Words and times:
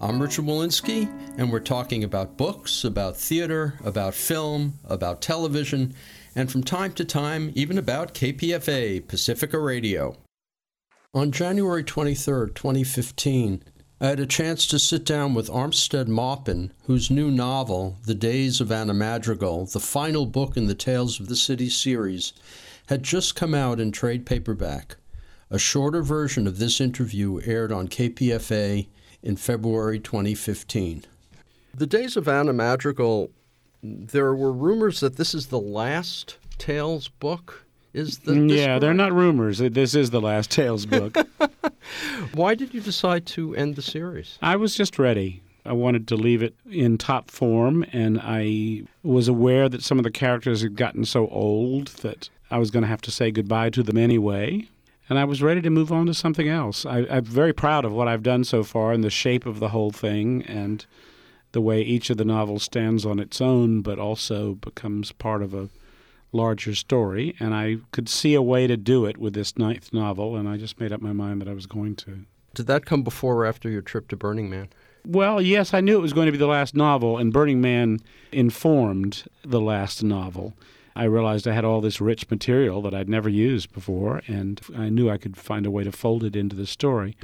I'm 0.00 0.22
Richard 0.22 0.44
Wolinsky, 0.44 1.08
and 1.36 1.50
we're 1.50 1.58
talking 1.58 2.04
about 2.04 2.36
books, 2.36 2.84
about 2.84 3.16
theater, 3.16 3.80
about 3.82 4.14
film, 4.14 4.74
about 4.84 5.20
television, 5.20 5.92
and 6.36 6.52
from 6.52 6.62
time 6.62 6.92
to 6.92 7.04
time, 7.04 7.50
even 7.56 7.76
about 7.76 8.14
KPFA, 8.14 9.08
Pacifica 9.08 9.58
Radio. 9.58 10.16
On 11.14 11.32
January 11.32 11.82
23, 11.82 12.50
2015, 12.54 13.64
I 14.00 14.06
had 14.06 14.20
a 14.20 14.26
chance 14.26 14.68
to 14.68 14.78
sit 14.78 15.04
down 15.04 15.34
with 15.34 15.50
Armistead 15.50 16.06
Maupin, 16.06 16.72
whose 16.84 17.10
new 17.10 17.28
novel, 17.28 17.96
The 18.06 18.14
Days 18.14 18.60
of 18.60 18.70
Anna 18.70 18.94
Madrigal, 18.94 19.66
the 19.66 19.80
final 19.80 20.26
book 20.26 20.56
in 20.56 20.68
the 20.68 20.76
Tales 20.76 21.18
of 21.18 21.26
the 21.26 21.34
City 21.34 21.68
series, 21.68 22.32
had 22.86 23.02
just 23.02 23.34
come 23.34 23.52
out 23.52 23.80
in 23.80 23.90
trade 23.90 24.26
paperback. 24.26 24.96
A 25.50 25.58
shorter 25.58 26.02
version 26.02 26.46
of 26.46 26.60
this 26.60 26.80
interview 26.80 27.40
aired 27.44 27.72
on 27.72 27.88
KPFA 27.88 28.86
in 29.22 29.36
February 29.36 29.98
2015. 29.98 31.04
The 31.74 31.86
Days 31.86 32.16
of 32.16 32.28
Anna 32.28 32.52
Madrigal, 32.52 33.30
there 33.82 34.34
were 34.34 34.52
rumors 34.52 35.00
that 35.00 35.16
this 35.16 35.34
is 35.34 35.46
the 35.46 35.60
last 35.60 36.38
Tales 36.58 37.08
book. 37.08 37.64
Is 37.94 38.18
the 38.18 38.34
yeah, 38.34 38.78
they're 38.78 38.94
not 38.94 39.12
rumors. 39.12 39.58
This 39.58 39.94
is 39.94 40.10
the 40.10 40.20
last 40.20 40.50
Tales 40.50 40.86
book. 40.86 41.16
Why 42.34 42.54
did 42.54 42.74
you 42.74 42.80
decide 42.80 43.26
to 43.26 43.54
end 43.56 43.76
the 43.76 43.82
series? 43.82 44.38
I 44.42 44.56
was 44.56 44.74
just 44.74 44.98
ready. 44.98 45.42
I 45.64 45.72
wanted 45.72 46.08
to 46.08 46.16
leave 46.16 46.42
it 46.42 46.54
in 46.70 46.98
top 46.98 47.30
form, 47.30 47.84
and 47.92 48.20
I 48.22 48.82
was 49.02 49.28
aware 49.28 49.68
that 49.68 49.82
some 49.82 49.98
of 49.98 50.04
the 50.04 50.10
characters 50.10 50.62
had 50.62 50.76
gotten 50.76 51.04
so 51.04 51.28
old 51.28 51.88
that 52.02 52.28
I 52.50 52.58
was 52.58 52.70
going 52.70 52.82
to 52.82 52.88
have 52.88 53.02
to 53.02 53.10
say 53.10 53.30
goodbye 53.30 53.70
to 53.70 53.82
them 53.82 53.96
anyway 53.98 54.68
and 55.08 55.18
I 55.18 55.24
was 55.24 55.42
ready 55.42 55.62
to 55.62 55.70
move 55.70 55.90
on 55.90 56.06
to 56.06 56.14
something 56.14 56.48
else. 56.48 56.84
I, 56.84 57.00
am 57.00 57.24
very 57.24 57.52
proud 57.52 57.84
of 57.84 57.92
what 57.92 58.08
I've 58.08 58.22
done 58.22 58.44
so 58.44 58.62
far 58.62 58.92
and 58.92 59.02
the 59.02 59.10
shape 59.10 59.46
of 59.46 59.60
the 59.60 59.70
whole 59.70 59.90
thing 59.90 60.42
and 60.42 60.84
the 61.52 61.60
way 61.60 61.80
each 61.80 62.10
of 62.10 62.18
the 62.18 62.24
novels 62.24 62.62
stands 62.62 63.06
on 63.06 63.18
its 63.18 63.40
own, 63.40 63.80
but 63.80 63.98
also 63.98 64.54
becomes 64.54 65.12
part 65.12 65.42
of 65.42 65.54
a 65.54 65.70
larger 66.30 66.74
story. 66.74 67.34
And 67.40 67.54
I 67.54 67.78
could 67.92 68.08
see 68.08 68.34
a 68.34 68.42
way 68.42 68.66
to 68.66 68.76
do 68.76 69.06
it 69.06 69.16
with 69.16 69.32
this 69.32 69.56
ninth 69.56 69.92
novel, 69.92 70.36
and 70.36 70.48
I 70.48 70.58
just 70.58 70.78
made 70.78 70.92
up 70.92 71.00
my 71.00 71.12
mind 71.12 71.40
that 71.40 71.48
I 71.48 71.54
was 71.54 71.66
going 71.66 71.96
to. 71.96 72.26
Did 72.54 72.66
that 72.66 72.86
come 72.86 73.02
before 73.02 73.36
or 73.36 73.46
after 73.46 73.70
your 73.70 73.82
trip 73.82 74.08
to 74.08 74.16
Burning 74.16 74.50
Man? 74.50 74.68
Well, 75.06 75.40
yes, 75.40 75.72
I 75.72 75.80
knew 75.80 75.96
it 75.96 76.02
was 76.02 76.12
going 76.12 76.26
to 76.26 76.32
be 76.32 76.38
the 76.38 76.46
last 76.46 76.74
novel, 76.74 77.16
and 77.16 77.32
Burning 77.32 77.60
Man 77.60 78.00
informed 78.30 79.24
the 79.42 79.60
last 79.60 80.02
novel. 80.02 80.54
I 80.98 81.04
realized 81.04 81.46
I 81.46 81.54
had 81.54 81.64
all 81.64 81.80
this 81.80 82.00
rich 82.00 82.28
material 82.28 82.82
that 82.82 82.92
I'd 82.92 83.08
never 83.08 83.28
used 83.28 83.72
before, 83.72 84.20
and 84.26 84.60
I 84.76 84.88
knew 84.88 85.08
I 85.08 85.16
could 85.16 85.36
find 85.36 85.64
a 85.64 85.70
way 85.70 85.84
to 85.84 85.92
fold 85.92 86.24
it 86.24 86.34
into 86.34 86.56
the 86.56 86.66
story, 86.66 87.16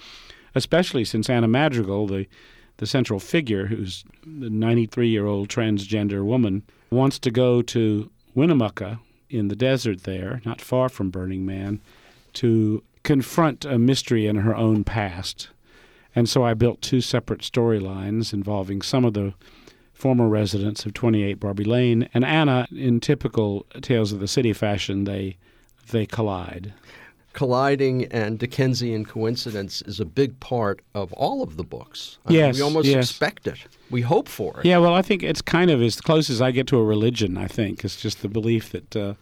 especially 0.55 1.05
since 1.05 1.29
Anna 1.29 1.49
Madrigal, 1.49 2.07
the 2.07 2.27
the 2.77 2.87
central 2.87 3.21
figure, 3.21 3.67
who's 3.67 4.05
the 4.25 4.51
93 4.51 5.09
year 5.09 5.27
old 5.27 5.49
transgender 5.49 6.25
woman, 6.25 6.63
wants 6.91 7.19
to 7.21 7.31
go 7.31 7.63
to 7.63 8.11
Winnemucca 8.35 9.01
in 9.29 9.49
the 9.49 9.57
desert 9.57 10.05
there, 10.05 10.41
not 10.45 10.61
far 10.61 10.89
from 10.89 11.11
Burning 11.11 11.45
Man, 11.45 11.81
to 12.35 12.83
confront 13.03 13.65
a 13.65 13.79
mystery 13.79 14.27
in 14.27 14.37
her 14.37 14.57
own 14.57 14.85
past. 14.85 15.49
And 16.15 16.29
so 16.29 16.45
I 16.45 16.55
built 16.55 16.81
two 16.81 17.01
separate 17.01 17.41
storylines 17.41 18.33
involving 18.33 18.83
some 18.83 19.05
of 19.05 19.15
the 19.15 19.35
former 19.95 20.29
residents 20.29 20.85
of 20.85 20.93
28 20.93 21.41
Barbary 21.41 21.65
Lane, 21.65 22.09
and 22.13 22.25
Anna, 22.25 22.67
in 22.71 23.01
typical 23.01 23.65
Tales 23.81 24.13
of 24.13 24.21
the 24.21 24.29
City 24.29 24.53
fashion, 24.53 25.05
they 25.05 25.39
they 25.91 26.05
collide. 26.05 26.75
Colliding 27.33 28.05
and 28.07 28.39
Dickensian 28.39 29.05
coincidence 29.05 29.83
is 29.83 29.99
a 29.99 30.05
big 30.05 30.39
part 30.39 30.81
of 30.95 31.13
all 31.15 31.43
of 31.43 31.57
the 31.57 31.65
books. 31.65 32.19
I 32.27 32.33
yes, 32.33 32.55
mean, 32.55 32.61
we 32.61 32.63
almost 32.63 32.87
yes. 32.87 33.11
expect 33.11 33.47
it. 33.47 33.59
We 33.91 34.03
hope 34.03 34.29
for 34.29 34.61
it. 34.61 34.67
Yeah, 34.67 34.79
well, 34.79 34.95
I 34.95 35.03
think 35.03 35.23
it's 35.23 35.43
kind 35.43 35.71
of 35.71 35.83
as 35.83 36.01
close 36.01 36.31
as 36.31 36.41
I 36.41 36.53
get 36.53 36.69
to 36.69 36.79
a 36.79 36.85
religion. 36.85 37.37
I 37.37 37.49
think 37.49 37.85
it's 37.85 38.01
just 38.01 38.23
the 38.23 38.29
belief 38.29 38.71
that 38.71 38.97
uh, 38.97 39.15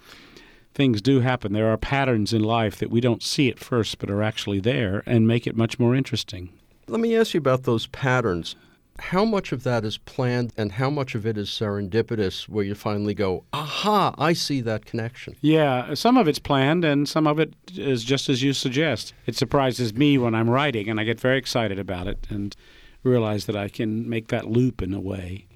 things 0.75 1.01
do 1.01 1.21
happen. 1.21 1.53
There 1.53 1.71
are 1.73 1.79
patterns 1.79 2.35
in 2.35 2.43
life 2.43 2.77
that 2.79 2.91
we 2.91 3.01
don't 3.01 3.23
see 3.23 3.49
at 3.49 3.59
first, 3.59 3.99
but 3.99 4.11
are 4.11 4.23
actually 4.23 4.61
there, 4.61 5.03
and 5.07 5.27
make 5.27 5.47
it 5.47 5.57
much 5.57 5.79
more 5.79 5.95
interesting. 5.95 6.51
Let 6.89 7.01
me 7.01 7.17
ask 7.17 7.33
you 7.33 7.39
about 7.39 7.63
those 7.63 7.87
patterns 7.87 8.57
how 8.99 9.25
much 9.25 9.53
of 9.53 9.63
that 9.65 9.85
is 9.85 9.99
planned 9.99 10.53
and 10.57 10.73
how 10.73 10.91
much 10.91 11.15
of 11.15 11.27
it 11.27 11.37
is 11.37 11.49
serendipitous 11.49 12.49
where 12.49 12.65
you 12.65 12.75
finally 12.75 13.15
go, 13.15 13.45
aha, 13.53 14.15
I 14.19 14.33
see 14.33 14.61
that 14.63 14.85
connection? 14.85 15.37
Yeah, 15.41 15.95
some 15.95 16.17
of 16.17 16.29
it's 16.29 16.39
planned 16.39 16.85
and 16.85 17.09
some 17.09 17.27
of 17.27 17.39
it 17.39 17.55
is 17.75 18.05
just 18.05 18.29
as 18.29 18.43
you 18.43 18.53
suggest. 18.53 19.13
It 19.27 19.37
surprises 19.37 19.95
me 19.95 20.19
when 20.19 20.35
I'm 20.35 20.51
writing 20.51 20.89
and 20.89 21.01
I 21.01 21.05
get 21.05 21.21
very 21.21 21.39
excited 21.39 21.79
about 21.79 22.07
it 22.07 22.27
and 22.29 22.55
realize 23.03 23.47
that 23.47 23.57
I 23.57 23.69
can 23.69 24.09
make 24.09 24.29
that 24.29 24.49
loop 24.49 24.83
in 24.83 24.95
a 24.95 25.01
way. 25.01 25.47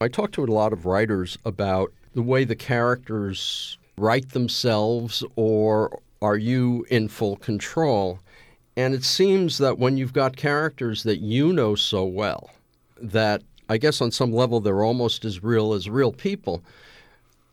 I 0.00 0.08
talk 0.08 0.32
to 0.32 0.44
a 0.44 0.46
lot 0.46 0.72
of 0.72 0.86
writers 0.86 1.38
about 1.44 1.92
the 2.14 2.22
way 2.22 2.44
the 2.44 2.56
characters 2.56 3.78
write 3.96 4.30
themselves 4.30 5.22
or 5.36 6.00
are 6.22 6.36
you 6.36 6.86
in 6.90 7.08
full 7.08 7.36
control? 7.36 8.20
And 8.76 8.94
it 8.94 9.04
seems 9.04 9.58
that 9.58 9.78
when 9.78 9.96
you've 9.96 10.12
got 10.12 10.36
characters 10.36 11.02
that 11.04 11.18
you 11.18 11.52
know 11.52 11.74
so 11.74 12.04
well, 12.04 12.50
that 13.12 13.42
I 13.68 13.78
guess 13.78 14.00
on 14.00 14.10
some 14.10 14.32
level 14.32 14.60
they're 14.60 14.84
almost 14.84 15.24
as 15.24 15.42
real 15.42 15.72
as 15.72 15.88
real 15.88 16.12
people. 16.12 16.62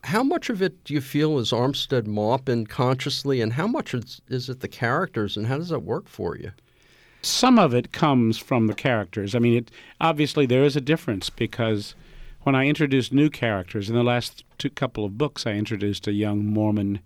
How 0.04 0.22
much 0.22 0.50
of 0.50 0.60
it 0.60 0.82
do 0.84 0.94
you 0.94 1.00
feel 1.00 1.38
is 1.38 1.52
Armistead 1.52 2.06
Maupin 2.06 2.66
consciously, 2.66 3.40
and 3.40 3.52
how 3.52 3.68
much 3.68 3.94
is, 3.94 4.20
is 4.28 4.48
it 4.48 4.60
the 4.60 4.68
characters, 4.68 5.36
and 5.36 5.46
how 5.46 5.58
does 5.58 5.68
that 5.68 5.80
work 5.80 6.08
for 6.08 6.36
you? 6.36 6.50
Some 7.22 7.56
of 7.58 7.72
it 7.72 7.92
comes 7.92 8.36
from 8.36 8.66
the 8.66 8.74
characters. 8.74 9.34
I 9.34 9.38
mean, 9.38 9.58
it, 9.58 9.70
obviously 10.00 10.44
there 10.44 10.64
is 10.64 10.74
a 10.74 10.80
difference 10.80 11.30
because 11.30 11.94
when 12.42 12.56
I 12.56 12.66
introduced 12.66 13.12
new 13.12 13.30
characters 13.30 13.88
in 13.88 13.94
the 13.94 14.02
last 14.02 14.44
two 14.58 14.70
couple 14.70 15.04
of 15.04 15.16
books, 15.16 15.46
I 15.46 15.52
introduced 15.52 16.08
a 16.08 16.12
young 16.12 16.44
Mormon 16.44 16.98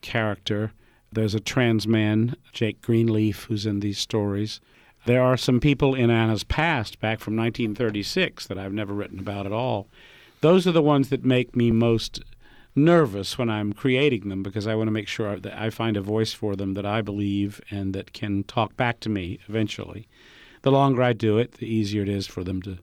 character. 0.00 0.72
There's 1.12 1.34
a 1.34 1.40
trans 1.40 1.86
man, 1.86 2.36
Jake 2.52 2.80
Greenleaf, 2.80 3.44
who's 3.44 3.66
in 3.66 3.80
these 3.80 3.98
stories. 3.98 4.60
There 5.06 5.22
are 5.22 5.36
some 5.36 5.60
people 5.60 5.94
in 5.94 6.10
Anna's 6.10 6.44
past, 6.44 7.00
back 7.00 7.20
from 7.20 7.36
1936, 7.36 8.46
that 8.46 8.58
I've 8.58 8.72
never 8.72 8.92
written 8.92 9.18
about 9.18 9.46
at 9.46 9.52
all. 9.52 9.88
Those 10.40 10.66
are 10.66 10.72
the 10.72 10.82
ones 10.82 11.08
that 11.08 11.24
make 11.24 11.56
me 11.56 11.70
most 11.70 12.22
nervous 12.74 13.36
when 13.36 13.50
I'm 13.50 13.72
creating 13.72 14.28
them 14.28 14.42
because 14.42 14.66
I 14.66 14.74
want 14.74 14.88
to 14.88 14.92
make 14.92 15.08
sure 15.08 15.38
that 15.38 15.58
I 15.58 15.70
find 15.70 15.96
a 15.96 16.02
voice 16.02 16.32
for 16.32 16.54
them 16.54 16.74
that 16.74 16.86
I 16.86 17.02
believe 17.02 17.60
and 17.70 17.94
that 17.94 18.12
can 18.12 18.44
talk 18.44 18.76
back 18.76 19.00
to 19.00 19.08
me 19.08 19.40
eventually. 19.48 20.08
The 20.62 20.72
longer 20.72 21.02
I 21.02 21.12
do 21.12 21.38
it, 21.38 21.52
the 21.52 21.66
easier 21.66 22.02
it 22.02 22.08
is 22.08 22.26
for 22.26 22.44
them 22.44 22.62
to 22.62 22.78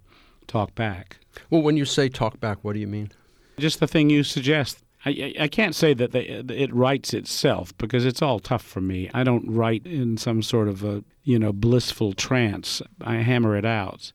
talk 0.47 0.75
back. 0.75 1.17
Well, 1.49 1.61
when 1.61 1.77
you 1.77 1.85
say 1.85 2.09
talk 2.09 2.39
back, 2.39 2.63
what 2.63 2.73
do 2.73 2.79
you 2.79 2.87
mean? 2.87 3.11
Just 3.57 3.79
the 3.79 3.87
thing 3.87 4.09
you 4.09 4.23
suggest. 4.23 4.83
I, 5.07 5.33
I 5.39 5.47
can't 5.47 5.75
say 5.75 5.93
that 5.93 6.11
they, 6.11 6.25
it 6.25 6.73
writes 6.73 7.13
itself 7.13 7.77
because 7.77 8.05
it's 8.05 8.21
all 8.21 8.39
tough 8.39 8.63
for 8.63 8.81
me. 8.81 9.09
I 9.13 9.23
don't 9.23 9.49
write 9.49 9.85
in 9.85 10.17
some 10.17 10.41
sort 10.41 10.67
of 10.67 10.83
a 10.83 11.03
you 11.23 11.39
know 11.39 11.53
blissful 11.53 12.13
trance. 12.13 12.81
I 13.01 13.15
hammer 13.15 13.55
it 13.55 13.65
out. 13.65 14.11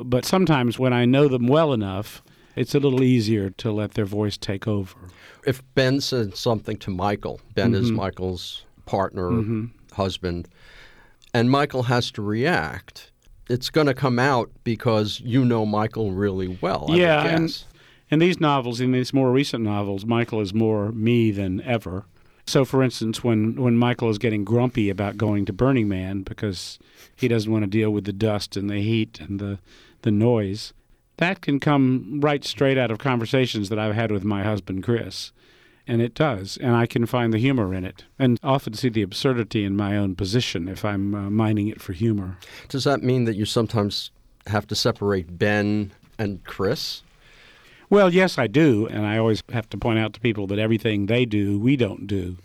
But 0.00 0.24
sometimes 0.24 0.78
when 0.78 0.92
I 0.92 1.04
know 1.04 1.28
them 1.28 1.46
well 1.46 1.72
enough, 1.72 2.22
it's 2.56 2.74
a 2.74 2.80
little 2.80 3.02
easier 3.02 3.50
to 3.50 3.70
let 3.70 3.92
their 3.92 4.04
voice 4.04 4.36
take 4.36 4.66
over. 4.66 4.96
If 5.46 5.62
Ben 5.74 6.00
says 6.00 6.38
something 6.38 6.76
to 6.78 6.90
Michael, 6.90 7.40
Ben 7.54 7.72
mm-hmm. 7.72 7.84
is 7.84 7.92
Michael's 7.92 8.64
partner, 8.84 9.30
mm-hmm. 9.30 9.66
husband, 9.94 10.48
and 11.32 11.50
Michael 11.50 11.84
has 11.84 12.10
to 12.12 12.22
react. 12.22 13.12
It's 13.48 13.70
going 13.70 13.86
to 13.86 13.94
come 13.94 14.18
out 14.18 14.50
because 14.64 15.20
you 15.20 15.44
know 15.44 15.66
Michael 15.66 16.12
really 16.12 16.58
well. 16.60 16.86
yeah, 16.90 17.26
and 17.26 17.64
in 18.12 18.18
these 18.18 18.38
novels, 18.38 18.78
in 18.78 18.92
these 18.92 19.14
more 19.14 19.32
recent 19.32 19.64
novels, 19.64 20.04
Michael 20.04 20.42
is 20.42 20.52
more 20.52 20.92
me 20.92 21.30
than 21.30 21.62
ever. 21.62 22.04
So, 22.46 22.66
for 22.66 22.82
instance, 22.82 23.24
when, 23.24 23.56
when 23.56 23.78
Michael 23.78 24.10
is 24.10 24.18
getting 24.18 24.44
grumpy 24.44 24.90
about 24.90 25.16
going 25.16 25.46
to 25.46 25.52
Burning 25.52 25.88
Man 25.88 26.22
because 26.22 26.78
he 27.16 27.26
doesn't 27.26 27.50
want 27.50 27.64
to 27.64 27.70
deal 27.70 27.90
with 27.90 28.04
the 28.04 28.12
dust 28.12 28.54
and 28.54 28.68
the 28.68 28.82
heat 28.82 29.18
and 29.18 29.40
the, 29.40 29.58
the 30.02 30.10
noise, 30.10 30.74
that 31.16 31.40
can 31.40 31.58
come 31.58 32.20
right 32.20 32.44
straight 32.44 32.76
out 32.76 32.90
of 32.90 32.98
conversations 32.98 33.70
that 33.70 33.78
I've 33.78 33.94
had 33.94 34.12
with 34.12 34.24
my 34.24 34.42
husband, 34.42 34.84
Chris. 34.84 35.32
And 35.86 36.02
it 36.02 36.14
does. 36.14 36.58
And 36.58 36.76
I 36.76 36.84
can 36.84 37.06
find 37.06 37.32
the 37.32 37.38
humor 37.38 37.72
in 37.72 37.84
it 37.84 38.04
and 38.18 38.38
often 38.42 38.74
see 38.74 38.90
the 38.90 39.02
absurdity 39.02 39.64
in 39.64 39.74
my 39.74 39.96
own 39.96 40.16
position 40.16 40.68
if 40.68 40.84
I'm 40.84 41.14
uh, 41.14 41.30
mining 41.30 41.68
it 41.68 41.80
for 41.80 41.94
humor. 41.94 42.36
Does 42.68 42.84
that 42.84 43.02
mean 43.02 43.24
that 43.24 43.36
you 43.36 43.46
sometimes 43.46 44.10
have 44.48 44.66
to 44.66 44.74
separate 44.74 45.38
Ben 45.38 45.92
and 46.18 46.44
Chris? 46.44 47.02
Well, 47.92 48.10
yes, 48.10 48.38
I 48.38 48.46
do. 48.46 48.86
And 48.86 49.04
I 49.04 49.18
always 49.18 49.42
have 49.52 49.68
to 49.68 49.76
point 49.76 49.98
out 49.98 50.14
to 50.14 50.20
people 50.20 50.46
that 50.46 50.58
everything 50.58 51.04
they 51.04 51.26
do, 51.26 51.58
we 51.58 51.76
don't 51.76 52.06
do. 52.06 52.38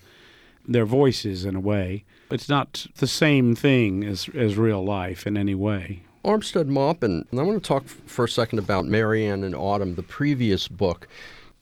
Their 0.68 0.86
voices, 0.86 1.46
in 1.46 1.56
a 1.56 1.62
way. 1.62 2.04
It's 2.30 2.50
not 2.50 2.86
the 2.98 3.08
same 3.08 3.56
thing 3.56 4.04
as, 4.04 4.28
as 4.36 4.58
real 4.58 4.84
life 4.84 5.26
in 5.26 5.38
any 5.38 5.56
way. 5.56 6.04
Armistead 6.26 6.68
Maupin, 6.68 7.26
and 7.32 7.40
I 7.40 7.44
want 7.44 7.64
to 7.64 7.66
talk 7.66 7.86
for 7.88 8.26
a 8.26 8.30
second 8.30 8.60
about 8.60 8.88
Mary 8.88 9.26
Ann 9.26 9.46
in 9.46 9.56
Autumn, 9.56 9.96
the 9.96 10.04
previous 10.04 10.68
book. 10.68 11.08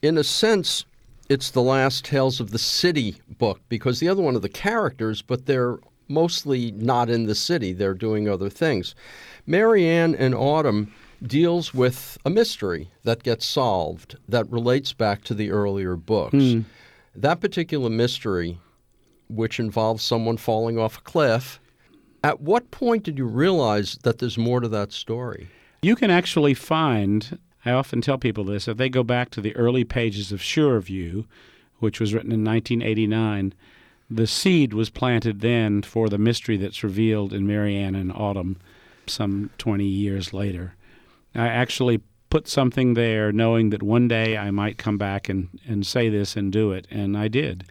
In 0.02 0.18
a 0.18 0.24
sense, 0.24 0.84
it's 1.28 1.52
the 1.52 1.62
last 1.62 2.04
Tales 2.04 2.40
of 2.40 2.50
the 2.50 2.58
City 2.58 3.14
book 3.38 3.60
because 3.68 4.00
the 4.00 4.08
other 4.08 4.20
one 4.20 4.34
are 4.34 4.40
the 4.40 4.48
characters, 4.48 5.22
but 5.22 5.46
they're 5.46 5.78
mostly 6.08 6.72
not 6.72 7.08
in 7.08 7.26
the 7.26 7.36
city. 7.36 7.72
They're 7.72 7.94
doing 7.94 8.28
other 8.28 8.50
things. 8.50 8.96
Mary 9.46 9.86
Ann 9.86 10.16
in 10.16 10.34
Autumn 10.34 10.92
deals 11.22 11.72
with 11.72 12.18
a 12.24 12.30
mystery 12.30 12.90
that 13.04 13.22
gets 13.22 13.46
solved 13.46 14.16
that 14.28 14.50
relates 14.50 14.92
back 14.92 15.22
to 15.24 15.34
the 15.34 15.50
earlier 15.50 15.96
books. 15.96 16.34
Mm. 16.34 16.64
That 17.14 17.40
particular 17.40 17.88
mystery, 17.88 18.58
which 19.28 19.58
involves 19.58 20.04
someone 20.04 20.36
falling 20.36 20.78
off 20.78 20.98
a 20.98 21.02
cliff, 21.02 21.60
at 22.22 22.40
what 22.40 22.70
point 22.70 23.04
did 23.04 23.18
you 23.18 23.26
realize 23.26 23.98
that 24.02 24.18
there's 24.18 24.38
more 24.38 24.60
to 24.60 24.68
that 24.68 24.92
story? 24.92 25.48
You 25.82 25.96
can 25.96 26.10
actually 26.10 26.54
find, 26.54 27.38
I 27.64 27.70
often 27.70 28.00
tell 28.00 28.18
people 28.18 28.44
this, 28.44 28.68
if 28.68 28.76
they 28.76 28.88
go 28.88 29.02
back 29.02 29.30
to 29.30 29.40
the 29.40 29.54
early 29.56 29.84
pages 29.84 30.32
of 30.32 30.42
Sure 30.42 30.76
of 30.76 30.88
You, 30.90 31.26
which 31.78 32.00
was 32.00 32.12
written 32.12 32.32
in 32.32 32.44
1989, 32.44 33.54
the 34.10 34.26
seed 34.26 34.72
was 34.72 34.90
planted 34.90 35.40
then 35.40 35.82
for 35.82 36.08
the 36.08 36.18
mystery 36.18 36.56
that's 36.56 36.84
revealed 36.84 37.32
in 37.32 37.46
Mary 37.46 37.76
Ann 37.76 37.94
in 37.94 38.10
Autumn 38.10 38.56
some 39.06 39.50
20 39.58 39.84
years 39.84 40.32
later. 40.32 40.74
I 41.36 41.48
actually 41.48 42.00
put 42.30 42.48
something 42.48 42.94
there 42.94 43.32
knowing 43.32 43.70
that 43.70 43.82
one 43.82 44.08
day 44.08 44.36
I 44.36 44.50
might 44.50 44.78
come 44.78 44.98
back 44.98 45.28
and, 45.28 45.48
and 45.66 45.86
say 45.86 46.08
this 46.08 46.36
and 46.36 46.52
do 46.52 46.72
it, 46.72 46.86
and 46.90 47.16
I 47.16 47.28
did. 47.28 47.64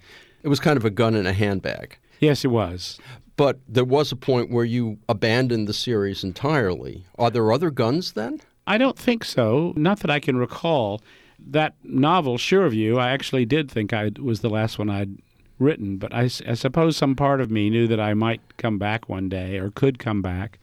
It 0.43 0.47
was 0.47 0.59
kind 0.59 0.77
of 0.77 0.85
a 0.85 0.89
gun 0.89 1.15
in 1.15 1.25
a 1.25 1.33
handbag. 1.33 1.97
Yes, 2.19 2.45
it 2.45 2.49
was. 2.49 2.99
But 3.37 3.59
there 3.67 3.83
was 3.83 4.11
a 4.11 4.15
point 4.15 4.49
where 4.49 4.63
you 4.63 4.97
abandoned 5.09 5.67
the 5.67 5.73
series 5.73 6.23
entirely. 6.23 7.03
Are 7.17 7.29
there 7.29 7.51
other 7.51 7.69
guns 7.69 8.13
then? 8.13 8.41
I 8.65 8.77
don't 8.77 8.97
think 8.97 9.25
so. 9.25 9.73
Not 9.75 9.99
that 9.99 10.09
I 10.09 10.19
can 10.19 10.37
recall. 10.37 11.01
That 11.37 11.75
novel, 11.83 12.37
sure 12.37 12.69
Sureview, 12.69 12.97
I 12.97 13.11
actually 13.11 13.45
did 13.45 13.69
think 13.69 13.91
I 13.91 14.11
was 14.19 14.39
the 14.39 14.49
last 14.49 14.79
one 14.79 14.89
I'd 14.89 15.17
written, 15.59 15.97
but 15.97 16.13
I, 16.13 16.23
I 16.23 16.53
suppose 16.53 16.97
some 16.97 17.15
part 17.15 17.41
of 17.41 17.51
me 17.51 17.69
knew 17.69 17.87
that 17.87 17.99
I 17.99 18.13
might 18.13 18.41
come 18.57 18.77
back 18.77 19.07
one 19.09 19.29
day 19.29 19.57
or 19.57 19.69
could 19.69 19.99
come 19.99 20.21
back. 20.21 20.59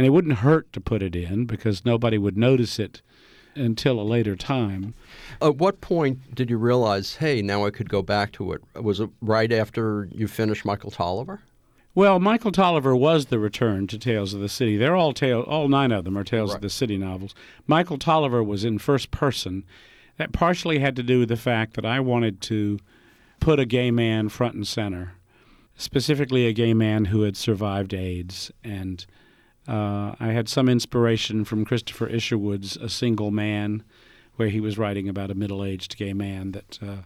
And 0.00 0.06
it 0.06 0.12
wouldn't 0.12 0.38
hurt 0.38 0.72
to 0.72 0.80
put 0.80 1.02
it 1.02 1.14
in 1.14 1.44
because 1.44 1.84
nobody 1.84 2.16
would 2.16 2.34
notice 2.34 2.78
it 2.78 3.02
until 3.54 4.00
a 4.00 4.02
later 4.02 4.34
time. 4.34 4.94
At 5.42 5.56
what 5.56 5.82
point 5.82 6.34
did 6.34 6.48
you 6.48 6.56
realize, 6.56 7.16
hey, 7.16 7.42
now 7.42 7.66
I 7.66 7.70
could 7.70 7.90
go 7.90 8.00
back 8.00 8.32
to 8.32 8.52
it? 8.52 8.62
Was 8.80 9.00
it 9.00 9.10
right 9.20 9.52
after 9.52 10.08
you 10.10 10.26
finished 10.26 10.64
Michael 10.64 10.90
Tolliver? 10.90 11.42
Well, 11.94 12.18
Michael 12.18 12.50
Tolliver 12.50 12.96
was 12.96 13.26
the 13.26 13.38
return 13.38 13.86
to 13.88 13.98
Tales 13.98 14.32
of 14.32 14.40
the 14.40 14.48
City. 14.48 14.78
They're 14.78 14.96
all 14.96 15.12
tale, 15.12 15.42
all 15.42 15.68
nine 15.68 15.92
of 15.92 16.04
them 16.04 16.16
are 16.16 16.24
Tales 16.24 16.52
right. 16.52 16.56
of 16.56 16.62
the 16.62 16.70
City 16.70 16.96
novels. 16.96 17.34
Michael 17.66 17.98
Tolliver 17.98 18.42
was 18.42 18.64
in 18.64 18.78
first 18.78 19.10
person. 19.10 19.64
That 20.16 20.32
partially 20.32 20.78
had 20.78 20.96
to 20.96 21.02
do 21.02 21.18
with 21.18 21.28
the 21.28 21.36
fact 21.36 21.74
that 21.74 21.84
I 21.84 22.00
wanted 22.00 22.40
to 22.40 22.78
put 23.38 23.60
a 23.60 23.66
gay 23.66 23.90
man 23.90 24.30
front 24.30 24.54
and 24.54 24.66
center, 24.66 25.12
specifically 25.76 26.46
a 26.46 26.54
gay 26.54 26.72
man 26.72 27.04
who 27.04 27.20
had 27.20 27.36
survived 27.36 27.92
AIDS. 27.92 28.50
And 28.64 29.04
uh, 29.70 30.16
I 30.18 30.32
had 30.32 30.48
some 30.48 30.68
inspiration 30.68 31.44
from 31.44 31.64
Christopher 31.64 32.08
Isherwood's 32.08 32.76
A 32.76 32.88
Single 32.88 33.30
Man, 33.30 33.84
where 34.34 34.48
he 34.48 34.58
was 34.58 34.76
writing 34.76 35.08
about 35.08 35.30
a 35.30 35.34
middle 35.34 35.64
aged 35.64 35.96
gay 35.96 36.12
man 36.12 36.50
that 36.52 36.78
uh, 36.82 37.02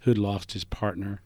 who'd 0.00 0.18
lost 0.18 0.52
his 0.52 0.64
partner. 0.64 1.20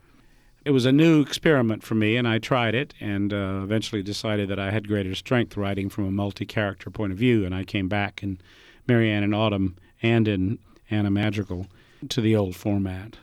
It 0.67 0.73
was 0.73 0.85
a 0.85 0.93
new 0.93 1.23
experiment 1.23 1.83
for 1.83 1.95
me, 1.95 2.17
and 2.17 2.29
I 2.29 2.39
tried 2.39 2.75
it 2.75 2.93
and 3.01 3.33
uh, 3.33 3.61
eventually 3.65 4.03
decided 4.03 4.51
that 4.51 4.59
I 4.59 4.71
had 4.71 4.87
greater 4.87 5.15
strength 5.15 5.57
writing 5.57 5.89
from 5.89 6.05
a 6.05 6.11
multi 6.11 6.45
character 6.45 6.91
point 6.91 7.11
of 7.11 7.19
view. 7.19 7.47
And 7.47 7.55
I 7.55 7.65
came 7.65 7.89
back 7.89 8.23
in 8.23 8.39
Mary 8.87 9.11
Ann 9.11 9.25
in 9.25 9.33
Autumn 9.33 9.77
and 10.03 10.29
in 10.29 10.59
Anna 10.91 11.11
Madrigal 11.11 11.69
to 12.11 12.21
the 12.21 12.37
old 12.37 12.55
format. 12.55 13.17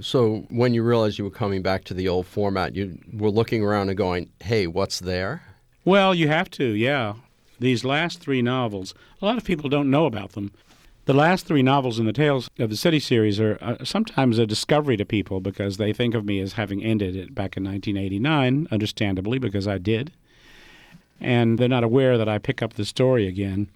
So 0.00 0.46
when 0.48 0.74
you 0.74 0.84
realized 0.84 1.18
you 1.18 1.24
were 1.24 1.30
coming 1.30 1.60
back 1.60 1.82
to 1.84 1.94
the 1.94 2.08
old 2.08 2.26
format, 2.26 2.76
you 2.76 2.98
were 3.12 3.30
looking 3.30 3.64
around 3.64 3.88
and 3.88 3.98
going, 3.98 4.30
"Hey, 4.40 4.68
what's 4.68 5.00
there?" 5.00 5.42
Well, 5.84 6.14
you 6.14 6.28
have 6.28 6.50
to, 6.52 6.64
yeah. 6.64 7.14
These 7.58 7.84
last 7.84 8.20
three 8.20 8.42
novels, 8.42 8.94
a 9.20 9.24
lot 9.24 9.38
of 9.38 9.44
people 9.44 9.68
don't 9.68 9.90
know 9.90 10.06
about 10.06 10.32
them. 10.32 10.52
The 11.06 11.14
last 11.14 11.46
three 11.46 11.62
novels 11.62 11.98
in 11.98 12.06
the 12.06 12.12
Tales 12.12 12.50
of 12.58 12.70
the 12.70 12.76
City 12.76 13.00
series 13.00 13.40
are 13.40 13.58
uh, 13.60 13.84
sometimes 13.84 14.38
a 14.38 14.46
discovery 14.46 14.96
to 14.96 15.04
people 15.04 15.40
because 15.40 15.76
they 15.76 15.92
think 15.92 16.14
of 16.14 16.24
me 16.24 16.40
as 16.40 16.52
having 16.52 16.84
ended 16.84 17.16
it 17.16 17.34
back 17.34 17.56
in 17.56 17.64
1989, 17.64 18.68
understandably, 18.70 19.38
because 19.38 19.66
I 19.66 19.78
did. 19.78 20.12
And 21.18 21.58
they're 21.58 21.68
not 21.68 21.84
aware 21.84 22.16
that 22.16 22.28
I 22.28 22.38
pick 22.38 22.62
up 22.62 22.74
the 22.74 22.84
story 22.84 23.26
again. 23.26 23.70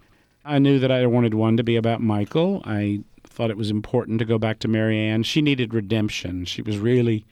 I 0.44 0.58
knew 0.58 0.78
that 0.78 0.92
I 0.92 1.06
wanted 1.06 1.34
one 1.34 1.56
to 1.56 1.64
be 1.64 1.76
about 1.76 2.02
Michael. 2.02 2.62
I 2.64 3.00
thought 3.24 3.50
it 3.50 3.56
was 3.56 3.70
important 3.70 4.18
to 4.18 4.24
go 4.24 4.38
back 4.38 4.58
to 4.60 4.68
Mary 4.68 4.98
Ann. 4.98 5.22
She 5.22 5.42
needed 5.42 5.74
redemption. 5.74 6.44
She 6.44 6.62
was 6.62 6.78
really 6.78 7.24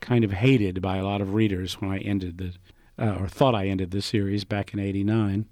kind 0.00 0.24
of 0.24 0.32
hated 0.32 0.80
by 0.80 0.96
a 0.96 1.04
lot 1.04 1.20
of 1.20 1.34
readers 1.34 1.80
when 1.80 1.90
I 1.90 1.98
ended 1.98 2.38
the, 2.38 2.54
uh, 3.00 3.16
or 3.18 3.28
thought 3.28 3.54
I 3.54 3.66
ended 3.66 3.90
the 3.90 4.02
series 4.02 4.44
back 4.44 4.72
in 4.72 4.78
'89. 4.78 5.46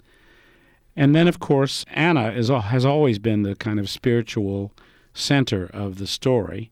And 0.96 1.14
then, 1.14 1.28
of 1.28 1.38
course, 1.38 1.84
Anna 1.92 2.30
is 2.30 2.48
has 2.48 2.84
always 2.84 3.18
been 3.18 3.42
the 3.42 3.56
kind 3.56 3.80
of 3.80 3.88
spiritual 3.88 4.72
center 5.14 5.70
of 5.72 5.98
the 5.98 6.06
story, 6.06 6.70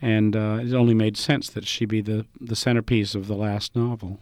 and 0.00 0.34
uh, 0.34 0.60
it 0.62 0.74
only 0.74 0.94
made 0.94 1.16
sense 1.16 1.48
that 1.50 1.66
she 1.66 1.84
be 1.84 2.00
the 2.00 2.26
the 2.40 2.56
centerpiece 2.56 3.14
of 3.14 3.26
the 3.26 3.36
last 3.36 3.76
novel. 3.76 4.20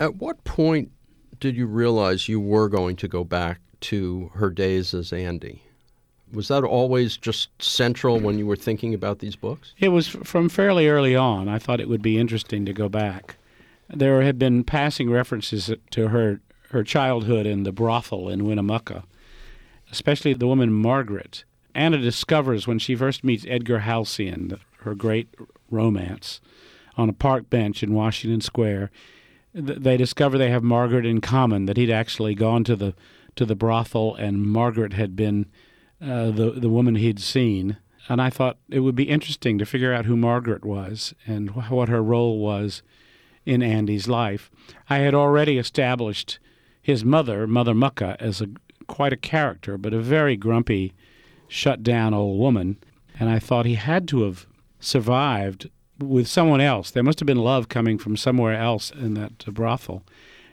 At 0.00 0.16
what 0.16 0.42
point 0.44 0.90
did 1.38 1.56
you 1.56 1.66
realize 1.66 2.28
you 2.28 2.40
were 2.40 2.68
going 2.68 2.96
to 2.96 3.08
go 3.08 3.24
back 3.24 3.60
to 3.80 4.30
her 4.34 4.50
days 4.50 4.94
as 4.94 5.12
Andy? 5.12 5.62
was 6.32 6.48
that 6.48 6.64
always 6.64 7.16
just 7.16 7.50
central 7.62 8.18
when 8.18 8.38
you 8.38 8.46
were 8.46 8.56
thinking 8.56 8.94
about 8.94 9.18
these 9.18 9.36
books? 9.36 9.74
It 9.78 9.90
was 9.90 10.08
from 10.08 10.48
fairly 10.48 10.88
early 10.88 11.14
on. 11.14 11.48
I 11.48 11.58
thought 11.58 11.80
it 11.80 11.88
would 11.88 12.02
be 12.02 12.18
interesting 12.18 12.64
to 12.66 12.72
go 12.72 12.88
back. 12.88 13.36
There 13.92 14.22
had 14.22 14.38
been 14.38 14.64
passing 14.64 15.10
references 15.10 15.70
to 15.90 16.08
her 16.08 16.40
her 16.70 16.82
childhood 16.82 17.44
in 17.44 17.64
the 17.64 17.72
brothel 17.72 18.30
in 18.30 18.46
Winnemucca, 18.46 19.04
especially 19.90 20.32
the 20.32 20.46
woman 20.46 20.72
Margaret. 20.72 21.44
Anna 21.74 21.98
discovers 21.98 22.66
when 22.66 22.78
she 22.78 22.94
first 22.96 23.22
meets 23.22 23.44
Edgar 23.46 23.80
Halcyon, 23.80 24.58
her 24.78 24.94
great 24.94 25.28
romance, 25.70 26.40
on 26.96 27.10
a 27.10 27.14
park 27.14 27.50
bench 27.50 27.82
in 27.82 27.92
Washington 27.92 28.40
Square. 28.40 28.90
They 29.52 29.98
discover 29.98 30.38
they 30.38 30.50
have 30.50 30.62
Margaret 30.62 31.04
in 31.04 31.20
common, 31.20 31.66
that 31.66 31.76
he'd 31.76 31.90
actually 31.90 32.34
gone 32.34 32.64
to 32.64 32.76
the 32.76 32.94
to 33.36 33.44
the 33.44 33.54
brothel 33.54 34.14
and 34.14 34.46
Margaret 34.46 34.94
had 34.94 35.14
been 35.14 35.46
uh, 36.00 36.30
the 36.30 36.52
the 36.56 36.70
woman 36.70 36.94
he'd 36.94 37.20
seen, 37.20 37.76
and 38.08 38.20
I 38.20 38.30
thought 38.30 38.56
it 38.70 38.80
would 38.80 38.96
be 38.96 39.10
interesting 39.10 39.58
to 39.58 39.66
figure 39.66 39.92
out 39.92 40.06
who 40.06 40.16
Margaret 40.16 40.64
was 40.64 41.14
and 41.26 41.50
wh- 41.50 41.70
what 41.70 41.90
her 41.90 42.02
role 42.02 42.38
was 42.38 42.82
in 43.44 43.62
Andy's 43.62 44.08
life. 44.08 44.50
I 44.88 44.98
had 44.98 45.14
already 45.14 45.58
established 45.58 46.38
his 46.80 47.04
mother, 47.04 47.46
Mother 47.46 47.74
Mucca, 47.74 48.16
as 48.20 48.40
a 48.40 48.48
quite 48.86 49.12
a 49.12 49.16
character, 49.16 49.78
but 49.78 49.94
a 49.94 50.00
very 50.00 50.36
grumpy, 50.36 50.92
shut 51.48 51.82
down 51.82 52.14
old 52.14 52.38
woman, 52.38 52.76
and 53.18 53.28
I 53.28 53.38
thought 53.38 53.66
he 53.66 53.74
had 53.74 54.08
to 54.08 54.22
have 54.22 54.46
survived 54.80 55.70
with 55.98 56.26
someone 56.26 56.60
else. 56.60 56.90
There 56.90 57.02
must 57.02 57.20
have 57.20 57.26
been 57.26 57.38
love 57.38 57.68
coming 57.68 57.98
from 57.98 58.16
somewhere 58.16 58.54
else 58.54 58.90
in 58.90 59.14
that 59.14 59.44
brothel, 59.46 60.02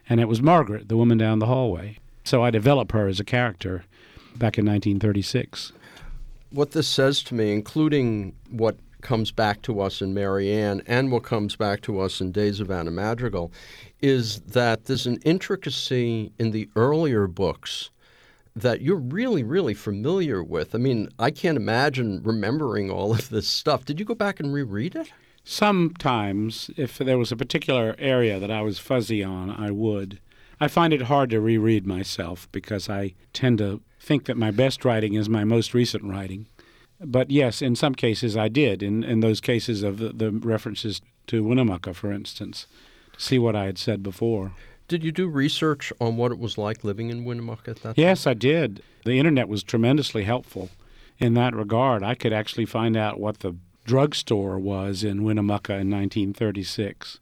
and 0.07 0.19
it 0.19 0.27
was 0.27 0.41
Margaret, 0.41 0.87
the 0.89 0.97
woman 0.97 1.17
down 1.17 1.39
the 1.39 1.47
hallway. 1.47 1.97
So 2.23 2.43
I 2.43 2.51
developed 2.51 2.91
her 2.91 3.07
as 3.07 3.19
a 3.19 3.23
character 3.23 3.85
back 4.35 4.57
in 4.57 4.65
1936. 4.65 5.71
What 6.51 6.71
this 6.71 6.87
says 6.87 7.23
to 7.23 7.35
me, 7.35 7.51
including 7.51 8.35
what 8.49 8.77
comes 9.01 9.31
back 9.31 9.61
to 9.63 9.79
us 9.79 10.01
in 10.01 10.13
Mary 10.13 10.51
Ann 10.51 10.81
and 10.87 11.11
what 11.11 11.23
comes 11.23 11.55
back 11.55 11.81
to 11.81 11.99
us 11.99 12.21
in 12.21 12.31
Days 12.31 12.59
of 12.59 12.69
Anna 12.71 12.91
Madrigal, 12.91 13.51
is 14.01 14.41
that 14.41 14.85
there's 14.85 15.07
an 15.07 15.17
intricacy 15.25 16.31
in 16.37 16.51
the 16.51 16.69
earlier 16.75 17.27
books 17.27 17.89
that 18.55 18.81
you're 18.81 18.97
really, 18.97 19.43
really 19.43 19.73
familiar 19.73 20.43
with. 20.43 20.75
I 20.75 20.77
mean, 20.77 21.09
I 21.17 21.31
can't 21.31 21.57
imagine 21.57 22.21
remembering 22.23 22.89
all 22.89 23.13
of 23.13 23.29
this 23.29 23.47
stuff. 23.47 23.85
Did 23.85 23.99
you 23.99 24.05
go 24.05 24.15
back 24.15 24.39
and 24.39 24.53
reread 24.53 24.95
it? 24.95 25.11
Sometimes, 25.43 26.69
if 26.75 26.97
there 26.97 27.17
was 27.17 27.31
a 27.31 27.37
particular 27.37 27.95
area 27.97 28.39
that 28.39 28.51
I 28.51 28.61
was 28.61 28.77
fuzzy 28.77 29.23
on, 29.23 29.49
I 29.49 29.71
would. 29.71 30.19
I 30.59 30.67
find 30.67 30.93
it 30.93 31.03
hard 31.03 31.29
to 31.29 31.39
reread 31.39 31.87
myself 31.87 32.49
because 32.51 32.89
I 32.89 33.13
tend 33.31 33.59
to 33.59 33.81
think 33.99 34.25
that 34.25 34.37
my 34.37 34.51
best 34.51 34.83
writing 34.83 35.13
is 35.13 35.29
my 35.29 35.45
most 35.45 35.73
recent 35.73 36.03
writing. 36.03 36.47
But 37.01 37.31
yes, 37.31 37.61
in 37.61 37.75
some 37.75 37.95
cases 37.95 38.35
I 38.35 38.49
did, 38.49 38.83
in, 38.83 39.03
in 39.03 39.21
those 39.21 39.39
cases 39.39 39.83
of 39.83 39.99
the, 39.99 40.09
the 40.09 40.31
references 40.31 41.01
to 41.27 41.43
Winnemucca, 41.43 41.93
for 41.93 42.11
instance, 42.11 42.67
to 43.13 43.21
see 43.21 43.39
what 43.39 43.55
I 43.55 43.65
had 43.65 43.77
said 43.77 44.03
before. 44.03 44.51
Did 44.87 45.03
you 45.03 45.11
do 45.11 45.27
research 45.27 45.93
on 46.01 46.17
what 46.17 46.31
it 46.31 46.39
was 46.39 46.57
like 46.57 46.83
living 46.83 47.09
in 47.09 47.23
Winnemucca 47.23 47.71
at 47.71 47.77
that 47.77 47.95
time? 47.95 48.03
Yes, 48.03 48.25
I 48.25 48.33
did. 48.33 48.81
The 49.05 49.19
internet 49.19 49.47
was 49.47 49.63
tremendously 49.63 50.23
helpful 50.23 50.69
in 51.19 51.35
that 51.35 51.55
regard. 51.55 52.03
I 52.03 52.15
could 52.15 52.33
actually 52.33 52.65
find 52.65 52.97
out 52.97 53.19
what 53.19 53.39
the 53.39 53.55
drugstore 53.85 54.59
was 54.59 55.03
in 55.03 55.23
Winnemucca 55.23 55.73
in 55.73 55.89
1936, 55.89 57.19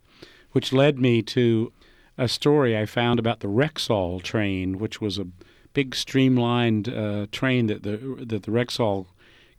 which 0.54 0.74
led 0.74 0.98
me 0.98 1.22
to 1.24 1.72
a 2.18 2.28
story 2.28 2.78
I 2.78 2.86
found 2.86 3.20
about 3.20 3.42
the 3.42 3.48
Rexall 3.48 4.24
train, 4.24 4.80
which 4.80 5.00
was 5.00 5.20
a 5.20 5.28
big 5.74 5.94
streamlined 5.94 6.90
uh, 6.90 7.28
train 7.32 7.68
that 7.68 7.84
the 7.84 7.98
that 8.26 8.44
the 8.44 8.52
Rexall 8.52 9.06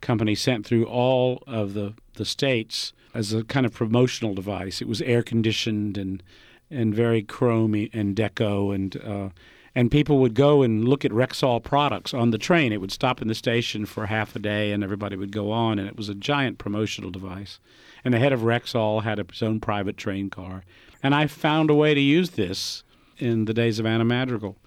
company 0.01 0.35
sent 0.35 0.65
through 0.65 0.85
all 0.85 1.43
of 1.47 1.73
the 1.73 1.93
the 2.15 2.25
states 2.25 2.93
as 3.13 3.33
a 3.33 3.43
kind 3.43 3.65
of 3.65 3.73
promotional 3.73 4.33
device. 4.33 4.81
It 4.81 4.87
was 4.87 5.01
air 5.01 5.23
conditioned 5.23 5.97
and 5.97 6.23
and 6.69 6.93
very 6.93 7.23
chromy 7.23 7.89
and 7.93 8.15
deco 8.15 8.73
and 8.73 8.97
uh, 9.03 9.29
and 9.75 9.91
people 9.91 10.17
would 10.19 10.33
go 10.33 10.61
and 10.61 10.87
look 10.87 11.05
at 11.05 11.11
Rexall 11.11 11.63
products 11.63 12.13
on 12.13 12.31
the 12.31 12.37
train. 12.37 12.73
It 12.73 12.81
would 12.81 12.91
stop 12.91 13.21
in 13.21 13.27
the 13.27 13.35
station 13.35 13.85
for 13.85 14.07
half 14.07 14.35
a 14.35 14.39
day, 14.39 14.71
and 14.71 14.83
everybody 14.83 15.15
would 15.15 15.31
go 15.31 15.51
on, 15.51 15.77
and 15.77 15.87
it 15.87 15.95
was 15.95 16.09
a 16.09 16.15
giant 16.15 16.57
promotional 16.57 17.11
device. 17.11 17.59
And 18.03 18.13
the 18.13 18.19
head 18.19 18.33
of 18.33 18.41
Rexall 18.41 19.03
had 19.03 19.19
his 19.19 19.43
own 19.43 19.59
private 19.59 19.95
train 19.95 20.29
car, 20.29 20.63
and 21.03 21.13
I 21.13 21.27
found 21.27 21.69
a 21.69 21.75
way 21.75 21.93
to 21.93 22.01
use 22.01 22.31
this 22.31 22.83
in 23.17 23.45
the 23.45 23.53
days 23.53 23.79
of 23.79 23.85
Anna 23.85 24.05
Madrigal. 24.05 24.57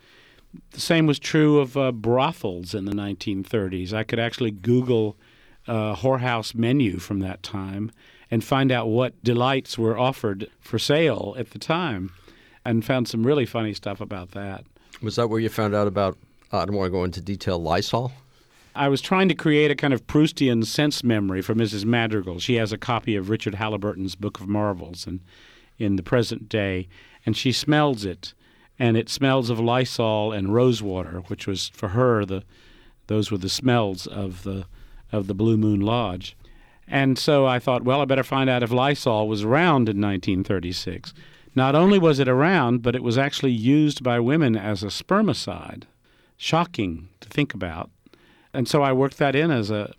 The 0.72 0.80
same 0.80 1.06
was 1.06 1.18
true 1.18 1.58
of 1.58 1.76
uh, 1.76 1.92
brothels 1.92 2.74
in 2.74 2.84
the 2.84 2.92
1930s. 2.92 3.92
I 3.92 4.04
could 4.04 4.18
actually 4.18 4.50
Google 4.50 5.16
a 5.66 5.94
whorehouse 5.94 6.54
menu 6.54 6.98
from 6.98 7.20
that 7.20 7.42
time 7.42 7.90
and 8.30 8.42
find 8.42 8.72
out 8.72 8.88
what 8.88 9.22
delights 9.22 9.78
were 9.78 9.98
offered 9.98 10.48
for 10.60 10.78
sale 10.78 11.34
at 11.38 11.50
the 11.50 11.58
time, 11.58 12.12
and 12.64 12.84
found 12.84 13.06
some 13.06 13.26
really 13.26 13.44
funny 13.44 13.74
stuff 13.74 14.00
about 14.00 14.30
that. 14.30 14.64
Was 15.02 15.16
that 15.16 15.28
where 15.28 15.40
you 15.40 15.48
found 15.48 15.74
out 15.74 15.86
about? 15.86 16.16
Uh, 16.52 16.58
I 16.58 16.64
don't 16.64 16.76
want 16.76 16.86
to 16.86 16.90
go 16.90 17.04
into 17.04 17.20
detail. 17.20 17.58
Lysol. 17.58 18.12
I 18.74 18.88
was 18.88 19.02
trying 19.02 19.28
to 19.28 19.34
create 19.34 19.70
a 19.70 19.74
kind 19.74 19.92
of 19.92 20.06
Proustian 20.06 20.64
sense 20.64 21.04
memory 21.04 21.42
for 21.42 21.54
Mrs. 21.54 21.84
Madrigal. 21.84 22.38
She 22.38 22.54
has 22.54 22.72
a 22.72 22.78
copy 22.78 23.16
of 23.16 23.28
Richard 23.28 23.56
Halliburton's 23.56 24.14
Book 24.14 24.40
of 24.40 24.48
Marvels 24.48 25.06
and 25.06 25.20
in 25.78 25.96
the 25.96 26.02
present 26.02 26.48
day, 26.48 26.88
and 27.26 27.36
she 27.36 27.52
smells 27.52 28.04
it, 28.04 28.32
and 28.78 28.96
it 28.96 29.08
smells 29.08 29.50
of 29.50 29.60
Lysol 29.60 30.32
and 30.32 30.54
rosewater, 30.54 31.20
which 31.26 31.46
was 31.46 31.68
for 31.68 31.88
her 31.88 32.24
the 32.24 32.42
those 33.08 33.30
were 33.30 33.38
the 33.38 33.48
smells 33.48 34.06
of 34.06 34.42
the 34.42 34.66
of 35.10 35.26
the 35.26 35.34
Blue 35.34 35.56
Moon 35.56 35.80
Lodge. 35.80 36.36
And 36.88 37.18
so 37.18 37.46
I 37.46 37.58
thought, 37.58 37.84
well, 37.84 38.00
I 38.00 38.04
better 38.04 38.24
find 38.24 38.50
out 38.50 38.62
if 38.62 38.70
Lysol 38.70 39.28
was 39.28 39.44
around 39.44 39.88
in 39.88 40.00
1936. 40.00 41.14
Not 41.54 41.74
only 41.74 41.98
was 41.98 42.18
it 42.18 42.28
around, 42.28 42.82
but 42.82 42.96
it 42.96 43.02
was 43.02 43.18
actually 43.18 43.52
used 43.52 44.02
by 44.02 44.18
women 44.18 44.56
as 44.56 44.82
a 44.82 44.86
spermicide. 44.86 45.84
Shocking 46.36 47.08
to 47.20 47.28
think 47.28 47.54
about. 47.54 47.90
And 48.52 48.66
so 48.66 48.82
I 48.82 48.92
worked 48.92 49.18
that 49.18 49.36
in 49.36 49.50
as 49.50 49.70
a 49.70 49.94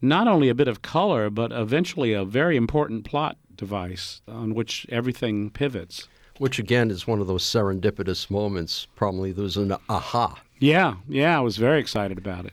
not 0.00 0.28
only 0.28 0.48
a 0.48 0.54
bit 0.54 0.68
of 0.68 0.82
color, 0.82 1.30
but 1.30 1.50
eventually 1.52 2.12
a 2.12 2.24
very 2.24 2.56
important 2.56 3.04
plot 3.04 3.36
device 3.54 4.20
on 4.28 4.54
which 4.54 4.86
everything 4.88 5.50
pivots. 5.50 6.08
Which 6.38 6.58
again 6.58 6.90
is 6.90 7.06
one 7.06 7.20
of 7.20 7.26
those 7.26 7.44
serendipitous 7.44 8.30
moments. 8.30 8.88
Probably 8.96 9.32
there 9.32 9.44
was 9.44 9.56
an 9.56 9.76
aha. 9.88 10.40
Yeah, 10.58 10.96
yeah, 11.08 11.36
I 11.36 11.40
was 11.40 11.56
very 11.56 11.78
excited 11.78 12.18
about 12.18 12.46
it. 12.46 12.52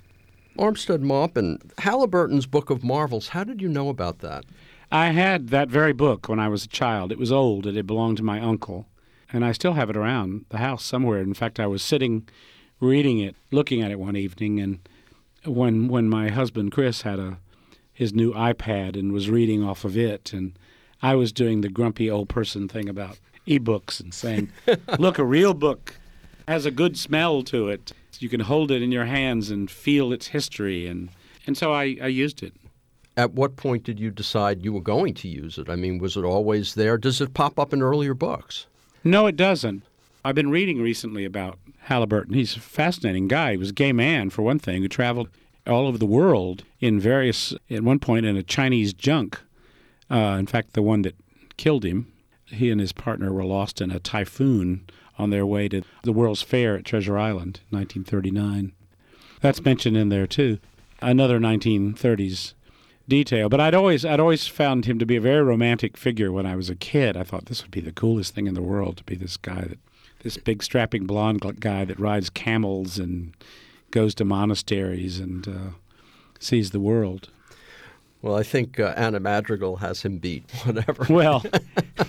Armistead 0.57 1.01
Maupin, 1.01 1.57
Halliburton's 1.79 2.45
Book 2.45 2.69
of 2.69 2.83
Marvels. 2.83 3.29
How 3.29 3.43
did 3.43 3.61
you 3.61 3.69
know 3.69 3.89
about 3.89 4.19
that? 4.19 4.45
I 4.91 5.07
had 5.07 5.47
that 5.49 5.69
very 5.69 5.93
book 5.93 6.27
when 6.27 6.39
I 6.39 6.49
was 6.49 6.65
a 6.65 6.69
child. 6.69 7.11
It 7.11 7.17
was 7.17 7.31
old. 7.31 7.65
It 7.65 7.75
had 7.75 7.87
belonged 7.87 8.17
to 8.17 8.23
my 8.23 8.41
uncle, 8.41 8.87
and 9.31 9.45
I 9.45 9.53
still 9.53 9.73
have 9.73 9.89
it 9.89 9.95
around 9.97 10.45
the 10.49 10.57
house 10.57 10.83
somewhere. 10.83 11.19
In 11.19 11.33
fact, 11.33 11.59
I 11.59 11.67
was 11.67 11.81
sitting 11.81 12.27
reading 12.81 13.19
it, 13.19 13.35
looking 13.51 13.81
at 13.81 13.91
it 13.91 13.99
one 13.99 14.17
evening, 14.17 14.59
and 14.59 14.79
when 15.45 15.87
when 15.87 16.09
my 16.09 16.29
husband 16.29 16.71
Chris 16.71 17.03
had 17.03 17.19
a 17.19 17.39
his 17.93 18.13
new 18.13 18.33
iPad 18.33 18.97
and 18.97 19.13
was 19.13 19.29
reading 19.29 19.63
off 19.63 19.85
of 19.85 19.97
it, 19.97 20.33
and 20.33 20.57
I 21.01 21.15
was 21.15 21.31
doing 21.31 21.61
the 21.61 21.69
grumpy 21.69 22.09
old 22.11 22.29
person 22.29 22.67
thing 22.67 22.89
about 22.89 23.17
e-books 23.45 23.99
and 23.99 24.13
saying, 24.13 24.49
"Look, 24.99 25.17
a 25.17 25.25
real 25.25 25.53
book 25.53 25.95
has 26.47 26.65
a 26.65 26.71
good 26.71 26.97
smell 26.97 27.43
to 27.43 27.69
it. 27.69 27.93
You 28.19 28.29
can 28.29 28.41
hold 28.41 28.69
it 28.71 28.81
in 28.81 28.91
your 28.91 29.05
hands 29.05 29.49
and 29.49 29.69
feel 29.69 30.13
its 30.13 30.27
history." 30.27 30.87
And 30.87 31.09
and 31.47 31.57
so 31.57 31.73
I, 31.73 31.97
I 32.01 32.07
used 32.07 32.43
it. 32.43 32.53
At 33.17 33.33
what 33.33 33.55
point 33.55 33.83
did 33.83 33.99
you 33.99 34.09
decide 34.09 34.63
you 34.63 34.71
were 34.71 34.81
going 34.81 35.13
to 35.15 35.27
use 35.27 35.57
it? 35.57 35.69
I 35.69 35.75
mean, 35.75 35.99
was 35.99 36.15
it 36.15 36.23
always 36.23 36.75
there? 36.75 36.97
Does 36.97 37.19
it 37.19 37.33
pop 37.33 37.59
up 37.59 37.73
in 37.73 37.81
earlier 37.81 38.13
books? 38.13 38.67
No, 39.03 39.27
it 39.27 39.35
doesn't. 39.35 39.83
I've 40.23 40.35
been 40.35 40.51
reading 40.51 40.81
recently 40.81 41.25
about 41.25 41.57
Halliburton. 41.79 42.35
He's 42.35 42.55
a 42.55 42.59
fascinating 42.59 43.27
guy. 43.27 43.51
He 43.51 43.57
was 43.57 43.71
a 43.71 43.73
gay 43.73 43.91
man, 43.91 44.29
for 44.29 44.43
one 44.43 44.59
thing, 44.59 44.81
who 44.81 44.87
traveled 44.87 45.29
all 45.65 45.87
over 45.87 45.97
the 45.97 46.05
world 46.05 46.63
in 46.79 46.99
various, 46.99 47.53
at 47.69 47.83
one 47.83 47.99
point, 47.99 48.25
in 48.25 48.37
a 48.37 48.43
Chinese 48.43 48.93
junk. 48.93 49.39
Uh, 50.09 50.37
in 50.39 50.45
fact, 50.45 50.73
the 50.73 50.81
one 50.81 51.01
that 51.01 51.15
killed 51.57 51.83
him, 51.83 52.10
he 52.51 52.69
and 52.69 52.79
his 52.79 52.91
partner 52.91 53.31
were 53.31 53.45
lost 53.45 53.81
in 53.81 53.91
a 53.91 53.99
typhoon 53.99 54.87
on 55.17 55.29
their 55.29 55.45
way 55.45 55.67
to 55.69 55.83
the 56.03 56.11
World's 56.11 56.41
Fair 56.41 56.75
at 56.75 56.85
Treasure 56.85 57.17
Island, 57.17 57.61
1939. 57.69 58.73
That's 59.41 59.63
mentioned 59.63 59.97
in 59.97 60.09
there, 60.09 60.27
too. 60.27 60.59
Another 61.01 61.39
1930s 61.39 62.53
detail. 63.07 63.49
But 63.49 63.59
I'd 63.59 63.75
always 63.75 64.05
I'd 64.05 64.19
always 64.19 64.47
found 64.47 64.85
him 64.85 64.97
to 64.99 65.05
be 65.05 65.15
a 65.15 65.21
very 65.21 65.43
romantic 65.43 65.97
figure 65.97 66.31
when 66.31 66.45
I 66.45 66.55
was 66.55 66.69
a 66.69 66.75
kid. 66.75 67.17
I 67.17 67.23
thought 67.23 67.45
this 67.45 67.61
would 67.61 67.71
be 67.71 67.81
the 67.81 67.91
coolest 67.91 68.33
thing 68.33 68.47
in 68.47 68.53
the 68.53 68.61
world 68.61 68.97
to 68.97 69.03
be 69.03 69.15
this 69.15 69.37
guy 69.37 69.61
that 69.61 69.79
this 70.23 70.37
big 70.37 70.63
strapping 70.63 71.05
blonde 71.05 71.41
guy 71.59 71.83
that 71.83 71.99
rides 71.99 72.29
camels 72.29 72.99
and 72.99 73.33
goes 73.89 74.15
to 74.15 74.25
monasteries 74.25 75.19
and 75.19 75.47
uh, 75.47 75.69
sees 76.39 76.71
the 76.71 76.79
world. 76.79 77.29
Well, 78.21 78.35
I 78.35 78.43
think 78.43 78.79
uh, 78.79 78.93
Anna 78.95 79.19
Madrigal 79.19 79.77
has 79.77 80.03
him 80.03 80.17
beat. 80.17 80.49
Whatever. 80.63 81.05
Well, 81.09 81.43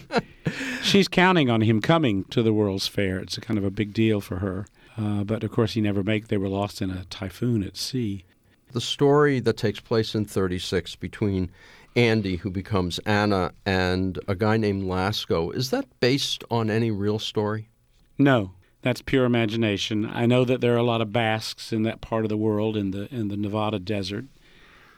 she's 0.83 1.09
counting 1.09 1.49
on 1.49 1.62
him 1.62 1.81
coming 1.81 2.25
to 2.25 2.42
the 2.42 2.52
World's 2.52 2.87
Fair. 2.87 3.19
It's 3.19 3.38
a 3.38 3.40
kind 3.40 3.59
of 3.59 3.64
a 3.64 3.71
big 3.71 3.95
deal 3.95 4.21
for 4.21 4.37
her. 4.37 4.66
Uh, 4.97 5.25
but 5.25 5.42
of 5.42 5.50
course, 5.50 5.73
he 5.73 5.81
never 5.81 6.02
make. 6.02 6.28
They 6.28 6.37
were 6.37 6.49
lost 6.49 6.83
in 6.83 6.90
a 6.90 7.04
typhoon 7.07 7.62
at 7.62 7.76
sea. 7.76 8.25
The 8.73 8.81
story 8.81 9.40
that 9.40 9.57
takes 9.57 9.81
place 9.81 10.14
in 10.14 10.25
36 10.25 10.97
between 10.97 11.50
Andy, 11.95 12.37
who 12.37 12.50
becomes 12.50 12.99
Anna, 13.00 13.52
and 13.66 14.19
a 14.28 14.35
guy 14.35 14.57
named 14.57 14.85
Lasco, 14.85 15.54
is 15.54 15.71
that 15.71 15.87
based 16.00 16.42
on 16.50 16.71
any 16.71 16.90
real 16.90 17.19
story? 17.19 17.69
No, 18.19 18.52
that's 18.83 19.02
pure 19.02 19.25
imagination. 19.25 20.07
I 20.07 20.26
know 20.26 20.45
that 20.45 20.61
there 20.61 20.75
are 20.75 20.78
a 20.78 20.83
lot 20.83 21.00
of 21.00 21.12
Basques 21.12 21.73
in 21.73 21.83
that 21.83 22.00
part 22.00 22.25
of 22.25 22.28
the 22.28 22.37
world, 22.37 22.76
in 22.76 22.90
the 22.90 23.12
in 23.14 23.28
the 23.28 23.37
Nevada 23.37 23.78
desert, 23.78 24.25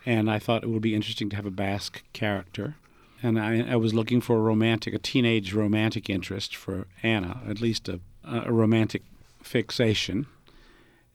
and 0.07 0.31
I 0.31 0.39
thought 0.39 0.63
it 0.63 0.69
would 0.69 0.83
be 0.83 0.95
interesting 0.95 1.31
to 1.31 1.37
have 1.37 1.47
a 1.47 1.51
Basque 1.51 2.03
character. 2.13 2.77
And 3.23 3.41
I, 3.41 3.73
I 3.73 3.77
was 3.77 3.95
looking 3.95 4.21
for 4.21 4.37
a 4.37 4.41
romantic, 4.41 4.93
a 4.93 4.99
teenage 4.99 5.55
romantic 5.55 6.11
interest 6.11 6.55
for 6.55 6.87
Anna, 7.03 7.41
at 7.49 7.61
least 7.61 7.89
a, 7.89 8.01
a 8.23 8.53
romantic 8.53 9.03
fixation. 9.43 10.27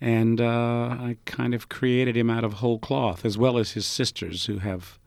And 0.01 0.41
uh, 0.41 0.45
I 0.45 1.17
kind 1.25 1.53
of 1.53 1.69
created 1.69 2.17
him 2.17 2.29
out 2.29 2.43
of 2.43 2.53
whole 2.53 2.79
cloth, 2.79 3.25
as 3.25 3.37
well 3.37 3.57
as 3.57 3.71
his 3.71 3.85
sisters, 3.85 4.45
who 4.45 4.59
have 4.59 4.97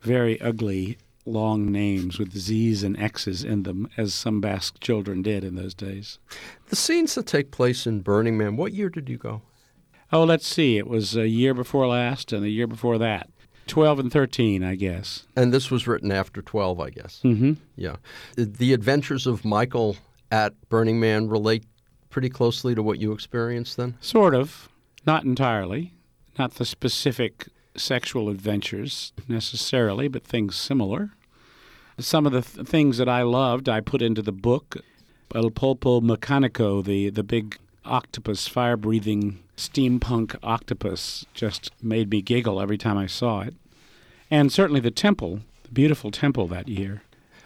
very 0.00 0.40
ugly 0.40 0.98
long 1.24 1.72
names 1.72 2.18
with 2.18 2.36
Z's 2.36 2.84
and 2.84 2.96
X's 3.00 3.42
in 3.42 3.64
them, 3.64 3.88
as 3.96 4.14
some 4.14 4.40
Basque 4.40 4.78
children 4.80 5.22
did 5.22 5.42
in 5.42 5.56
those 5.56 5.74
days. 5.74 6.18
The 6.68 6.76
scenes 6.76 7.16
that 7.16 7.26
take 7.26 7.50
place 7.50 7.86
in 7.86 8.00
Burning 8.00 8.38
Man, 8.38 8.56
what 8.56 8.74
year 8.74 8.88
did 8.88 9.08
you 9.08 9.16
go? 9.16 9.42
Oh, 10.12 10.24
let's 10.24 10.46
see. 10.46 10.78
It 10.78 10.86
was 10.86 11.16
a 11.16 11.28
year 11.28 11.54
before 11.54 11.86
last 11.86 12.32
and 12.32 12.44
a 12.44 12.48
year 12.48 12.66
before 12.66 12.98
that. 12.98 13.28
12 13.66 13.98
and 13.98 14.12
13, 14.12 14.62
I 14.62 14.76
guess. 14.76 15.26
And 15.34 15.52
this 15.52 15.70
was 15.70 15.86
written 15.88 16.12
after 16.12 16.40
12, 16.40 16.78
I 16.80 16.90
guess. 16.90 17.20
Mm-hmm. 17.24 17.54
Yeah. 17.74 17.96
The 18.36 18.72
adventures 18.72 19.26
of 19.26 19.44
Michael 19.44 19.96
at 20.30 20.54
Burning 20.68 21.00
Man 21.00 21.28
relate 21.28 21.64
pretty 22.10 22.28
closely 22.28 22.74
to 22.74 22.82
what 22.82 22.98
you 22.98 23.12
experienced 23.12 23.76
then? 23.76 23.96
Sort 24.00 24.34
of. 24.34 24.68
Not 25.06 25.24
entirely. 25.24 25.94
Not 26.38 26.54
the 26.54 26.64
specific 26.64 27.48
sexual 27.76 28.28
adventures 28.28 29.12
necessarily, 29.28 30.08
but 30.08 30.24
things 30.24 30.56
similar. 30.56 31.10
Some 31.98 32.26
of 32.26 32.32
the 32.32 32.42
th- 32.42 32.66
things 32.66 32.98
that 32.98 33.08
I 33.08 33.22
loved, 33.22 33.68
I 33.68 33.80
put 33.80 34.02
into 34.02 34.22
the 34.22 34.32
book. 34.32 34.76
El 35.34 35.50
Pulpo 35.50 36.00
Mecanico, 36.00 36.84
the, 36.84 37.10
the 37.10 37.22
big 37.22 37.58
octopus, 37.86 38.48
fire 38.48 38.76
breathing 38.76 39.42
steampunk 39.56 40.36
octopus, 40.42 41.24
just 41.34 41.70
made 41.82 42.10
me 42.10 42.22
giggle 42.22 42.60
every 42.60 42.78
time 42.78 42.98
I 42.98 43.06
saw 43.06 43.40
it. 43.40 43.54
And 44.30 44.52
certainly 44.52 44.80
the 44.80 44.90
temple, 44.90 45.40
the 45.62 45.70
beautiful 45.70 46.10
temple 46.10 46.46
that 46.48 46.68
year. 46.68 47.02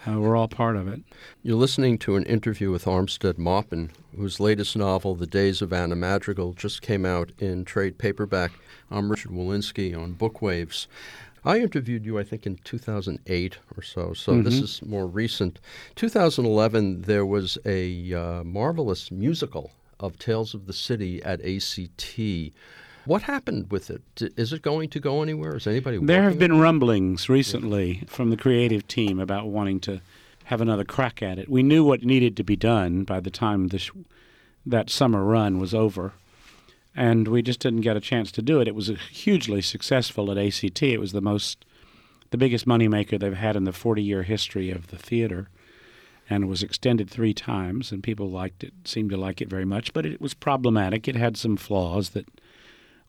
Uh, 0.09 0.19
we're 0.19 0.35
all 0.37 0.49
part 0.49 0.77
of 0.77 0.89
it. 0.89 1.03
You're 1.43 1.57
listening 1.57 1.99
to 1.99 2.17
an 2.17 2.25
interview 2.25 2.71
with 2.71 2.87
Armistead 2.87 3.37
Maupin, 3.37 3.91
whose 4.17 4.41
latest 4.41 4.75
novel, 4.75 5.15
The 5.15 5.27
Days 5.27 5.61
of 5.61 5.75
Anna 5.75 5.95
Madrigal, 5.95 6.55
just 6.55 6.81
came 6.81 7.05
out 7.05 7.33
in 7.39 7.67
trade 7.67 7.99
paperback. 7.99 8.53
I'm 8.91 9.11
Richard 9.11 9.33
Wolinsky 9.33 9.95
on 9.95 10.15
Bookwaves. 10.15 10.87
I 11.45 11.59
interviewed 11.59 12.07
you, 12.07 12.19
I 12.19 12.25
think, 12.25 12.47
in 12.47 12.57
2008 12.65 13.59
or 13.77 13.83
so, 13.83 14.15
so 14.15 14.33
mm-hmm. 14.33 14.43
this 14.43 14.55
is 14.55 14.83
more 14.83 15.07
recent. 15.07 15.59
2011, 15.97 17.03
there 17.03 17.27
was 17.27 17.59
a 17.67 18.15
uh, 18.15 18.45
marvelous 18.45 19.11
musical 19.11 19.71
of 20.01 20.19
Tales 20.19 20.55
of 20.55 20.67
the 20.67 20.73
City 20.73 21.23
at 21.23 21.41
ACT. 21.45 22.19
What 23.05 23.23
happened 23.23 23.71
with 23.71 23.91
it? 23.91 24.03
Is 24.37 24.53
it 24.53 24.63
going 24.63 24.91
to 24.91 25.01
go 25.01 25.23
anywhere? 25.23 25.57
Is 25.57 25.67
anybody? 25.67 25.99
There 25.99 26.23
have 26.23 26.39
been 26.39 26.61
rumblings 26.61 27.29
recently 27.29 28.05
from 28.07 28.31
the 28.31 28.37
creative 28.37 28.87
team 28.89 29.19
about 29.19 29.47
wanting 29.47 29.81
to 29.81 30.01
have 30.45 30.61
another 30.61 30.85
crack 30.85 31.23
at 31.23 31.39
it. 31.39 31.49
We 31.49 31.63
knew 31.63 31.85
what 31.85 32.03
needed 32.03 32.37
to 32.37 32.45
be 32.45 32.57
done 32.57 33.05
by 33.05 33.21
the 33.21 33.31
time 33.31 33.69
this 33.69 33.91
that 34.67 34.91
summer 34.91 35.25
run 35.25 35.59
was 35.59 35.73
over, 35.73 36.13
and 36.95 37.27
we 37.29 37.41
just 37.41 37.61
didn't 37.61 37.81
get 37.81 37.97
a 37.97 38.01
chance 38.01 38.31
to 38.33 38.43
do 38.43 38.61
it. 38.61 38.69
It 38.69 38.75
was 38.75 38.89
hugely 39.11 39.63
successful 39.63 40.31
at 40.31 40.37
ACT. 40.37 40.83
It 40.83 41.01
was 41.01 41.13
the 41.13 41.23
most, 41.23 41.65
the 42.31 42.37
biggest 42.37 42.67
moneymaker 42.67 43.19
they've 43.19 43.33
had 43.33 43.57
in 43.57 43.65
the 43.65 43.71
40-year 43.71 44.25
history 44.25 44.71
of 44.71 44.89
the 44.89 44.99
theater, 44.99 45.49
and 46.31 46.45
it 46.45 46.47
was 46.47 46.63
extended 46.63 47.11
three 47.11 47.35
times, 47.35 47.91
and 47.91 48.05
people 48.05 48.31
liked 48.31 48.63
it, 48.63 48.73
seemed 48.85 49.11
to 49.11 49.17
like 49.17 49.43
it 49.43 49.51
very 49.51 49.65
much. 49.65 49.93
But 49.93 50.07
it 50.07 50.21
was 50.21 50.33
problematic. 50.33 51.09
It 51.09 51.17
had 51.17 51.37
some 51.37 51.57
flaws 51.57 52.11
that 52.11 52.29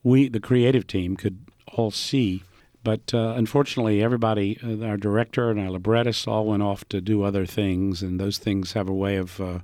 we, 0.04 0.28
the 0.28 0.40
creative 0.40 0.88
team, 0.88 1.16
could 1.16 1.46
all 1.72 1.92
see. 1.92 2.42
But 2.84 3.14
uh, 3.14 3.36
unfortunately, 3.38 4.02
everybody, 4.02 4.58
uh, 4.64 4.84
our 4.84 4.98
director 4.98 5.52
and 5.52 5.60
our 5.60 5.70
librettist, 5.70 6.28
all 6.28 6.48
went 6.48 6.64
off 6.64 6.84
to 6.90 7.00
do 7.00 7.22
other 7.22 7.46
things, 7.46 8.02
and 8.02 8.20
those 8.20 8.40
things 8.40 8.74
have 8.74 8.90
a 8.90 8.94
way 8.94 9.18
of 9.18 9.40
uh, 9.40 9.60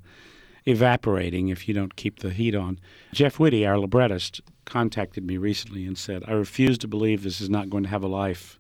evaporating 0.66 1.50
if 1.50 1.68
you 1.68 1.74
don't 1.74 1.96
keep 1.96 2.20
the 2.20 2.30
heat 2.30 2.54
on. 2.54 2.80
Jeff 3.12 3.40
Whitty, 3.40 3.66
our 3.66 3.80
librettist, 3.80 4.42
contacted 4.66 5.26
me 5.26 5.38
recently 5.38 5.88
and 5.88 5.98
said, 5.98 6.24
I 6.28 6.34
refuse 6.34 6.78
to 6.80 6.88
believe 6.88 7.24
this 7.24 7.42
is 7.42 7.50
not 7.50 7.72
going 7.72 7.84
to 7.84 7.90
have 7.90 8.04
a 8.04 8.08
life 8.08 8.60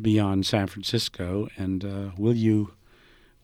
beyond 0.00 0.46
San 0.46 0.68
Francisco, 0.68 1.48
and 1.56 1.84
uh, 1.84 2.10
will 2.16 2.36
you 2.36 2.74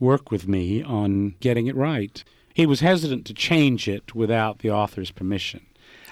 work 0.01 0.31
with 0.31 0.47
me 0.47 0.83
on 0.83 1.35
getting 1.41 1.67
it 1.67 1.77
right? 1.77 2.23
He 2.55 2.67
was 2.67 2.81
hesitant 2.81 3.27
to 3.27 3.35
change 3.35 3.89
it 3.89 4.15
without 4.15 4.59
the 4.59 4.71
author's 4.71 5.11
permission. 5.11 5.65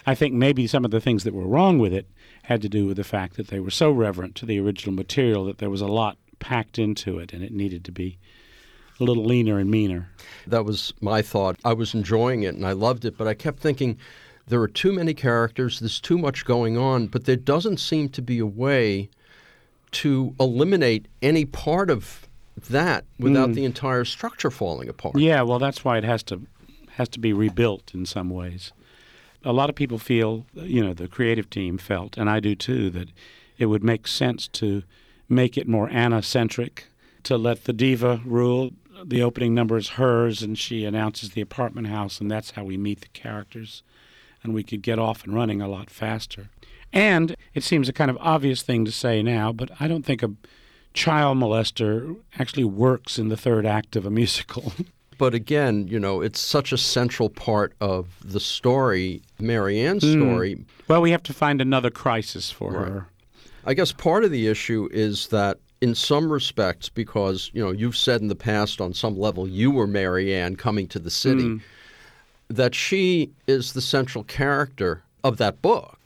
I 0.06 0.14
think 0.14 0.34
maybe 0.34 0.66
some 0.66 0.84
of 0.84 0.90
the 0.90 1.00
things 1.00 1.24
that 1.24 1.34
were 1.34 1.46
wrong 1.46 1.78
with 1.78 1.92
it 1.92 2.08
had 2.44 2.62
to 2.62 2.68
do 2.68 2.86
with 2.86 2.96
the 2.96 3.04
fact 3.04 3.36
that 3.36 3.48
they 3.48 3.58
were 3.58 3.70
so 3.70 3.90
reverent 3.90 4.36
to 4.36 4.46
the 4.46 4.60
original 4.60 4.94
material 4.94 5.44
that 5.46 5.58
there 5.58 5.70
was 5.70 5.80
a 5.80 5.88
lot 5.88 6.16
packed 6.38 6.78
into 6.78 7.18
it 7.18 7.32
and 7.32 7.42
it 7.42 7.52
needed 7.52 7.84
to 7.84 7.92
be 7.92 8.18
a 9.00 9.04
little 9.04 9.24
leaner 9.24 9.58
and 9.58 9.70
meaner. 9.70 10.08
That 10.46 10.64
was 10.64 10.92
my 11.00 11.22
thought. 11.22 11.56
I 11.64 11.72
was 11.72 11.94
enjoying 11.94 12.44
it 12.44 12.54
and 12.54 12.64
I 12.64 12.72
loved 12.72 13.04
it, 13.04 13.18
but 13.18 13.26
I 13.26 13.34
kept 13.34 13.58
thinking 13.58 13.98
there 14.46 14.60
are 14.60 14.68
too 14.68 14.92
many 14.92 15.12
characters, 15.12 15.80
there's 15.80 16.00
too 16.00 16.18
much 16.18 16.44
going 16.44 16.78
on, 16.78 17.08
but 17.08 17.24
there 17.24 17.36
doesn't 17.36 17.78
seem 17.78 18.08
to 18.10 18.22
be 18.22 18.38
a 18.38 18.46
way 18.46 19.10
to 19.90 20.34
eliminate 20.38 21.08
any 21.20 21.44
part 21.44 21.90
of 21.90 22.28
that 22.56 23.04
without 23.18 23.50
mm. 23.50 23.54
the 23.54 23.64
entire 23.64 24.04
structure 24.04 24.50
falling 24.50 24.88
apart. 24.88 25.18
Yeah, 25.18 25.42
well 25.42 25.58
that's 25.58 25.84
why 25.84 25.98
it 25.98 26.04
has 26.04 26.22
to 26.24 26.42
has 26.92 27.08
to 27.10 27.20
be 27.20 27.32
rebuilt 27.32 27.92
in 27.94 28.06
some 28.06 28.30
ways. 28.30 28.72
A 29.44 29.52
lot 29.52 29.68
of 29.68 29.76
people 29.76 29.98
feel, 29.98 30.46
you 30.54 30.82
know, 30.82 30.94
the 30.94 31.08
creative 31.08 31.50
team 31.50 31.78
felt, 31.78 32.16
and 32.16 32.28
I 32.28 32.40
do 32.40 32.54
too, 32.54 32.90
that 32.90 33.10
it 33.58 33.66
would 33.66 33.84
make 33.84 34.08
sense 34.08 34.48
to 34.48 34.82
make 35.28 35.58
it 35.58 35.68
more 35.68 35.88
Anna 35.90 36.22
centric, 36.22 36.86
to 37.24 37.36
let 37.36 37.64
the 37.64 37.72
diva 37.72 38.22
rule 38.24 38.70
the 39.04 39.22
opening 39.22 39.54
number 39.54 39.76
is 39.76 39.90
hers, 39.90 40.42
and 40.42 40.58
she 40.58 40.84
announces 40.84 41.30
the 41.30 41.40
apartment 41.40 41.88
house, 41.88 42.20
and 42.20 42.30
that's 42.30 42.52
how 42.52 42.64
we 42.64 42.76
meet 42.76 43.00
the 43.00 43.08
characters. 43.08 43.82
And 44.42 44.54
we 44.54 44.62
could 44.62 44.82
get 44.82 44.98
off 44.98 45.24
and 45.24 45.34
running 45.34 45.60
a 45.60 45.68
lot 45.68 45.90
faster. 45.90 46.50
And 46.92 47.36
it 47.52 47.64
seems 47.64 47.88
a 47.88 47.92
kind 47.92 48.10
of 48.10 48.16
obvious 48.20 48.62
thing 48.62 48.84
to 48.84 48.92
say 48.92 49.22
now, 49.22 49.52
but 49.52 49.70
I 49.80 49.88
don't 49.88 50.04
think 50.04 50.22
a 50.22 50.30
child 50.96 51.38
molester 51.38 52.16
actually 52.38 52.64
works 52.64 53.18
in 53.18 53.28
the 53.28 53.36
third 53.36 53.66
act 53.66 53.94
of 53.94 54.04
a 54.04 54.10
musical. 54.10 54.72
but 55.18 55.34
again, 55.34 55.86
you 55.86 56.00
know, 56.00 56.20
it's 56.20 56.40
such 56.40 56.72
a 56.72 56.78
central 56.78 57.30
part 57.30 57.74
of 57.80 58.08
the 58.24 58.40
story, 58.40 59.22
Mary 59.38 59.80
Ann's 59.80 60.02
mm. 60.02 60.12
story. 60.12 60.64
Well, 60.88 61.02
we 61.02 61.10
have 61.12 61.22
to 61.24 61.34
find 61.34 61.60
another 61.60 61.90
crisis 61.90 62.50
for 62.50 62.72
right. 62.72 62.88
her. 62.88 63.06
I 63.64 63.74
guess 63.74 63.92
part 63.92 64.24
of 64.24 64.30
the 64.30 64.48
issue 64.48 64.88
is 64.92 65.28
that 65.28 65.58
in 65.80 65.94
some 65.94 66.32
respects, 66.32 66.88
because 66.88 67.50
you 67.52 67.62
know 67.62 67.70
you've 67.70 67.96
said 67.96 68.20
in 68.22 68.28
the 68.28 68.34
past 68.34 68.80
on 68.80 68.94
some 68.94 69.18
level 69.18 69.46
you 69.46 69.70
were 69.70 69.86
Mary 69.86 70.34
Ann 70.34 70.56
coming 70.56 70.88
to 70.88 70.98
the 70.98 71.10
city, 71.10 71.44
mm. 71.44 71.60
that 72.48 72.74
she 72.74 73.30
is 73.46 73.72
the 73.72 73.82
central 73.82 74.24
character 74.24 75.02
of 75.22 75.36
that 75.36 75.60
book. 75.60 75.98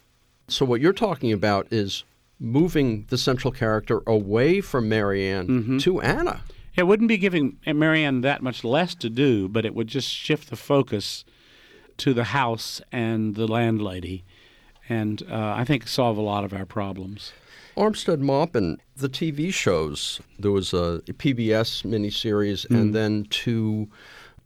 So 0.48 0.64
what 0.64 0.80
you're 0.80 0.92
talking 0.92 1.32
about 1.32 1.68
is 1.70 2.02
moving 2.40 3.04
the 3.10 3.18
central 3.18 3.52
character 3.52 4.00
away 4.06 4.60
from 4.60 4.88
Mary 4.88 5.28
Ann 5.28 5.46
mm-hmm. 5.46 5.78
to 5.78 6.00
Anna. 6.00 6.40
It 6.76 6.84
wouldn't 6.84 7.08
be 7.08 7.18
giving 7.18 7.58
Mary 7.66 8.02
Ann 8.04 8.22
that 8.22 8.42
much 8.42 8.64
less 8.64 8.94
to 8.96 9.10
do, 9.10 9.48
but 9.48 9.64
it 9.66 9.74
would 9.74 9.88
just 9.88 10.08
shift 10.08 10.50
the 10.50 10.56
focus 10.56 11.24
to 11.98 12.14
the 12.14 12.24
house 12.24 12.80
and 12.90 13.34
the 13.34 13.46
landlady, 13.46 14.24
and 14.88 15.22
uh, 15.30 15.54
I 15.56 15.64
think 15.64 15.86
solve 15.86 16.16
a 16.16 16.22
lot 16.22 16.44
of 16.44 16.54
our 16.54 16.64
problems. 16.64 17.32
Armistead 17.76 18.20
Maupin, 18.20 18.78
the 18.96 19.08
TV 19.08 19.52
shows, 19.52 20.20
there 20.38 20.50
was 20.50 20.72
a 20.72 21.02
PBS 21.06 21.84
miniseries 21.84 22.66
mm. 22.66 22.76
and 22.76 22.94
then 22.94 23.26
two 23.30 23.88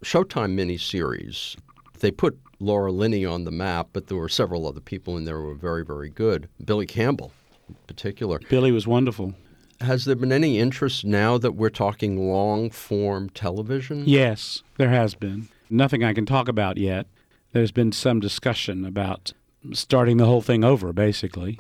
Showtime 0.03 0.55
miniseries. 0.55 1.57
They 2.01 2.11
put 2.11 2.39
Laura 2.61 2.93
Linney 2.93 3.25
on 3.25 3.45
the 3.45 3.51
map, 3.51 3.89
but 3.93 4.09
there 4.09 4.19
were 4.19 4.29
several 4.29 4.67
other 4.67 4.81
people 4.81 5.17
in 5.17 5.25
there 5.25 5.39
who 5.39 5.47
were 5.47 5.55
very, 5.55 5.85
very 5.85 6.11
good. 6.11 6.49
Billy 6.65 6.87
Campbell, 6.87 7.33
in 7.69 7.77
particular. 7.87 8.41
Billy 8.49 8.73
was 8.73 8.87
wonderful. 8.87 9.35
Has 9.81 10.05
there 10.05 10.17
been 10.17 10.33
any 10.33 10.59
interest 10.59 11.05
now 11.05 11.37
that 11.39 11.53
we're 11.53 11.71
talking 11.71 12.31
long 12.31 12.71
form 12.71 13.29
television? 13.31 14.05
Yes, 14.07 14.63
there 14.77 14.91
has 14.91 15.15
been. 15.15 15.49
Nothing 15.69 16.05
I 16.05 16.15
can 16.15 16.27
talk 16.27 16.49
about 16.49 16.79
yet. 16.79 17.07
There's 17.53 17.73
been 17.73 17.93
some 17.93 18.21
discussion 18.21 18.85
about 18.85 19.33
starting 19.73 20.17
the 20.17 20.27
whole 20.27 20.43
thing 20.43 20.65
over, 20.65 20.93
basically 20.93 21.59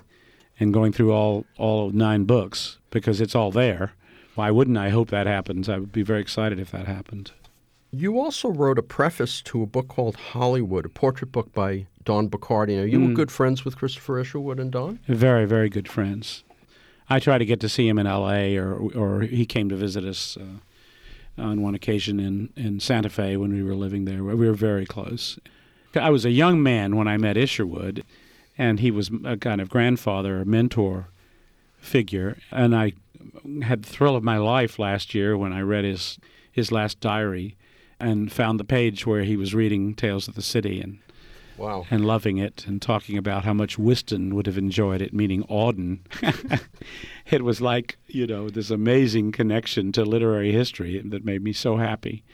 and 0.59 0.73
going 0.73 0.93
through 0.93 1.12
all 1.12 1.45
all 1.57 1.90
nine 1.90 2.25
books 2.25 2.79
because 2.90 3.21
it's 3.21 3.35
all 3.35 3.51
there. 3.51 3.93
Why 4.35 4.51
wouldn't 4.51 4.79
I 4.79 4.88
hope 4.88 5.11
that 5.11 5.27
happens? 5.27 5.69
I 5.69 5.79
would 5.79 5.93
be 5.93 6.03
very 6.03 6.21
excited 6.21 6.59
if 6.59 6.71
that 6.73 6.87
happened. 6.87 7.33
You 7.90 8.19
also 8.19 8.49
wrote 8.49 8.79
a 8.79 8.83
preface 8.83 9.40
to 9.43 9.62
a 9.62 9.67
book 9.67 9.87
called 9.87 10.17
Hollywood, 10.17 10.85
a 10.85 10.88
portrait 10.88 11.31
book 11.31 11.53
by 11.53 11.87
Don 12.05 12.29
Bachardy. 12.29 12.77
Now, 12.77 12.83
you 12.83 12.99
mm. 12.99 13.09
were 13.09 13.14
good 13.14 13.31
friends 13.31 13.64
with 13.64 13.77
Christopher 13.77 14.19
Isherwood 14.21 14.61
and 14.61 14.71
Don? 14.71 14.99
Very, 15.07 15.47
very 15.47 15.69
good 15.69 15.88
friends. 15.88 16.45
I 17.09 17.21
try 17.21 17.38
to 17.38 17.45
get 17.45 17.61
to 17.61 17.69
see 17.69 17.88
him 17.88 17.99
in 17.99 18.07
L.A. 18.07 18.57
or 18.57 18.75
or 18.75 19.23
he 19.23 19.45
came 19.45 19.69
to 19.69 19.77
visit 19.77 20.05
us 20.05 20.38
uh, 20.38 21.43
on 21.43 21.62
one 21.62 21.75
occasion 21.75 22.19
in, 22.19 22.51
in 22.57 22.81
Santa 22.81 23.11
Fe 23.11 23.37
when 23.37 23.53
we 23.53 23.62
were 23.62 23.75
living 23.75 24.05
there. 24.05 24.25
We 24.25 24.47
were 24.47 24.55
very 24.55 24.87
close. 24.87 25.38
I 25.95 26.11
was 26.11 26.25
a 26.25 26.31
young 26.31 26.62
man 26.62 26.97
when 26.97 27.07
I 27.07 27.17
met 27.17 27.37
Isherwood 27.37 28.05
and 28.57 28.81
he 28.81 28.90
was 28.90 29.11
a 29.25 29.37
kind 29.37 29.61
of 29.61 29.69
grandfather, 29.69 30.45
mentor 30.45 31.09
figure. 31.79 32.38
And 32.51 32.75
I 32.75 32.93
had 33.62 33.83
the 33.83 33.88
thrill 33.88 34.17
of 34.17 34.23
my 34.23 34.38
life 34.38 34.79
last 34.79 35.14
year 35.14 35.37
when 35.37 35.53
I 35.53 35.61
read 35.61 35.85
his 35.85 36.19
his 36.51 36.71
last 36.71 37.01
diary 37.01 37.57
and 37.99 38.31
found 38.31 38.61
the 38.61 38.64
page 38.64 39.07
where 39.07 39.25
he 39.25 39.37
was 39.37 39.55
reading 39.55 39.95
Tales 39.95 40.29
of 40.29 40.37
the 40.37 40.43
City 40.43 40.81
and 40.81 40.99
wow. 41.57 41.87
and 41.90 42.05
loving 42.05 42.38
it 42.38 42.67
and 42.67 42.81
talking 42.81 43.17
about 43.17 43.45
how 43.45 43.53
much 43.53 43.79
Wystan 43.79 44.33
would 44.33 44.47
have 44.47 44.59
enjoyed 44.59 45.01
it, 45.01 45.12
meaning 45.12 45.43
Auden. 45.45 46.01
it 47.31 47.43
was 47.43 47.61
like, 47.61 47.97
you 48.07 48.27
know, 48.27 48.49
this 48.49 48.71
amazing 48.71 49.33
connection 49.33 49.93
to 49.93 50.05
literary 50.05 50.53
history 50.53 51.01
that 51.05 51.25
made 51.25 51.43
me 51.43 51.53
so 51.53 51.77
happy. 51.77 52.25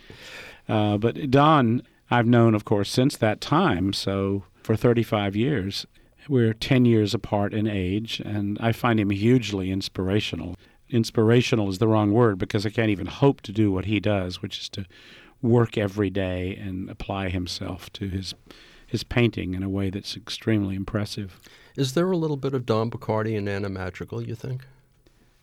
Uh, 0.68 0.96
but 0.96 1.30
Don, 1.30 1.82
I've 2.10 2.26
known, 2.26 2.54
of 2.54 2.64
course, 2.64 2.90
since 2.90 3.16
that 3.16 3.40
time, 3.40 3.92
so 3.92 4.44
for 4.62 4.76
35 4.76 5.36
years. 5.36 5.86
We're 6.28 6.52
10 6.52 6.84
years 6.84 7.14
apart 7.14 7.54
in 7.54 7.66
age, 7.66 8.20
and 8.24 8.58
I 8.60 8.72
find 8.72 9.00
him 9.00 9.10
hugely 9.10 9.70
inspirational. 9.70 10.54
Inspirational 10.88 11.68
is 11.68 11.78
the 11.78 11.88
wrong 11.88 12.12
word 12.12 12.38
because 12.38 12.66
I 12.66 12.70
can't 12.70 12.90
even 12.90 13.06
hope 13.06 13.40
to 13.42 13.52
do 13.52 13.72
what 13.72 13.86
he 13.86 14.00
does, 14.00 14.42
which 14.42 14.58
is 14.60 14.68
to 14.70 14.86
work 15.42 15.78
every 15.78 16.10
day 16.10 16.54
and 16.56 16.90
apply 16.90 17.30
himself 17.30 17.90
to 17.94 18.08
his 18.08 18.34
his 18.90 19.04
painting 19.04 19.54
in 19.54 19.62
a 19.62 19.68
way 19.68 19.88
that's 19.88 20.16
extremely 20.16 20.74
impressive. 20.74 21.38
Is 21.76 21.94
there 21.94 22.10
a 22.10 22.16
little 22.16 22.36
bit 22.36 22.54
of 22.54 22.66
Don 22.66 22.90
Bachardy 22.90 23.36
in 23.36 23.46
Anna 23.46 23.68
Madrigal, 23.68 24.26
you 24.26 24.34
think? 24.34 24.66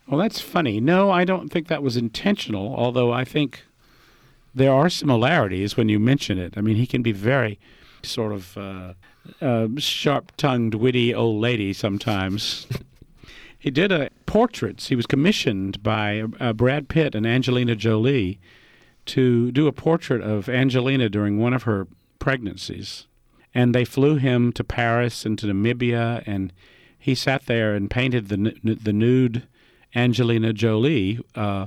Well, 0.06 0.20
that's 0.20 0.40
funny. 0.40 0.80
No, 0.80 1.10
I 1.10 1.24
don't 1.24 1.48
think 1.48 1.68
that 1.68 1.82
was 1.82 1.96
intentional, 1.96 2.74
although 2.76 3.10
I 3.10 3.24
think 3.24 3.64
there 4.54 4.72
are 4.72 4.90
similarities 4.90 5.78
when 5.78 5.88
you 5.88 5.98
mention 5.98 6.38
it. 6.38 6.58
I 6.58 6.60
mean, 6.60 6.76
he 6.76 6.86
can 6.86 7.02
be 7.02 7.12
very 7.12 7.58
sort 8.02 8.32
of 8.32 8.58
uh, 8.58 8.92
uh, 9.40 9.68
sharp-tongued, 9.78 10.74
witty 10.74 11.14
old 11.14 11.40
lady 11.40 11.72
sometimes. 11.72 12.66
he 13.58 13.70
did 13.70 13.90
a 13.90 14.10
portraits. 14.26 14.88
He 14.88 14.94
was 14.94 15.06
commissioned 15.06 15.82
by 15.82 16.24
uh, 16.38 16.52
Brad 16.52 16.88
Pitt 16.88 17.14
and 17.14 17.26
Angelina 17.26 17.74
Jolie 17.74 18.38
to 19.06 19.50
do 19.52 19.66
a 19.66 19.72
portrait 19.72 20.20
of 20.20 20.50
Angelina 20.50 21.08
during 21.08 21.38
one 21.38 21.54
of 21.54 21.62
her 21.62 21.88
pregnancies. 22.18 23.06
And 23.58 23.74
they 23.74 23.84
flew 23.84 24.18
him 24.18 24.52
to 24.52 24.62
Paris 24.62 25.26
and 25.26 25.36
to 25.40 25.46
Namibia, 25.46 26.22
and 26.26 26.52
he 26.96 27.16
sat 27.16 27.46
there 27.46 27.74
and 27.74 27.90
painted 27.90 28.28
the 28.28 28.54
the 28.62 28.92
nude 28.92 29.48
Angelina 29.96 30.52
Jolie, 30.52 31.18
uh, 31.34 31.66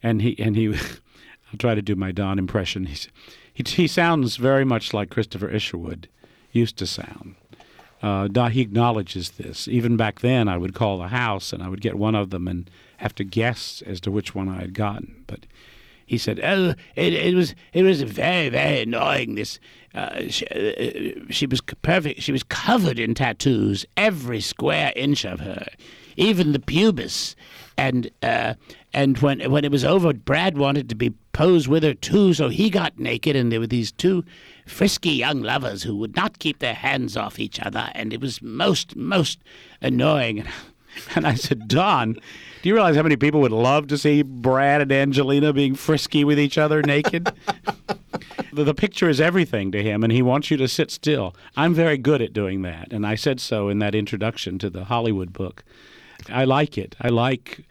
and 0.00 0.22
he 0.22 0.38
and 0.38 0.54
he. 0.54 0.68
I'll 1.48 1.58
try 1.58 1.74
to 1.74 1.82
do 1.82 1.96
my 1.96 2.12
Don 2.12 2.38
impression. 2.38 2.86
He's, 2.86 3.08
he 3.52 3.64
he 3.66 3.88
sounds 3.88 4.36
very 4.36 4.64
much 4.64 4.94
like 4.94 5.10
Christopher 5.10 5.48
Isherwood 5.48 6.08
used 6.52 6.76
to 6.76 6.86
sound. 6.86 7.34
Uh, 8.00 8.48
he 8.48 8.60
acknowledges 8.60 9.30
this. 9.30 9.66
Even 9.66 9.96
back 9.96 10.20
then, 10.20 10.46
I 10.46 10.56
would 10.56 10.74
call 10.74 10.98
the 10.98 11.08
house 11.08 11.52
and 11.52 11.60
I 11.60 11.68
would 11.68 11.80
get 11.80 11.98
one 11.98 12.14
of 12.14 12.30
them 12.30 12.46
and 12.46 12.70
have 12.98 13.16
to 13.16 13.24
guess 13.24 13.82
as 13.84 14.00
to 14.02 14.12
which 14.12 14.32
one 14.32 14.48
I 14.48 14.60
had 14.60 14.74
gotten. 14.74 15.24
But 15.26 15.40
he 16.06 16.18
said, 16.18 16.40
"Oh, 16.42 16.74
it, 16.94 17.12
it 17.12 17.34
was 17.34 17.54
it 17.72 17.82
was 17.82 18.02
very 18.02 18.48
very 18.48 18.82
annoying. 18.82 19.34
This 19.34 19.58
uh, 19.94 20.28
she, 20.28 20.46
uh, 20.46 21.24
she 21.30 21.46
was 21.46 21.60
perfect. 21.60 22.22
She 22.22 22.32
was 22.32 22.44
covered 22.44 22.98
in 22.98 23.14
tattoos, 23.14 23.84
every 23.96 24.40
square 24.40 24.92
inch 24.94 25.24
of 25.24 25.40
her, 25.40 25.66
even 26.16 26.52
the 26.52 26.60
pubis. 26.60 27.34
And 27.76 28.10
uh, 28.22 28.54
and 28.94 29.18
when 29.18 29.50
when 29.50 29.64
it 29.64 29.72
was 29.72 29.84
over, 29.84 30.12
Brad 30.12 30.56
wanted 30.56 30.88
to 30.88 30.94
be 30.94 31.10
posed 31.32 31.66
with 31.66 31.82
her 31.82 31.94
too, 31.94 32.32
so 32.34 32.48
he 32.48 32.70
got 32.70 32.98
naked, 32.98 33.34
and 33.36 33.50
there 33.50 33.60
were 33.60 33.66
these 33.66 33.90
two 33.92 34.24
frisky 34.64 35.10
young 35.10 35.42
lovers 35.42 35.82
who 35.82 35.96
would 35.96 36.14
not 36.14 36.38
keep 36.38 36.60
their 36.60 36.74
hands 36.74 37.16
off 37.16 37.38
each 37.38 37.60
other, 37.60 37.90
and 37.94 38.12
it 38.12 38.20
was 38.20 38.40
most 38.40 38.94
most 38.96 39.40
annoying." 39.82 40.46
And 41.14 41.26
I 41.26 41.34
said, 41.34 41.68
Don, 41.68 42.14
do 42.14 42.68
you 42.68 42.74
realize 42.74 42.96
how 42.96 43.02
many 43.02 43.16
people 43.16 43.40
would 43.40 43.52
love 43.52 43.86
to 43.88 43.98
see 43.98 44.22
Brad 44.22 44.80
and 44.80 44.92
Angelina 44.92 45.52
being 45.52 45.74
frisky 45.74 46.24
with 46.24 46.38
each 46.38 46.58
other 46.58 46.82
naked? 46.82 47.30
the, 48.52 48.64
the, 48.64 48.74
picture 48.74 49.08
is 49.08 49.20
everything 49.20 49.72
to 49.72 49.82
him, 49.82 50.02
and 50.02 50.12
he 50.12 50.22
wants 50.22 50.50
you 50.50 50.56
to 50.56 50.68
sit 50.68 50.90
still. 50.90 51.34
I'm 51.56 51.74
very 51.74 51.96
good 51.98 52.20
at 52.20 52.32
doing 52.32 52.62
that, 52.62 52.92
and 52.92 53.06
I 53.06 53.14
said 53.14 53.40
so 53.40 53.68
in 53.68 53.78
that 53.78 53.94
introduction 53.94 54.58
to 54.58 54.70
the 54.70 54.84
Hollywood 54.84 55.32
book. 55.32 55.64
I 56.28 56.44
like 56.44 56.76
it. 56.76 56.96
I 57.00 57.08
like 57.08 57.64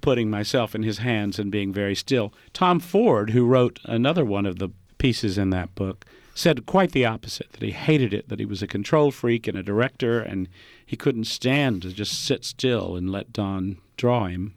putting 0.00 0.30
myself 0.30 0.74
in 0.74 0.82
his 0.82 0.98
hands 0.98 1.38
and 1.38 1.50
being 1.50 1.72
very 1.72 1.94
still. 1.94 2.32
Tom 2.52 2.80
Ford, 2.80 3.30
who 3.30 3.44
wrote 3.44 3.80
another 3.84 4.24
one 4.24 4.46
of 4.46 4.58
the 4.58 4.70
pieces 4.98 5.38
in 5.38 5.50
that 5.50 5.74
book, 5.74 6.04
said 6.36 6.66
quite 6.66 6.92
the 6.92 7.06
opposite 7.06 7.50
that 7.52 7.62
he 7.62 7.70
hated 7.70 8.12
it, 8.12 8.28
that 8.28 8.38
he 8.38 8.44
was 8.44 8.62
a 8.62 8.66
control 8.66 9.10
freak 9.10 9.48
and 9.48 9.56
a 9.56 9.62
director, 9.62 10.20
and 10.20 10.48
he 10.84 10.94
couldn't 10.94 11.24
stand 11.24 11.80
to 11.80 11.92
just 11.92 12.22
sit 12.24 12.44
still 12.44 12.94
and 12.94 13.10
let 13.10 13.32
Don 13.32 13.78
draw 13.96 14.26
him. 14.26 14.54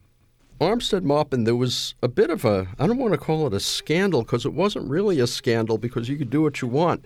Armistead 0.59 1.03
Maupin, 1.03 1.45
there 1.45 1.55
was 1.55 1.95
a 2.03 2.09
bit 2.09 2.29
of 2.29 2.43
a, 2.43 2.67
I 2.77 2.85
don't 2.85 2.97
want 2.97 3.13
to 3.13 3.17
call 3.17 3.47
it 3.47 3.53
a 3.53 3.61
scandal 3.61 4.23
because 4.23 4.45
it 4.45 4.51
wasn't 4.51 4.89
really 4.89 5.21
a 5.21 5.27
scandal 5.27 5.77
because 5.77 6.09
you 6.09 6.17
could 6.17 6.29
do 6.29 6.41
what 6.41 6.61
you 6.61 6.67
want. 6.67 7.05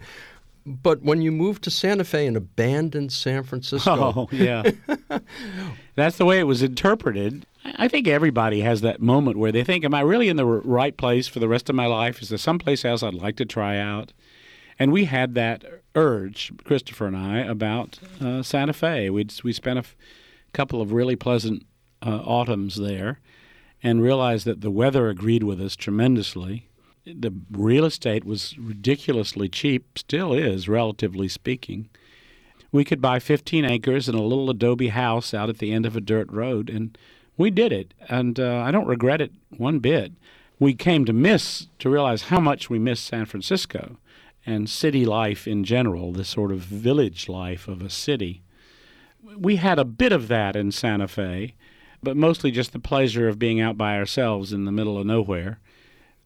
But 0.65 1.03
when 1.03 1.21
you 1.21 1.31
moved 1.31 1.63
to 1.65 1.69
Santa 1.69 2.03
Fe 2.03 2.25
and 2.25 2.35
abandoned 2.35 3.11
San 3.11 3.43
Francisco. 3.43 4.13
Oh, 4.15 4.27
yeah. 4.31 4.71
That's 5.95 6.17
the 6.17 6.25
way 6.25 6.39
it 6.39 6.47
was 6.47 6.63
interpreted. 6.63 7.45
I 7.63 7.87
think 7.87 8.07
everybody 8.07 8.61
has 8.61 8.81
that 8.81 9.01
moment 9.01 9.37
where 9.37 9.51
they 9.51 9.63
think, 9.63 9.85
Am 9.85 9.93
I 9.93 10.01
really 10.01 10.29
in 10.29 10.37
the 10.37 10.45
right 10.45 10.97
place 10.97 11.27
for 11.27 11.39
the 11.39 11.49
rest 11.49 11.69
of 11.69 11.75
my 11.75 11.85
life? 11.85 12.23
Is 12.23 12.29
there 12.29 12.39
someplace 12.39 12.83
else 12.83 13.03
I'd 13.03 13.13
like 13.13 13.35
to 13.35 13.45
try 13.45 13.77
out? 13.77 14.13
And 14.79 14.91
we 14.91 15.05
had 15.05 15.35
that 15.35 15.63
urge, 15.95 16.51
Christopher 16.63 17.07
and 17.07 17.17
I, 17.17 17.39
about 17.39 17.99
uh, 18.21 18.43
Santa 18.43 18.73
Fe. 18.73 19.09
We'd, 19.09 19.33
we 19.43 19.53
spent 19.53 19.77
a 19.77 19.81
f- 19.81 19.95
couple 20.51 20.81
of 20.81 20.91
really 20.91 21.15
pleasant 21.15 21.65
uh, 22.05 22.21
autumns 22.25 22.75
there 22.75 23.19
and 23.81 24.01
realized 24.01 24.45
that 24.45 24.61
the 24.61 24.71
weather 24.71 25.09
agreed 25.09 25.43
with 25.43 25.61
us 25.61 25.75
tremendously 25.75 26.69
the 27.05 27.33
real 27.51 27.85
estate 27.85 28.23
was 28.23 28.57
ridiculously 28.57 29.49
cheap, 29.49 29.97
still 29.97 30.33
is, 30.33 30.69
relatively 30.69 31.27
speaking. 31.27 31.89
We 32.71 32.83
could 32.83 33.01
buy 33.01 33.19
15 33.19 33.65
acres 33.65 34.07
and 34.07 34.17
a 34.17 34.21
little 34.21 34.49
adobe 34.49 34.87
house 34.87 35.33
out 35.33 35.49
at 35.49 35.59
the 35.59 35.71
end 35.71 35.85
of 35.85 35.95
a 35.95 36.01
dirt 36.01 36.31
road, 36.31 36.69
and 36.69 36.97
we 37.37 37.51
did 37.51 37.71
it, 37.71 37.93
and 38.09 38.39
uh, 38.39 38.57
I 38.59 38.71
don't 38.71 38.87
regret 38.87 39.21
it 39.21 39.31
one 39.57 39.79
bit. 39.79 40.13
We 40.59 40.73
came 40.73 41.05
to 41.05 41.13
miss, 41.13 41.67
to 41.79 41.89
realize 41.89 42.23
how 42.23 42.39
much 42.39 42.69
we 42.69 42.79
missed 42.79 43.05
San 43.05 43.25
Francisco 43.25 43.97
and 44.45 44.69
city 44.69 45.05
life 45.05 45.47
in 45.47 45.63
general, 45.63 46.11
the 46.11 46.25
sort 46.25 46.51
of 46.51 46.59
village 46.59 47.29
life 47.29 47.67
of 47.67 47.81
a 47.81 47.89
city. 47.89 48.43
We 49.37 49.55
had 49.55 49.79
a 49.79 49.85
bit 49.85 50.11
of 50.11 50.27
that 50.27 50.55
in 50.55 50.71
Santa 50.71 51.07
Fe, 51.07 51.55
but 52.01 52.17
mostly 52.17 52.51
just 52.51 52.73
the 52.73 52.79
pleasure 52.79 53.27
of 53.27 53.39
being 53.39 53.61
out 53.61 53.77
by 53.77 53.97
ourselves 53.97 54.51
in 54.51 54.65
the 54.65 54.71
middle 54.71 54.97
of 54.97 55.05
nowhere 55.05 55.59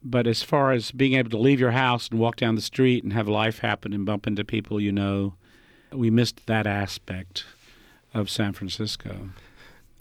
but 0.03 0.27
as 0.27 0.43
far 0.43 0.71
as 0.71 0.91
being 0.91 1.13
able 1.13 1.29
to 1.29 1.37
leave 1.37 1.59
your 1.59 1.71
house 1.71 2.09
and 2.09 2.19
walk 2.19 2.35
down 2.35 2.55
the 2.55 2.61
street 2.61 3.03
and 3.03 3.13
have 3.13 3.27
life 3.27 3.59
happen 3.59 3.93
and 3.93 4.05
bump 4.05 4.27
into 4.27 4.43
people 4.43 4.79
you 4.79 4.91
know, 4.91 5.35
we 5.91 6.09
missed 6.09 6.45
that 6.47 6.67
aspect 6.67 7.45
of 8.13 8.29
San 8.29 8.53
Francisco. 8.53 9.29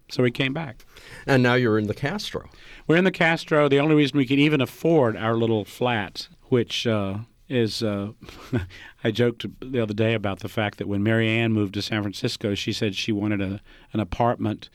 So 0.09 0.23
we 0.23 0.31
came 0.31 0.53
back. 0.53 0.85
And 1.27 1.43
now 1.43 1.55
you're 1.55 1.79
in 1.79 1.89
the 1.89 1.95
Castro. 1.95 2.49
We're 2.87 2.97
in 2.97 3.05
the 3.05 3.11
Castro. 3.11 3.69
The 3.69 3.81
only 3.81 3.97
reason 3.97 4.17
we 4.17 4.27
could 4.27 4.39
even 4.39 4.61
afford 4.61 5.17
our 5.17 5.35
little 5.35 5.65
flat, 5.65 6.29
which 6.45 6.87
uh, 6.87 7.19
is, 7.49 7.83
uh, 7.83 8.13
I 9.05 9.11
joked 9.11 9.47
the 9.61 9.81
other 9.81 9.95
day 9.95 10.15
about 10.15 10.41
the 10.41 10.49
fact 10.49 10.79
that 10.79 10.89
when 10.89 11.03
Mary 11.03 11.29
Ann 11.29 11.53
moved 11.53 11.75
to 11.75 11.83
San 11.83 12.03
Francisco, 12.03 12.55
she 12.55 12.73
said 12.73 12.95
she 12.95 13.13
wanted 13.13 13.41
a, 13.41 13.61
an 13.93 14.01
apartment 14.01 14.69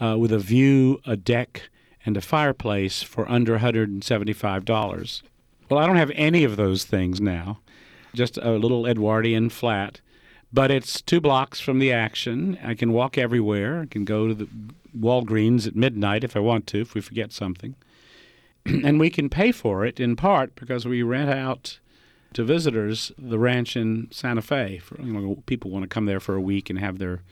uh, 0.00 0.16
with 0.18 0.32
a 0.32 0.38
view, 0.38 1.00
a 1.06 1.16
deck, 1.16 1.70
and 2.04 2.16
a 2.16 2.20
fireplace 2.20 3.02
for 3.02 3.30
under 3.30 3.58
$175. 3.58 5.22
Well, 5.68 5.80
I 5.80 5.86
don't 5.86 5.96
have 5.96 6.12
any 6.14 6.44
of 6.44 6.56
those 6.56 6.84
things 6.84 7.20
now, 7.20 7.60
just 8.14 8.38
a 8.38 8.52
little 8.52 8.86
Edwardian 8.86 9.50
flat. 9.50 10.00
But 10.52 10.70
it's 10.70 11.00
two 11.00 11.20
blocks 11.20 11.60
from 11.60 11.78
the 11.78 11.92
action. 11.92 12.58
I 12.64 12.74
can 12.74 12.92
walk 12.92 13.16
everywhere. 13.16 13.82
I 13.82 13.86
can 13.86 14.04
go 14.04 14.26
to 14.26 14.34
the 14.34 14.48
Walgreens 14.98 15.66
at 15.66 15.76
midnight 15.76 16.24
if 16.24 16.36
I 16.36 16.40
want 16.40 16.66
to, 16.68 16.80
if 16.80 16.94
we 16.94 17.00
forget 17.00 17.32
something. 17.32 17.76
and 18.66 18.98
we 18.98 19.10
can 19.10 19.28
pay 19.28 19.52
for 19.52 19.84
it 19.84 20.00
in 20.00 20.16
part 20.16 20.56
because 20.56 20.86
we 20.86 21.02
rent 21.02 21.30
out 21.30 21.78
to 22.34 22.44
visitors 22.44 23.12
the 23.18 23.38
ranch 23.38 23.76
in 23.76 24.08
Santa 24.10 24.42
Fe. 24.42 24.78
For, 24.78 25.00
you 25.00 25.12
know, 25.12 25.42
people 25.46 25.70
want 25.70 25.82
to 25.82 25.88
come 25.88 26.06
there 26.06 26.20
for 26.20 26.34
a 26.34 26.40
week 26.40 26.70
and 26.70 26.78
have 26.78 26.98
their 26.98 27.22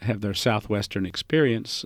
have 0.00 0.20
their 0.20 0.34
southwestern 0.34 1.06
experience. 1.06 1.84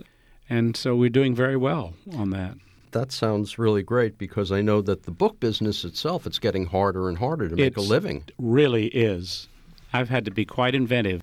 And 0.49 0.75
so 0.75 0.95
we're 0.95 1.09
doing 1.09 1.35
very 1.35 1.57
well 1.57 1.93
on 2.15 2.31
that. 2.31 2.55
That 2.91 3.11
sounds 3.11 3.59
really 3.59 3.83
great 3.83 4.17
because 4.17 4.51
I 4.51 4.61
know 4.61 4.81
that 4.81 5.03
the 5.03 5.11
book 5.11 5.39
business 5.39 5.83
itself 5.83 6.25
it's 6.25 6.39
getting 6.39 6.65
harder 6.65 7.09
and 7.09 7.17
harder 7.17 7.49
to 7.49 7.55
make 7.55 7.77
it's, 7.77 7.85
a 7.85 7.87
living. 7.87 8.23
Really 8.39 8.87
is. 8.87 9.47
I've 9.93 10.09
had 10.09 10.25
to 10.25 10.31
be 10.31 10.45
quite 10.45 10.73
inventive. 10.73 11.21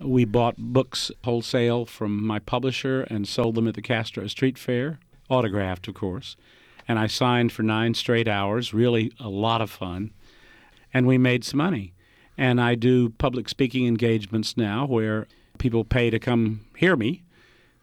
We 0.00 0.24
bought 0.24 0.56
books 0.58 1.10
wholesale 1.24 1.86
from 1.86 2.24
my 2.24 2.38
publisher 2.38 3.02
and 3.02 3.26
sold 3.26 3.54
them 3.54 3.66
at 3.66 3.74
the 3.74 3.82
Castro 3.82 4.26
Street 4.26 4.58
Fair, 4.58 4.98
autographed, 5.28 5.88
of 5.88 5.94
course. 5.94 6.36
And 6.86 6.98
I 6.98 7.06
signed 7.06 7.52
for 7.52 7.62
nine 7.62 7.94
straight 7.94 8.28
hours, 8.28 8.72
really 8.72 9.12
a 9.18 9.28
lot 9.28 9.60
of 9.60 9.70
fun. 9.70 10.12
And 10.92 11.06
we 11.06 11.18
made 11.18 11.44
some 11.44 11.58
money. 11.58 11.92
And 12.36 12.60
I 12.60 12.74
do 12.74 13.10
public 13.10 13.48
speaking 13.48 13.86
engagements 13.86 14.56
now 14.56 14.86
where 14.86 15.26
people 15.58 15.84
pay 15.84 16.08
to 16.10 16.18
come 16.18 16.60
hear 16.76 16.96
me 16.96 17.22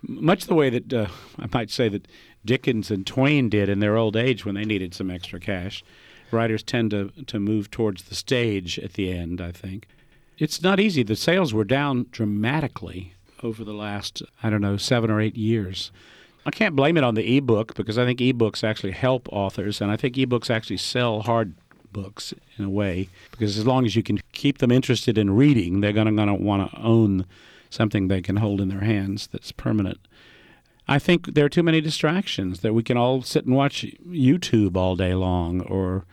much 0.08 0.46
the 0.46 0.56
way 0.56 0.70
that 0.70 0.94
uh, 0.94 1.08
I 1.39 1.48
might 1.52 1.70
say 1.70 1.89
that 1.89 2.08
Dickens 2.44 2.91
and 2.91 3.06
Twain 3.06 3.50
did 3.50 3.70
in 3.70 3.80
their 3.80 3.98
old 3.98 4.15
age 4.15 4.46
when 4.46 4.56
they 4.56 4.65
needed 4.65 4.94
some 4.94 5.10
extra 5.10 5.39
cash. 5.39 5.84
Writers 6.32 6.63
tend 6.63 6.91
to, 6.91 7.12
to 7.28 7.39
move 7.39 7.72
towards 7.72 8.04
the 8.04 8.15
stage 8.15 8.80
at 8.80 8.94
the 8.94 9.12
end, 9.12 9.41
I 9.41 9.52
think. 9.52 9.88
It's 10.38 10.62
not 10.62 10.80
easy. 10.80 11.04
The 11.04 11.15
sales 11.15 11.54
were 11.54 11.63
down 11.63 12.08
dramatically 12.12 13.13
over 13.41 13.63
the 13.63 13.74
last, 13.74 14.22
I 14.44 14.50
don't 14.50 14.62
know, 14.62 14.78
seven 14.78 15.10
or 15.10 15.22
eight 15.22 15.38
years. 15.38 15.91
I 16.46 16.52
can't 16.52 16.76
blame 16.76 16.98
it 16.98 17.04
on 17.04 17.15
the 17.15 17.38
ebook 17.38 17.74
because 17.74 17.98
I 17.98 18.06
think 18.06 18.20
ebooks 18.20 18.63
actually 18.63 18.91
help 18.91 19.28
authors, 19.32 19.82
and 19.82 19.91
I 19.91 19.98
think 19.98 20.15
ebooks 20.15 20.50
actually 20.50 20.78
sell 20.78 21.22
hard 21.22 21.56
books 21.96 22.34
in 22.58 22.66
a 22.66 22.70
way 22.70 23.08
because 23.32 23.58
as 23.58 23.66
long 23.66 23.86
as 23.86 23.96
you 23.96 24.04
can 24.04 24.20
keep 24.34 24.58
them 24.58 24.72
interested 24.72 25.18
in 25.18 25.36
reading, 25.36 25.80
they're 25.80 25.94
going 25.94 26.14
to 26.14 26.34
want 26.34 26.70
to 26.70 26.78
own 26.78 27.26
something 27.70 28.08
they 28.08 28.22
can 28.22 28.36
hold 28.36 28.60
in 28.60 28.68
their 28.68 28.82
hands 28.82 29.28
that's 29.32 29.54
permanent. 29.54 30.00
I 30.88 31.00
think 31.00 31.34
there 31.34 31.46
are 31.46 31.50
too 31.50 31.64
many 31.64 31.82
distractions 31.82 32.60
that 32.60 32.74
we 32.74 32.84
can 32.84 32.98
all 32.98 33.22
sit 33.22 33.46
and 33.46 33.56
watch 33.56 33.86
YouTube 34.08 34.76
all 34.76 34.96
day 34.96 35.14
long 35.14 35.62
or 35.62 36.06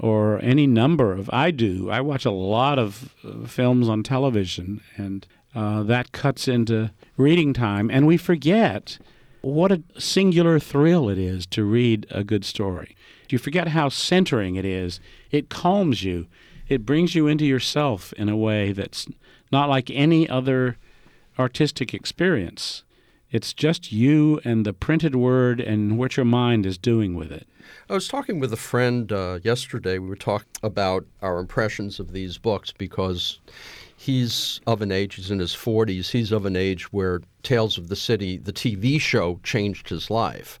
or 0.00 0.40
any 0.42 0.66
number 0.66 1.12
of 1.12 1.28
I 1.32 1.50
do. 1.50 1.90
I 1.90 2.00
watch 2.00 2.24
a 2.24 2.30
lot 2.30 2.78
of 2.78 3.14
uh, 3.24 3.46
films 3.46 3.88
on 3.88 4.02
television 4.04 4.80
and 4.96 5.26
uh, 5.54 5.82
that 5.82 6.12
cuts 6.12 6.46
into 6.46 6.90
reading 7.16 7.52
time 7.52 7.90
and 7.90 8.06
we 8.06 8.16
forget 8.16 8.98
what 9.40 9.72
a 9.72 9.82
singular 9.98 10.58
thrill 10.58 11.08
it 11.08 11.18
is 11.18 11.46
to 11.46 11.64
read 11.64 12.06
a 12.10 12.24
good 12.24 12.44
story. 12.44 12.96
You 13.32 13.38
forget 13.38 13.68
how 13.68 13.88
centering 13.88 14.56
it 14.56 14.64
is. 14.64 15.00
It 15.30 15.48
calms 15.48 16.02
you. 16.02 16.26
It 16.68 16.84
brings 16.84 17.14
you 17.14 17.26
into 17.26 17.44
yourself 17.44 18.12
in 18.14 18.28
a 18.28 18.36
way 18.36 18.72
that's 18.72 19.06
not 19.50 19.68
like 19.68 19.90
any 19.90 20.28
other 20.28 20.76
artistic 21.38 21.94
experience. 21.94 22.84
It's 23.30 23.52
just 23.52 23.92
you 23.92 24.40
and 24.44 24.64
the 24.64 24.72
printed 24.72 25.14
word 25.14 25.60
and 25.60 25.98
what 25.98 26.16
your 26.16 26.24
mind 26.24 26.64
is 26.64 26.78
doing 26.78 27.14
with 27.14 27.30
it. 27.30 27.46
I 27.90 27.94
was 27.94 28.08
talking 28.08 28.40
with 28.40 28.52
a 28.52 28.56
friend 28.58 29.10
uh, 29.12 29.38
yesterday. 29.42 29.98
We 29.98 30.08
were 30.08 30.16
talking 30.16 30.48
about 30.62 31.04
our 31.20 31.38
impressions 31.38 32.00
of 32.00 32.12
these 32.12 32.38
books 32.38 32.72
because 32.72 33.38
he's 33.96 34.60
of 34.66 34.80
an 34.80 34.90
age, 34.90 35.16
he's 35.16 35.30
in 35.30 35.40
his 35.40 35.54
40s, 35.54 36.10
he's 36.10 36.32
of 36.32 36.46
an 36.46 36.56
age 36.56 36.92
where 36.92 37.20
Tales 37.42 37.76
of 37.76 37.88
the 37.88 37.96
City, 37.96 38.38
the 38.38 38.52
TV 38.52 38.98
show, 39.00 39.40
changed 39.42 39.90
his 39.90 40.10
life. 40.10 40.58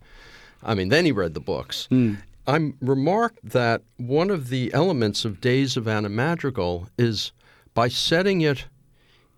I 0.62 0.74
mean, 0.74 0.88
then 0.88 1.04
he 1.04 1.12
read 1.12 1.34
the 1.34 1.40
books. 1.40 1.88
Mm. 1.90 2.18
I 2.48 2.72
remarked 2.80 3.40
that 3.50 3.82
one 3.98 4.30
of 4.30 4.48
the 4.48 4.72
elements 4.72 5.26
of 5.26 5.38
Days 5.40 5.76
of 5.76 5.86
Anna 5.86 6.08
Madrigal 6.08 6.88
is 6.96 7.32
by 7.74 7.88
setting 7.88 8.40
it 8.40 8.64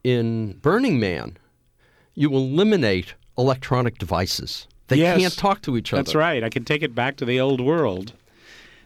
in 0.04 0.52
Burning 0.62 1.00
Man, 1.00 1.36
you 2.14 2.32
eliminate 2.32 3.14
electronic 3.36 3.98
devices. 3.98 4.68
They 4.86 4.98
Yes. 4.98 5.18
can't 5.20 5.36
talk 5.36 5.60
to 5.62 5.76
each 5.76 5.92
other. 5.92 6.02
That's 6.04 6.14
right. 6.14 6.44
I 6.44 6.48
can 6.50 6.64
take 6.64 6.82
it 6.82 6.94
back 6.94 7.16
to 7.16 7.24
the 7.24 7.40
old 7.40 7.60
world. 7.60 8.12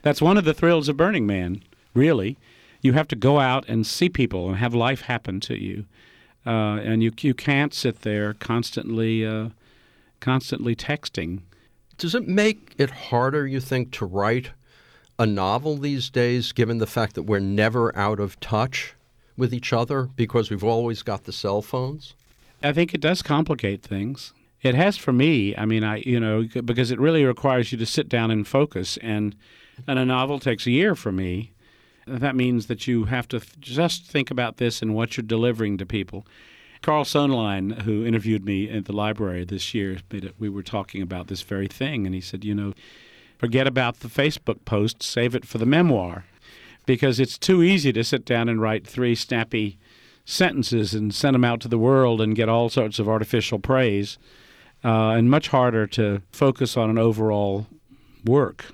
That's 0.00 0.22
one 0.22 0.38
of 0.38 0.44
the 0.46 0.54
thrills 0.54 0.88
of 0.88 0.96
Burning 0.96 1.26
Man, 1.26 1.62
really. 1.92 2.38
You 2.80 2.94
have 2.94 3.08
to 3.08 3.16
go 3.16 3.40
out 3.40 3.66
and 3.68 3.86
see 3.86 4.08
people 4.08 4.48
and 4.48 4.56
have 4.56 4.74
life 4.74 5.02
happen 5.02 5.38
to 5.40 5.54
you. 5.62 5.84
Uh, 6.46 6.78
and 6.82 7.02
you, 7.02 7.12
you 7.20 7.34
can't 7.34 7.74
sit 7.74 8.00
there 8.02 8.32
constantly, 8.34 9.24
uh, 9.24 9.50
constantly 10.20 10.74
texting. 10.74 11.40
Does 11.98 12.14
it 12.14 12.26
make 12.26 12.74
it 12.78 12.90
harder, 12.90 13.46
you 13.46 13.60
think, 13.60 13.92
to 13.92 14.06
write 14.06 14.50
a 15.18 15.26
novel 15.26 15.76
these 15.76 16.10
days, 16.10 16.52
given 16.52 16.78
the 16.78 16.86
fact 16.86 17.14
that 17.14 17.22
we're 17.22 17.38
never 17.38 17.96
out 17.96 18.18
of 18.18 18.38
touch 18.40 18.94
with 19.36 19.54
each 19.54 19.72
other 19.72 20.04
because 20.16 20.50
we've 20.50 20.64
always 20.64 21.02
got 21.02 21.24
the 21.24 21.32
cell 21.32 21.62
phones? 21.62 22.14
I 22.62 22.72
think 22.72 22.94
it 22.94 23.00
does 23.00 23.22
complicate 23.22 23.82
things. 23.82 24.32
It 24.62 24.74
has 24.74 24.96
for 24.96 25.12
me. 25.12 25.54
I 25.56 25.66
mean, 25.66 25.84
I 25.84 25.96
you 25.98 26.18
know 26.18 26.48
because 26.64 26.90
it 26.90 26.98
really 26.98 27.24
requires 27.24 27.70
you 27.70 27.78
to 27.78 27.86
sit 27.86 28.08
down 28.08 28.30
and 28.30 28.48
focus, 28.48 28.96
and 29.02 29.36
and 29.86 29.98
a 29.98 30.04
novel 30.04 30.40
takes 30.40 30.66
a 30.66 30.70
year 30.70 30.94
for 30.94 31.12
me. 31.12 31.52
That 32.06 32.34
means 32.34 32.66
that 32.66 32.86
you 32.86 33.04
have 33.04 33.28
to 33.28 33.40
just 33.60 34.06
think 34.06 34.30
about 34.30 34.56
this 34.56 34.82
and 34.82 34.94
what 34.94 35.16
you're 35.16 35.24
delivering 35.24 35.78
to 35.78 35.86
people. 35.86 36.26
Karl 36.84 37.04
Soehnlein, 37.04 37.80
who 37.84 38.04
interviewed 38.04 38.44
me 38.44 38.68
at 38.68 38.84
the 38.84 38.92
library 38.92 39.42
this 39.46 39.72
year, 39.72 40.00
we 40.38 40.50
were 40.50 40.62
talking 40.62 41.00
about 41.00 41.28
this 41.28 41.40
very 41.40 41.66
thing, 41.66 42.04
and 42.04 42.14
he 42.14 42.20
said, 42.20 42.44
you 42.44 42.54
know, 42.54 42.74
forget 43.38 43.66
about 43.66 44.00
the 44.00 44.08
Facebook 44.08 44.66
post, 44.66 45.02
save 45.02 45.34
it 45.34 45.46
for 45.46 45.56
the 45.56 45.64
memoir, 45.64 46.26
because 46.84 47.18
it's 47.18 47.38
too 47.38 47.62
easy 47.62 47.90
to 47.94 48.04
sit 48.04 48.26
down 48.26 48.50
and 48.50 48.60
write 48.60 48.86
three 48.86 49.14
snappy 49.14 49.78
sentences 50.26 50.92
and 50.92 51.14
send 51.14 51.32
them 51.34 51.42
out 51.42 51.58
to 51.62 51.68
the 51.68 51.78
world 51.78 52.20
and 52.20 52.36
get 52.36 52.50
all 52.50 52.68
sorts 52.68 52.98
of 52.98 53.08
artificial 53.08 53.58
praise, 53.58 54.18
uh, 54.84 55.12
and 55.12 55.30
much 55.30 55.48
harder 55.48 55.86
to 55.86 56.20
focus 56.32 56.76
on 56.76 56.90
an 56.90 56.98
overall 56.98 57.66
work. 58.26 58.66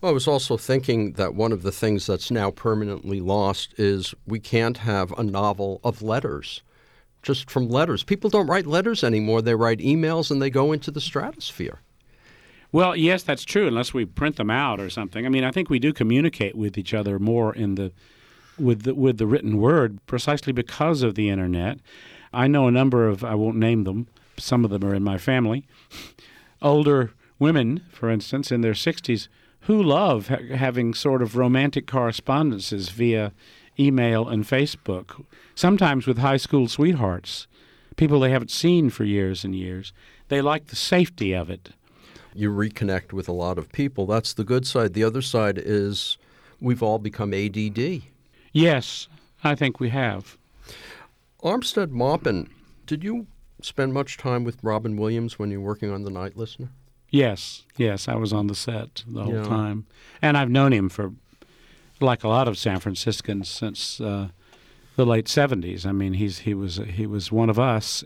Well, 0.00 0.10
I 0.10 0.14
was 0.14 0.28
also 0.28 0.56
thinking 0.56 1.14
that 1.14 1.34
one 1.34 1.50
of 1.50 1.64
the 1.64 1.72
things 1.72 2.06
that's 2.06 2.30
now 2.30 2.52
permanently 2.52 3.20
lost 3.20 3.74
is 3.76 4.14
we 4.28 4.38
can't 4.38 4.76
have 4.76 5.10
a 5.18 5.24
novel 5.24 5.80
of 5.82 6.02
letters, 6.02 6.62
just 7.28 7.50
from 7.50 7.68
letters. 7.68 8.02
People 8.02 8.30
don't 8.30 8.46
write 8.46 8.66
letters 8.66 9.04
anymore. 9.04 9.42
They 9.42 9.54
write 9.54 9.80
emails 9.80 10.30
and 10.30 10.40
they 10.40 10.48
go 10.48 10.72
into 10.72 10.90
the 10.90 11.00
stratosphere. 11.00 11.80
Well, 12.72 12.96
yes, 12.96 13.22
that's 13.22 13.44
true, 13.44 13.66
unless 13.66 13.92
we 13.92 14.06
print 14.06 14.36
them 14.36 14.50
out 14.50 14.80
or 14.80 14.88
something. 14.88 15.26
I 15.26 15.28
mean, 15.28 15.44
I 15.44 15.50
think 15.50 15.68
we 15.68 15.78
do 15.78 15.92
communicate 15.92 16.54
with 16.54 16.78
each 16.78 16.94
other 16.94 17.18
more 17.18 17.54
in 17.54 17.74
the 17.74 17.92
with 18.58 18.82
the, 18.82 18.94
with 18.94 19.18
the 19.18 19.26
written 19.26 19.58
word 19.58 20.04
precisely 20.06 20.52
because 20.52 21.02
of 21.02 21.14
the 21.14 21.28
internet. 21.28 21.78
I 22.32 22.48
know 22.48 22.66
a 22.66 22.72
number 22.72 23.06
of 23.06 23.22
I 23.22 23.34
won't 23.34 23.56
name 23.56 23.84
them. 23.84 24.08
Some 24.38 24.64
of 24.64 24.70
them 24.70 24.84
are 24.84 24.94
in 24.94 25.04
my 25.04 25.18
family. 25.18 25.66
Older 26.62 27.12
women, 27.38 27.84
for 27.92 28.08
instance, 28.10 28.50
in 28.50 28.62
their 28.62 28.72
60s, 28.72 29.28
who 29.62 29.82
love 29.82 30.28
ha- 30.28 30.56
having 30.56 30.94
sort 30.94 31.20
of 31.20 31.36
romantic 31.36 31.86
correspondences 31.86 32.88
via 32.88 33.32
email 33.78 34.28
and 34.28 34.44
Facebook, 34.44 35.24
sometimes 35.54 36.06
with 36.06 36.18
high 36.18 36.36
school 36.36 36.68
sweethearts, 36.68 37.46
people 37.96 38.20
they 38.20 38.30
haven't 38.30 38.50
seen 38.50 38.90
for 38.90 39.04
years 39.04 39.44
and 39.44 39.54
years. 39.54 39.92
They 40.28 40.40
like 40.40 40.66
the 40.66 40.76
safety 40.76 41.32
of 41.32 41.48
it. 41.50 41.70
You 42.34 42.50
reconnect 42.52 43.12
with 43.12 43.28
a 43.28 43.32
lot 43.32 43.58
of 43.58 43.72
people. 43.72 44.06
That's 44.06 44.32
the 44.34 44.44
good 44.44 44.66
side. 44.66 44.92
The 44.94 45.04
other 45.04 45.22
side 45.22 45.58
is 45.58 46.18
we've 46.60 46.82
all 46.82 46.98
become 46.98 47.32
ADD. 47.34 48.02
Yes, 48.52 49.08
I 49.42 49.54
think 49.54 49.80
we 49.80 49.88
have. 49.90 50.36
Armistead 51.42 51.90
Maupin, 51.90 52.48
did 52.86 53.02
you 53.04 53.26
spend 53.62 53.92
much 53.92 54.16
time 54.16 54.44
with 54.44 54.62
Robin 54.62 54.96
Williams 54.96 55.38
when 55.38 55.50
you 55.50 55.60
were 55.60 55.66
working 55.68 55.90
on 55.90 56.02
The 56.02 56.10
Night 56.10 56.36
Listener? 56.36 56.70
Yes, 57.10 57.64
yes, 57.76 58.06
I 58.08 58.16
was 58.16 58.32
on 58.32 58.48
the 58.48 58.54
set 58.54 59.02
the 59.06 59.24
whole 59.24 59.34
Yeah. 59.34 59.42
time, 59.44 59.86
and 60.20 60.36
I've 60.36 60.50
known 60.50 60.72
him 60.72 60.88
for, 60.88 61.12
like 62.00 62.24
a 62.24 62.28
lot 62.28 62.48
of 62.48 62.58
San 62.58 62.80
Franciscans, 62.80 63.48
since 63.48 64.00
uh, 64.00 64.28
the 64.96 65.06
late 65.06 65.26
'70s. 65.26 65.86
I 65.86 65.92
mean, 65.92 66.14
he's 66.14 66.40
he 66.40 66.54
was 66.54 66.76
he 66.76 67.06
was 67.06 67.30
one 67.32 67.50
of 67.50 67.58
us, 67.58 68.04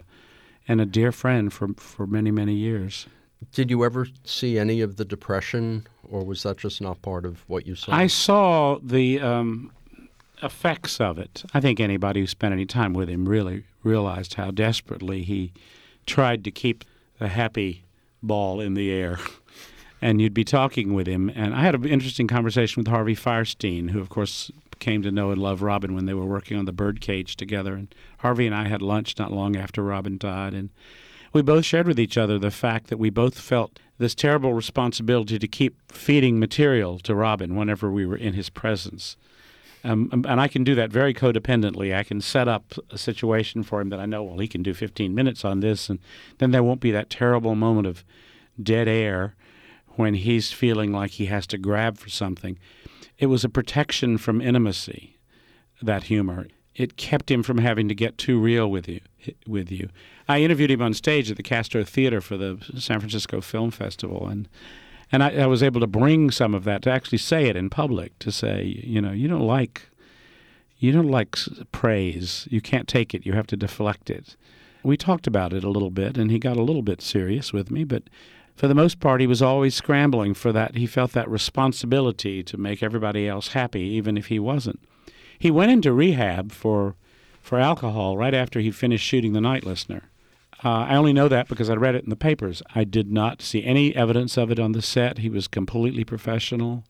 and 0.66 0.80
a 0.80 0.86
dear 0.86 1.12
friend 1.12 1.52
for 1.52 1.68
for 1.76 2.06
many 2.06 2.30
many 2.30 2.54
years. 2.54 3.06
Did 3.52 3.70
you 3.70 3.84
ever 3.84 4.06
see 4.24 4.58
any 4.58 4.80
of 4.80 4.96
the 4.96 5.04
Depression, 5.04 5.86
or 6.08 6.24
was 6.24 6.44
that 6.44 6.58
just 6.58 6.80
not 6.80 7.02
part 7.02 7.24
of 7.24 7.42
what 7.48 7.66
you 7.66 7.74
saw? 7.74 7.92
I 7.92 8.06
saw 8.06 8.78
the 8.80 9.20
um, 9.20 9.72
effects 10.42 11.00
of 11.00 11.18
it. 11.18 11.44
I 11.52 11.60
think 11.60 11.80
anybody 11.80 12.20
who 12.20 12.26
spent 12.26 12.52
any 12.52 12.66
time 12.66 12.94
with 12.94 13.08
him 13.08 13.28
really 13.28 13.64
realized 13.82 14.34
how 14.34 14.50
desperately 14.50 15.22
he 15.22 15.52
tried 16.06 16.44
to 16.44 16.50
keep 16.50 16.84
the 17.18 17.28
happy 17.28 17.84
ball 18.22 18.60
in 18.60 18.74
the 18.74 18.92
air. 18.92 19.18
And 20.02 20.20
you'd 20.20 20.34
be 20.34 20.44
talking 20.44 20.94
with 20.94 21.06
him, 21.06 21.30
and 21.32 21.54
I 21.54 21.60
had 21.60 21.76
an 21.76 21.84
interesting 21.84 22.26
conversation 22.26 22.80
with 22.80 22.88
Harvey 22.88 23.14
Fierstein, 23.14 23.90
who, 23.90 24.00
of 24.00 24.08
course, 24.08 24.50
came 24.80 25.00
to 25.02 25.12
know 25.12 25.30
and 25.30 25.40
love 25.40 25.62
Robin 25.62 25.94
when 25.94 26.06
they 26.06 26.12
were 26.12 26.26
working 26.26 26.58
on 26.58 26.64
the 26.64 26.72
Birdcage 26.72 27.36
together. 27.36 27.74
And 27.74 27.94
Harvey 28.18 28.46
and 28.46 28.54
I 28.54 28.66
had 28.66 28.82
lunch 28.82 29.16
not 29.16 29.30
long 29.30 29.54
after 29.54 29.80
Robin 29.80 30.18
died, 30.18 30.54
and 30.54 30.70
we 31.32 31.40
both 31.40 31.64
shared 31.64 31.86
with 31.86 32.00
each 32.00 32.18
other 32.18 32.36
the 32.36 32.50
fact 32.50 32.88
that 32.88 32.98
we 32.98 33.10
both 33.10 33.38
felt 33.38 33.78
this 33.98 34.16
terrible 34.16 34.52
responsibility 34.52 35.38
to 35.38 35.46
keep 35.46 35.76
feeding 35.92 36.40
material 36.40 36.98
to 36.98 37.14
Robin 37.14 37.54
whenever 37.54 37.88
we 37.88 38.04
were 38.04 38.16
in 38.16 38.34
his 38.34 38.50
presence. 38.50 39.16
Um, 39.84 40.24
and 40.28 40.40
I 40.40 40.48
can 40.48 40.64
do 40.64 40.74
that 40.74 40.90
very 40.90 41.14
codependently. 41.14 41.94
I 41.94 42.02
can 42.02 42.20
set 42.20 42.48
up 42.48 42.74
a 42.90 42.98
situation 42.98 43.62
for 43.62 43.80
him 43.80 43.88
that 43.90 44.00
I 44.00 44.06
know, 44.06 44.24
well, 44.24 44.38
he 44.38 44.48
can 44.48 44.64
do 44.64 44.74
15 44.74 45.14
minutes 45.14 45.44
on 45.44 45.60
this, 45.60 45.88
and 45.88 46.00
then 46.38 46.50
there 46.50 46.62
won't 46.62 46.80
be 46.80 46.90
that 46.90 47.08
terrible 47.08 47.54
moment 47.54 47.86
of 47.86 48.04
dead 48.60 48.88
air 48.88 49.34
when 49.96 50.14
he's 50.14 50.52
feeling 50.52 50.92
like 50.92 51.12
he 51.12 51.26
has 51.26 51.46
to 51.48 51.58
grab 51.58 51.98
for 51.98 52.08
something. 52.08 52.58
It 53.18 53.26
was 53.26 53.44
a 53.44 53.48
protection 53.48 54.18
from 54.18 54.40
intimacy, 54.40 55.18
that 55.80 56.04
humor. 56.04 56.46
It 56.74 56.96
kept 56.96 57.30
him 57.30 57.42
from 57.42 57.58
having 57.58 57.88
to 57.88 57.94
get 57.94 58.16
too 58.16 58.38
real 58.38 58.70
with 58.70 58.88
you. 58.88 59.00
With 59.46 59.70
you, 59.70 59.88
I 60.26 60.40
interviewed 60.40 60.72
him 60.72 60.82
on 60.82 60.94
stage 60.94 61.30
at 61.30 61.36
the 61.36 61.44
Castro 61.44 61.84
Theater 61.84 62.20
for 62.20 62.36
the 62.36 62.58
San 62.76 62.98
Francisco 62.98 63.40
Film 63.40 63.70
Festival, 63.70 64.26
and 64.26 64.48
and 65.12 65.22
I, 65.22 65.42
I 65.42 65.46
was 65.46 65.62
able 65.62 65.80
to 65.80 65.86
bring 65.86 66.32
some 66.32 66.54
of 66.54 66.64
that 66.64 66.82
to 66.82 66.90
actually 66.90 67.18
say 67.18 67.46
it 67.46 67.56
in 67.56 67.70
public. 67.70 68.18
To 68.20 68.32
say, 68.32 68.64
you 68.82 69.00
know, 69.00 69.12
you 69.12 69.28
don't 69.28 69.46
like 69.46 69.90
you 70.82 70.90
don't 70.90 71.10
like 71.10 71.36
praise. 71.70 72.48
You 72.50 72.60
can't 72.60 72.88
take 72.88 73.14
it. 73.14 73.24
You 73.24 73.34
have 73.34 73.46
to 73.48 73.56
deflect 73.56 74.10
it. 74.10 74.36
We 74.82 74.96
talked 74.96 75.28
about 75.28 75.52
it 75.52 75.62
a 75.62 75.70
little 75.70 75.92
bit, 75.92 76.18
and 76.18 76.28
he 76.28 76.40
got 76.40 76.56
a 76.56 76.62
little 76.62 76.82
bit 76.82 77.00
serious 77.00 77.52
with 77.52 77.70
me, 77.70 77.84
but 77.84 78.02
for 78.56 78.68
the 78.68 78.74
most 78.74 79.00
part, 79.00 79.20
he 79.20 79.26
was 79.26 79.42
always 79.42 79.74
scrambling 79.74 80.34
for 80.34 80.52
that. 80.52 80.76
He 80.76 80.86
felt 80.86 81.12
that 81.12 81.28
responsibility 81.28 82.42
to 82.42 82.56
make 82.56 82.82
everybody 82.82 83.26
else 83.26 83.48
happy, 83.48 83.82
even 83.82 84.16
if 84.16 84.26
he 84.26 84.38
wasn't. 84.38 84.80
He 85.38 85.50
went 85.50 85.72
into 85.72 85.92
rehab 85.92 86.52
for 86.52 86.96
for 87.40 87.58
alcohol 87.58 88.16
right 88.16 88.34
after 88.34 88.60
he 88.60 88.70
finished 88.70 89.04
shooting 89.04 89.32
The 89.32 89.40
Night 89.40 89.66
Listener. 89.66 90.04
Uh, 90.64 90.86
I 90.88 90.94
only 90.94 91.12
know 91.12 91.26
that 91.26 91.48
because 91.48 91.68
I 91.68 91.74
read 91.74 91.96
it 91.96 92.04
in 92.04 92.10
the 92.10 92.14
papers. 92.14 92.62
I 92.72 92.84
did 92.84 93.10
not 93.10 93.42
see 93.42 93.64
any 93.64 93.96
evidence 93.96 94.36
of 94.36 94.52
it 94.52 94.60
on 94.60 94.72
the 94.72 94.82
set. 94.82 95.18
He 95.18 95.28
was 95.28 95.48
completely 95.48 96.04
professional, 96.04 96.84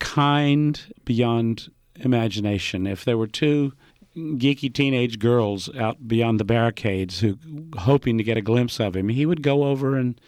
kind 0.00 0.80
beyond 1.04 1.70
imagination. 1.94 2.88
If 2.88 3.04
there 3.04 3.16
were 3.16 3.28
two 3.28 3.72
geeky 4.16 4.72
teenage 4.72 5.20
girls 5.20 5.72
out 5.76 6.08
beyond 6.08 6.40
the 6.40 6.44
barricades 6.44 7.20
who 7.20 7.38
hoping 7.78 8.18
to 8.18 8.24
get 8.24 8.36
a 8.36 8.42
glimpse 8.42 8.80
of 8.80 8.96
him, 8.96 9.10
he 9.10 9.26
would 9.26 9.42
go 9.42 9.64
over 9.64 9.96
and 9.96 10.20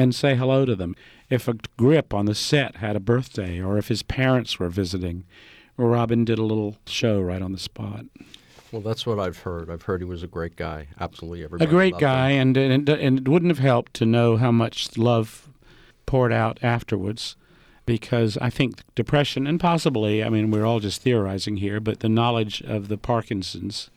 and 0.00 0.14
say 0.14 0.34
hello 0.34 0.64
to 0.64 0.74
them. 0.74 0.94
If 1.28 1.46
a 1.48 1.54
grip 1.76 2.12
on 2.14 2.26
the 2.26 2.34
set 2.34 2.76
had 2.76 2.96
a 2.96 3.00
birthday, 3.00 3.60
or 3.60 3.78
if 3.78 3.88
his 3.88 4.02
parents 4.02 4.58
were 4.58 4.68
visiting, 4.70 5.24
Robin 5.76 6.24
did 6.24 6.38
a 6.38 6.44
little 6.44 6.76
show 6.86 7.20
right 7.20 7.40
on 7.42 7.52
the 7.52 7.58
spot. 7.58 8.04
well, 8.72 8.82
that's 8.82 9.06
what 9.06 9.18
I've 9.18 9.38
heard. 9.38 9.70
I've 9.70 9.82
heard 9.82 10.00
he 10.00 10.04
was 10.04 10.22
a 10.22 10.26
great 10.28 10.56
guy. 10.56 10.88
Absolutely 10.98 11.44
everybody. 11.44 11.68
A 11.68 11.72
great 11.72 11.98
guy, 11.98 12.30
and, 12.30 12.56
and 12.56 12.88
and 12.88 13.18
it 13.20 13.28
wouldn't 13.28 13.50
have 13.50 13.58
helped 13.58 13.94
to 13.94 14.06
know 14.06 14.36
how 14.36 14.52
much 14.52 14.96
love 14.98 15.48
poured 16.06 16.32
out 16.32 16.58
afterwards, 16.62 17.36
because 17.86 18.36
I 18.38 18.50
think 18.50 18.82
depression 18.94 19.46
and 19.46 19.58
possibly, 19.60 20.22
I 20.24 20.28
mean, 20.28 20.50
we're 20.50 20.66
all 20.66 20.80
just 20.80 21.02
theorizing 21.02 21.58
here, 21.58 21.78
but 21.80 22.00
the 22.00 22.08
knowledge 22.08 22.62
of 22.62 22.88
the 22.88 22.98
Parkinson's 22.98 23.90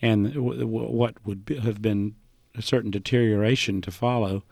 and 0.00 0.32
w- 0.34 0.60
w- 0.60 0.88
what 0.90 1.14
would 1.26 1.44
be, 1.44 1.56
have 1.58 1.80
been 1.82 2.14
a 2.56 2.62
certain 2.62 2.90
deterioration 2.90 3.80
to 3.82 3.90
follow 3.90 4.42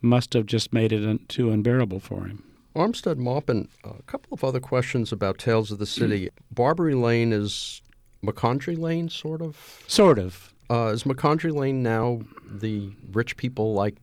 must 0.00 0.32
have 0.34 0.46
just 0.46 0.72
made 0.72 0.92
it 0.92 1.06
un- 1.06 1.20
too 1.28 1.50
unbearable 1.50 2.00
for 2.00 2.26
him. 2.26 2.42
Armistead 2.76 3.16
Maupin, 3.16 3.68
a 3.82 4.02
couple 4.02 4.32
of 4.32 4.44
other 4.44 4.60
questions 4.60 5.10
about 5.10 5.38
Tales 5.38 5.72
of 5.72 5.78
the 5.78 5.86
City. 5.86 6.28
Barbary 6.52 6.94
Lane 6.94 7.32
is 7.32 7.82
Macondray 8.24 8.78
Lane, 8.78 9.08
sort 9.08 9.42
of? 9.42 9.82
Sort 9.86 10.18
of. 10.18 10.52
Uh, 10.70 10.86
is 10.94 11.04
Macondray 11.04 11.52
Lane 11.52 11.82
now 11.82 12.20
the 12.46 12.90
rich 13.10 13.36
people 13.36 13.74
like 13.74 13.96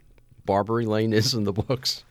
Barbary 0.45 0.85
Lane 0.85 1.13
is 1.13 1.33
in 1.33 1.43
the 1.43 1.53
books? 1.53 2.03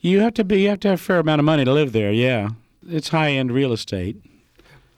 You 0.00 0.20
have 0.20 0.34
to 0.34 0.44
be. 0.44 0.62
You 0.62 0.68
have 0.70 0.80
to 0.80 0.88
have 0.88 1.00
a 1.00 1.02
fair 1.02 1.18
amount 1.18 1.40
of 1.40 1.44
money 1.44 1.64
to 1.64 1.72
live 1.72 1.92
there. 1.92 2.12
Yeah, 2.12 2.50
it's 2.88 3.08
high 3.08 3.32
end 3.32 3.52
real 3.52 3.72
estate. 3.72 4.16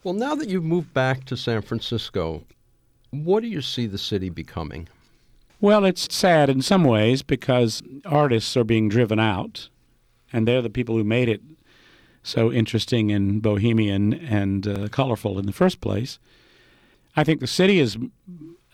Well, 0.04 0.14
now 0.14 0.34
that 0.34 0.48
you've 0.48 0.64
moved 0.64 0.92
back 0.92 1.24
to 1.26 1.36
San 1.36 1.62
Francisco, 1.62 2.42
what 3.10 3.40
do 3.40 3.48
you 3.48 3.62
see 3.62 3.86
the 3.86 3.98
city 3.98 4.30
becoming? 4.30 4.88
Well, 5.62 5.84
it's 5.84 6.12
sad 6.12 6.50
in 6.50 6.60
some 6.60 6.82
ways 6.82 7.22
because 7.22 7.84
artists 8.04 8.56
are 8.56 8.64
being 8.64 8.88
driven 8.88 9.20
out, 9.20 9.68
and 10.32 10.46
they're 10.46 10.60
the 10.60 10.68
people 10.68 10.96
who 10.96 11.04
made 11.04 11.28
it 11.28 11.40
so 12.24 12.50
interesting 12.50 13.12
and 13.12 13.40
bohemian 13.40 14.12
and 14.12 14.66
uh, 14.66 14.88
colorful 14.88 15.38
in 15.38 15.46
the 15.46 15.52
first 15.52 15.80
place. 15.80 16.18
I 17.14 17.22
think 17.22 17.38
the 17.38 17.46
city 17.46 17.78
is 17.78 17.96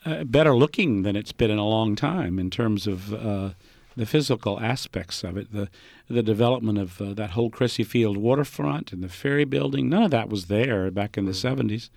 uh, 0.07 0.25
better 0.25 0.57
looking 0.57 1.03
than 1.03 1.15
it's 1.15 1.31
been 1.31 1.51
in 1.51 1.59
a 1.59 1.69
long 1.69 1.95
time 1.95 2.39
in 2.39 2.49
terms 2.49 2.87
of 2.87 3.13
uh, 3.13 3.51
the 3.95 4.07
physical 4.07 4.59
aspects 4.59 5.23
of 5.23 5.37
it, 5.37 5.53
the 5.53 5.69
the 6.09 6.23
development 6.23 6.79
of 6.79 7.03
uh, 7.03 7.13
that 7.13 7.33
whole 7.33 7.51
Crissy 7.51 7.85
Field 7.85 8.17
waterfront 8.17 8.95
and 8.95 9.05
the 9.05 9.11
ferry 9.11 9.45
building. 9.45 9.91
None 9.91 10.05
of 10.05 10.11
that 10.13 10.31
was 10.31 10.47
there 10.47 10.91
back 10.91 11.19
in 11.19 11.27
the 11.27 11.33
'70s. 11.33 11.91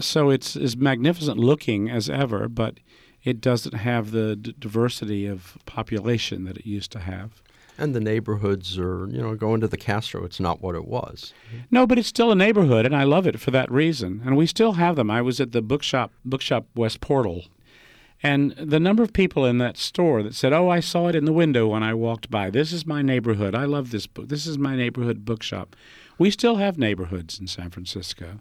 So 0.00 0.30
it's 0.30 0.56
as 0.56 0.74
magnificent 0.74 1.36
looking 1.36 1.90
as 1.90 2.08
ever, 2.08 2.48
but 2.48 2.78
it 3.24 3.40
doesn't 3.40 3.74
have 3.74 4.10
the 4.10 4.36
d- 4.36 4.54
diversity 4.58 5.26
of 5.26 5.58
population 5.66 6.44
that 6.44 6.56
it 6.58 6.66
used 6.66 6.90
to 6.92 7.00
have. 7.00 7.42
And 7.78 7.94
the 7.94 8.00
neighborhoods 8.00 8.78
are, 8.78 9.06
you 9.08 9.22
know, 9.22 9.34
going 9.34 9.60
to 9.62 9.68
the 9.68 9.78
Castro, 9.78 10.24
it's 10.24 10.40
not 10.40 10.60
what 10.60 10.74
it 10.74 10.86
was. 10.86 11.32
No, 11.70 11.86
but 11.86 11.98
it's 11.98 12.08
still 12.08 12.30
a 12.30 12.34
neighborhood, 12.34 12.84
and 12.84 12.94
I 12.94 13.04
love 13.04 13.26
it 13.26 13.40
for 13.40 13.50
that 13.52 13.70
reason. 13.70 14.20
And 14.24 14.36
we 14.36 14.46
still 14.46 14.72
have 14.72 14.96
them. 14.96 15.10
I 15.10 15.22
was 15.22 15.40
at 15.40 15.52
the 15.52 15.62
bookshop, 15.62 16.12
Bookshop 16.24 16.66
West 16.74 17.00
Portal, 17.00 17.44
and 18.22 18.52
the 18.52 18.80
number 18.80 19.02
of 19.02 19.14
people 19.14 19.46
in 19.46 19.56
that 19.58 19.78
store 19.78 20.22
that 20.22 20.34
said, 20.34 20.52
"Oh, 20.52 20.68
I 20.68 20.80
saw 20.80 21.08
it 21.08 21.14
in 21.14 21.24
the 21.24 21.32
window 21.32 21.68
when 21.68 21.82
I 21.82 21.94
walked 21.94 22.30
by. 22.30 22.50
This 22.50 22.70
is 22.70 22.84
my 22.84 23.00
neighborhood. 23.00 23.54
I 23.54 23.64
love 23.64 23.90
this 23.90 24.06
book. 24.06 24.28
This 24.28 24.46
is 24.46 24.58
my 24.58 24.76
neighborhood 24.76 25.24
bookshop." 25.24 25.74
We 26.18 26.30
still 26.30 26.56
have 26.56 26.76
neighborhoods 26.76 27.40
in 27.40 27.46
San 27.46 27.70
Francisco. 27.70 28.40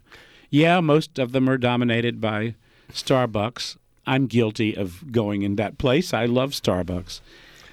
Yeah, 0.49 0.81
most 0.81 1.17
of 1.17 1.31
them 1.31 1.49
are 1.49 1.57
dominated 1.57 2.19
by 2.19 2.55
Starbucks. 2.91 3.77
I'm 4.09 4.25
guilty 4.25 4.75
of 4.75 5.11
going 5.11 5.43
in 5.43 5.55
that 5.57 5.77
place. 5.77 6.15
I 6.15 6.25
love 6.25 6.51
Starbucks. 6.51 7.21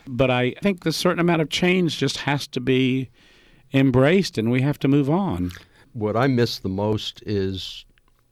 But 0.07 0.31
I 0.31 0.53
think 0.63 0.85
the 0.85 0.93
certain 0.93 1.19
amount 1.19 1.41
of 1.41 1.49
change 1.49 1.97
just 1.97 2.19
has 2.19 2.47
to 2.49 2.61
be 2.61 3.09
embraced 3.73 4.37
and 4.37 4.51
we 4.51 4.61
have 4.61 4.79
to 4.81 4.89
move 4.89 5.09
on. 5.09 5.51
What 5.95 6.15
I 6.15 6.27
miss 6.27 6.59
the 6.59 6.69
most 6.69 7.23
is, 7.25 7.87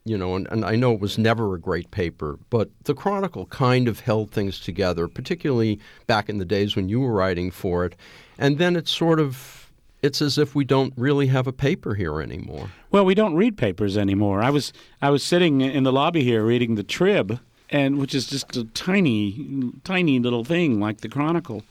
you 0.05 0.19
know, 0.19 0.37
and, 0.37 0.47
and 0.51 0.67
I 0.67 0.77
know 0.77 0.93
it 0.93 1.01
was 1.01 1.17
never 1.17 1.55
a 1.55 1.59
great 1.59 1.91
paper, 1.91 2.39
but 2.51 2.69
the 2.85 2.95
Chronicle 2.95 3.47
kind 3.47 3.89
of 3.89 4.01
held 4.01 4.31
things 4.31 4.61
together, 4.61 5.09
particularly 5.09 5.81
back 6.07 6.29
in 6.29 6.37
the 6.37 6.45
days 6.45 6.77
when 6.77 6.91
you 6.91 7.01
were 7.01 7.13
writing 7.13 7.51
for 7.51 7.87
it. 7.87 7.97
And 8.39 8.59
then 8.59 8.77
it's 8.77 8.93
sort 8.93 9.19
of 9.19 9.73
it's 10.03 10.21
as 10.21 10.37
if 10.37 10.55
we 10.55 10.67
don't 10.67 10.93
really 10.99 11.29
have 11.29 11.47
a 11.47 11.53
paper 11.53 11.95
here 11.95 12.21
anymore. 12.21 12.69
Well, 12.91 13.07
we 13.07 13.15
don't 13.15 13.35
read 13.35 13.57
papers 13.57 13.97
anymore. 13.97 14.43
I 14.43 14.51
was 14.51 14.75
I 15.01 15.09
was 15.09 15.23
sitting 15.23 15.63
in 15.63 15.85
the 15.85 15.93
lobby 15.93 16.23
here 16.23 16.45
reading 16.45 16.75
the 16.75 16.83
Trib, 16.83 17.41
and 17.75 17.99
which 17.99 18.15
is 18.15 18.29
just 18.29 18.57
a 18.57 18.63
tiny, 18.67 19.73
tiny 19.83 20.21
little 20.21 20.45
thing 20.45 20.79
like 20.79 21.01
the 21.01 21.09
Chronicle, 21.09 21.65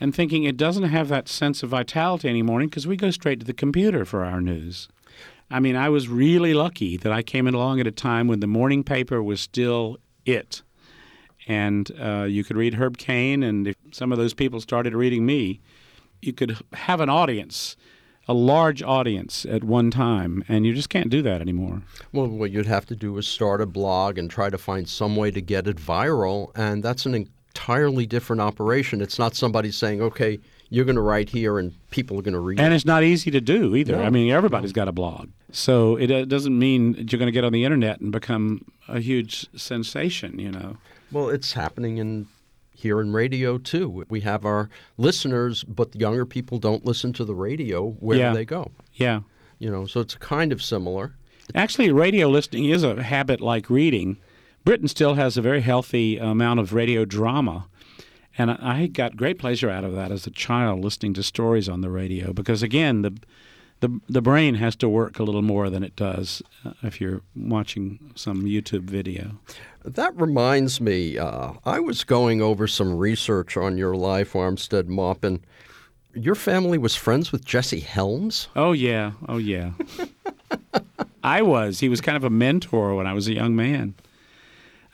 and 0.00 0.14
thinking 0.14 0.44
it 0.44 0.56
doesn't 0.56 0.84
have 0.84 1.08
that 1.08 1.26
sense 1.26 1.64
of 1.64 1.70
vitality 1.70 2.28
anymore 2.28 2.60
because 2.60 2.86
we 2.86 2.96
go 2.96 3.10
straight 3.10 3.40
to 3.40 3.46
the 3.46 3.52
computer 3.52 4.04
for 4.04 4.24
our 4.24 4.40
news. 4.40 4.88
I 5.50 5.58
mean, 5.58 5.74
I 5.74 5.88
was 5.88 6.08
really 6.08 6.54
lucky 6.54 6.96
that 6.98 7.10
I 7.10 7.22
came 7.22 7.48
along 7.48 7.80
at 7.80 7.88
a 7.88 7.90
time 7.90 8.28
when 8.28 8.38
the 8.38 8.46
morning 8.46 8.84
paper 8.84 9.20
was 9.20 9.40
still 9.40 9.98
it, 10.24 10.62
and 11.48 11.90
uh, 12.00 12.26
you 12.28 12.44
could 12.44 12.56
read 12.56 12.74
Herb 12.74 12.96
Caen, 12.96 13.42
and 13.42 13.66
if 13.66 13.76
some 13.90 14.12
of 14.12 14.18
those 14.18 14.34
people 14.34 14.60
started 14.60 14.94
reading 14.94 15.26
me, 15.26 15.60
you 16.22 16.32
could 16.32 16.58
have 16.74 17.00
an 17.00 17.10
audience 17.10 17.74
a 18.30 18.32
large 18.32 18.80
audience 18.80 19.44
at 19.44 19.64
one 19.64 19.90
time, 19.90 20.44
and 20.46 20.64
you 20.64 20.72
just 20.72 20.88
can't 20.88 21.10
do 21.10 21.20
that 21.20 21.40
anymore. 21.40 21.82
Well, 22.12 22.28
what 22.28 22.52
you'd 22.52 22.66
have 22.66 22.86
to 22.86 22.94
do 22.94 23.18
is 23.18 23.26
start 23.26 23.60
a 23.60 23.66
blog 23.66 24.18
and 24.18 24.30
try 24.30 24.50
to 24.50 24.56
find 24.56 24.88
some 24.88 25.16
way 25.16 25.32
to 25.32 25.40
get 25.40 25.66
it 25.66 25.78
viral, 25.78 26.52
and 26.54 26.80
that's 26.80 27.06
an 27.06 27.16
entirely 27.16 28.06
different 28.06 28.40
operation. 28.40 29.00
It's 29.00 29.18
not 29.18 29.34
somebody 29.34 29.72
saying, 29.72 30.00
okay, 30.00 30.38
you're 30.68 30.84
going 30.84 30.94
to 30.94 31.02
write 31.02 31.28
here 31.30 31.58
and 31.58 31.74
people 31.90 32.16
are 32.20 32.22
going 32.22 32.34
to 32.34 32.38
read 32.38 32.60
and 32.60 32.72
it. 32.72 32.76
it's 32.76 32.84
not 32.84 33.02
easy 33.02 33.32
to 33.32 33.40
do 33.40 33.74
either. 33.74 33.96
No. 33.96 34.04
I 34.04 34.10
mean, 34.10 34.30
everybody's 34.30 34.72
got 34.72 34.86
a 34.86 34.92
blog. 34.92 35.30
So 35.50 35.96
it 35.96 36.12
uh, 36.12 36.24
doesn't 36.24 36.56
mean 36.56 36.92
that 36.92 37.10
you're 37.10 37.18
going 37.18 37.26
to 37.26 37.32
get 37.32 37.42
on 37.42 37.52
the 37.52 37.64
internet 37.64 38.00
and 38.00 38.12
become 38.12 38.64
a 38.86 39.00
huge 39.00 39.48
sensation, 39.58 40.38
you 40.38 40.52
know. 40.52 40.76
Well, 41.10 41.28
it's 41.28 41.54
happening 41.54 41.98
in 41.98 42.28
here 42.80 43.00
in 43.00 43.12
radio 43.12 43.58
too. 43.58 44.04
We 44.08 44.20
have 44.20 44.44
our 44.44 44.68
listeners, 44.98 45.64
but 45.64 45.92
the 45.92 45.98
younger 45.98 46.26
people 46.26 46.58
don't 46.58 46.84
listen 46.84 47.12
to 47.14 47.24
the 47.24 47.34
radio 47.34 47.90
where 48.00 48.18
Yeah. 48.18 48.32
they 48.32 48.44
go. 48.44 48.70
Yeah. 48.94 49.20
You 49.58 49.70
know, 49.70 49.86
so 49.86 50.00
it's 50.00 50.14
kind 50.14 50.52
of 50.52 50.62
similar. 50.62 51.14
Actually, 51.54 51.90
radio 51.92 52.28
listening 52.28 52.64
is 52.66 52.82
a 52.82 53.02
habit 53.02 53.40
like 53.40 53.68
reading. 53.68 54.16
Britain 54.64 54.88
still 54.88 55.14
has 55.14 55.36
a 55.36 55.42
very 55.42 55.60
healthy 55.60 56.16
amount 56.18 56.60
of 56.60 56.72
radio 56.72 57.04
drama. 57.04 57.66
And 58.38 58.50
I 58.50 58.56
I 58.82 58.86
got 58.86 59.16
great 59.16 59.38
pleasure 59.38 59.68
out 59.68 59.84
of 59.84 59.94
that 59.94 60.10
as 60.12 60.26
a 60.26 60.30
child, 60.30 60.82
listening 60.84 61.14
to 61.14 61.22
stories 61.22 61.68
on 61.68 61.80
the 61.80 61.90
radio, 61.90 62.32
because 62.32 62.62
again, 62.62 63.02
the 63.02 63.12
the 63.80 64.00
the 64.08 64.22
brain 64.22 64.54
has 64.54 64.76
to 64.76 64.88
work 64.88 65.18
a 65.18 65.22
little 65.22 65.42
more 65.42 65.70
than 65.70 65.82
it 65.82 65.96
does 65.96 66.42
uh, 66.64 66.72
if 66.82 67.00
you're 67.00 67.22
watching 67.34 68.12
some 68.14 68.42
YouTube 68.42 68.84
video. 68.84 69.38
That 69.84 70.14
reminds 70.20 70.80
me, 70.80 71.16
uh, 71.16 71.52
I 71.64 71.80
was 71.80 72.04
going 72.04 72.42
over 72.42 72.66
some 72.66 72.96
research 72.96 73.56
on 73.56 73.78
your 73.78 73.96
life, 73.96 74.34
Armistead 74.34 74.86
Maupin. 74.86 75.42
Your 76.12 76.34
family 76.34 76.76
was 76.76 76.94
friends 76.94 77.32
with 77.32 77.44
Jesse 77.44 77.80
Helms? 77.80 78.48
Oh 78.54 78.72
yeah, 78.72 79.12
oh 79.28 79.38
yeah. 79.38 79.72
I 81.24 81.42
was. 81.42 81.80
He 81.80 81.88
was 81.88 82.00
kind 82.00 82.16
of 82.16 82.24
a 82.24 82.30
mentor 82.30 82.94
when 82.94 83.06
I 83.06 83.12
was 83.12 83.28
a 83.28 83.34
young 83.34 83.56
man. 83.56 83.94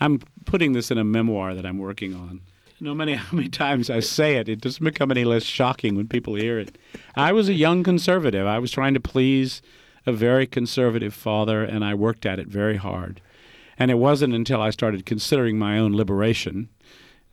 I'm 0.00 0.20
putting 0.44 0.72
this 0.72 0.90
in 0.90 0.98
a 0.98 1.04
memoir 1.04 1.54
that 1.54 1.64
I'm 1.64 1.78
working 1.78 2.14
on. 2.14 2.40
No 2.80 2.94
many 2.94 3.14
how 3.16 3.36
many 3.36 3.48
times 3.48 3.90
I 3.90 4.00
say 4.00 4.36
it, 4.36 4.48
it 4.48 4.60
doesn't 4.60 4.84
become 4.84 5.10
any 5.10 5.24
less 5.24 5.42
shocking 5.42 5.96
when 5.96 6.08
people 6.08 6.34
hear 6.34 6.58
it. 6.58 6.76
I 7.14 7.32
was 7.32 7.48
a 7.48 7.54
young 7.54 7.82
conservative. 7.82 8.46
I 8.46 8.58
was 8.58 8.70
trying 8.70 8.94
to 8.94 9.00
please 9.00 9.62
a 10.04 10.12
very 10.12 10.46
conservative 10.46 11.14
father, 11.14 11.64
and 11.64 11.84
I 11.84 11.94
worked 11.94 12.26
at 12.26 12.38
it 12.38 12.46
very 12.46 12.76
hard. 12.76 13.20
And 13.78 13.90
it 13.90 13.98
wasn't 13.98 14.34
until 14.34 14.62
I 14.62 14.70
started 14.70 15.04
considering 15.04 15.58
my 15.58 15.78
own 15.78 15.94
liberation, 15.94 16.68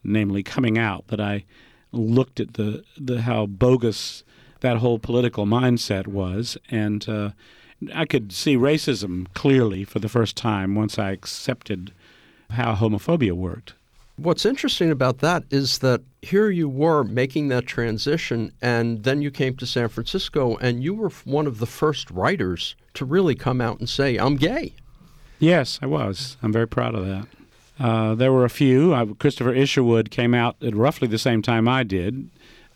namely 0.03 0.43
coming 0.43 0.77
out, 0.77 1.07
that 1.07 1.21
I 1.21 1.45
looked 1.91 2.39
at 2.39 2.55
the, 2.55 2.83
the 2.97 3.21
how 3.21 3.45
bogus 3.45 4.23
that 4.61 4.77
whole 4.77 4.97
political 4.97 5.45
mindset 5.45 6.07
was, 6.07 6.57
and 6.71 7.07
uh, 7.07 7.31
I 7.93 8.05
could 8.05 8.31
see 8.31 8.57
racism 8.57 9.27
clearly 9.33 9.83
for 9.83 9.99
the 9.99 10.09
first 10.09 10.35
time 10.35 10.73
once 10.73 10.97
I 10.97 11.11
accepted 11.11 11.93
how 12.49 12.75
homophobia 12.75 13.33
worked. 13.33 13.73
What's 14.23 14.45
interesting 14.45 14.89
about 14.89 15.17
that 15.17 15.43
is 15.49 15.79
that 15.79 15.99
here 16.21 16.49
you 16.49 16.69
were 16.69 17.03
making 17.03 17.49
that 17.49 17.65
transition, 17.65 18.53
and 18.61 19.03
then 19.03 19.21
you 19.21 19.29
came 19.29 19.57
to 19.57 19.65
San 19.65 19.89
Francisco, 19.89 20.55
and 20.61 20.81
you 20.81 20.93
were 20.93 21.09
one 21.25 21.45
of 21.45 21.59
the 21.59 21.65
first 21.65 22.09
writers 22.09 22.77
to 22.93 23.03
really 23.03 23.35
come 23.35 23.59
out 23.59 23.79
and 23.79 23.89
say, 23.89 24.15
I'm 24.15 24.37
gay. 24.37 24.75
Yes, 25.39 25.77
I 25.81 25.87
was. 25.87 26.37
I'm 26.41 26.53
very 26.53 26.69
proud 26.69 26.95
of 26.95 27.05
that. 27.05 27.27
Uh, 27.77 28.15
there 28.15 28.31
were 28.31 28.45
a 28.45 28.49
few. 28.49 28.93
I, 28.93 29.05
Christopher 29.07 29.53
Isherwood 29.53 30.09
came 30.09 30.33
out 30.33 30.55
at 30.63 30.73
roughly 30.73 31.09
the 31.09 31.17
same 31.17 31.41
time 31.41 31.67
I 31.67 31.83
did. 31.83 32.29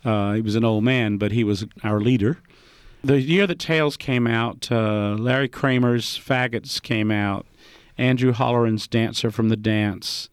Uh, 0.03 0.33
he 0.33 0.41
was 0.41 0.55
an 0.55 0.65
old 0.65 0.83
man, 0.83 1.17
but 1.17 1.31
he 1.31 1.45
was 1.45 1.65
our 1.81 2.01
leader. 2.01 2.39
The 3.05 3.21
year 3.21 3.47
that 3.47 3.59
Tales 3.59 3.95
came 3.95 4.27
out, 4.27 4.69
uh, 4.69 5.15
Larry 5.17 5.47
Kramer's 5.47 6.19
Faggots 6.19 6.81
came 6.81 7.09
out, 7.09 7.45
Andrew 7.97 8.33
Holleran's 8.33 8.85
Dancer 8.85 9.31
from 9.31 9.47
the 9.47 9.55
Dance. 9.55 10.27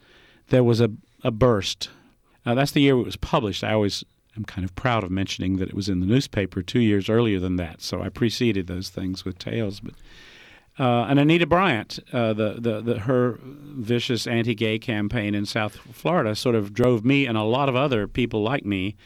There 0.48 0.64
was 0.64 0.80
a, 0.80 0.90
a 1.22 1.30
burst. 1.30 1.90
That's 2.44 2.72
the 2.72 2.80
year 2.80 2.98
it 2.98 3.04
was 3.04 3.16
published. 3.16 3.64
I 3.64 3.72
always 3.72 4.04
am 4.36 4.44
kind 4.44 4.64
of 4.64 4.74
proud 4.74 5.04
of 5.04 5.10
mentioning 5.10 5.56
that 5.56 5.68
it 5.68 5.74
was 5.74 5.88
in 5.88 6.00
the 6.00 6.06
newspaper 6.06 6.62
two 6.62 6.80
years 6.80 7.08
earlier 7.08 7.40
than 7.40 7.56
that, 7.56 7.80
so 7.82 8.02
I 8.02 8.08
preceded 8.08 8.66
those 8.66 8.88
things 8.88 9.24
with 9.24 9.38
Tales. 9.38 9.80
But 9.80 9.94
uh, 10.78 11.06
and 11.08 11.20
Anita 11.20 11.46
Bryant, 11.46 12.00
uh, 12.12 12.32
the, 12.32 12.56
the, 12.58 12.80
the 12.80 12.98
her 13.00 13.38
vicious 13.42 14.26
anti-gay 14.26 14.80
campaign 14.80 15.34
in 15.34 15.46
South 15.46 15.76
Florida, 15.76 16.34
sort 16.34 16.56
of 16.56 16.74
drove 16.74 17.04
me 17.04 17.26
and 17.26 17.38
a 17.38 17.42
lot 17.44 17.68
of 17.68 17.76
other 17.76 18.08
people 18.08 18.42
like 18.42 18.66
me 18.66 18.96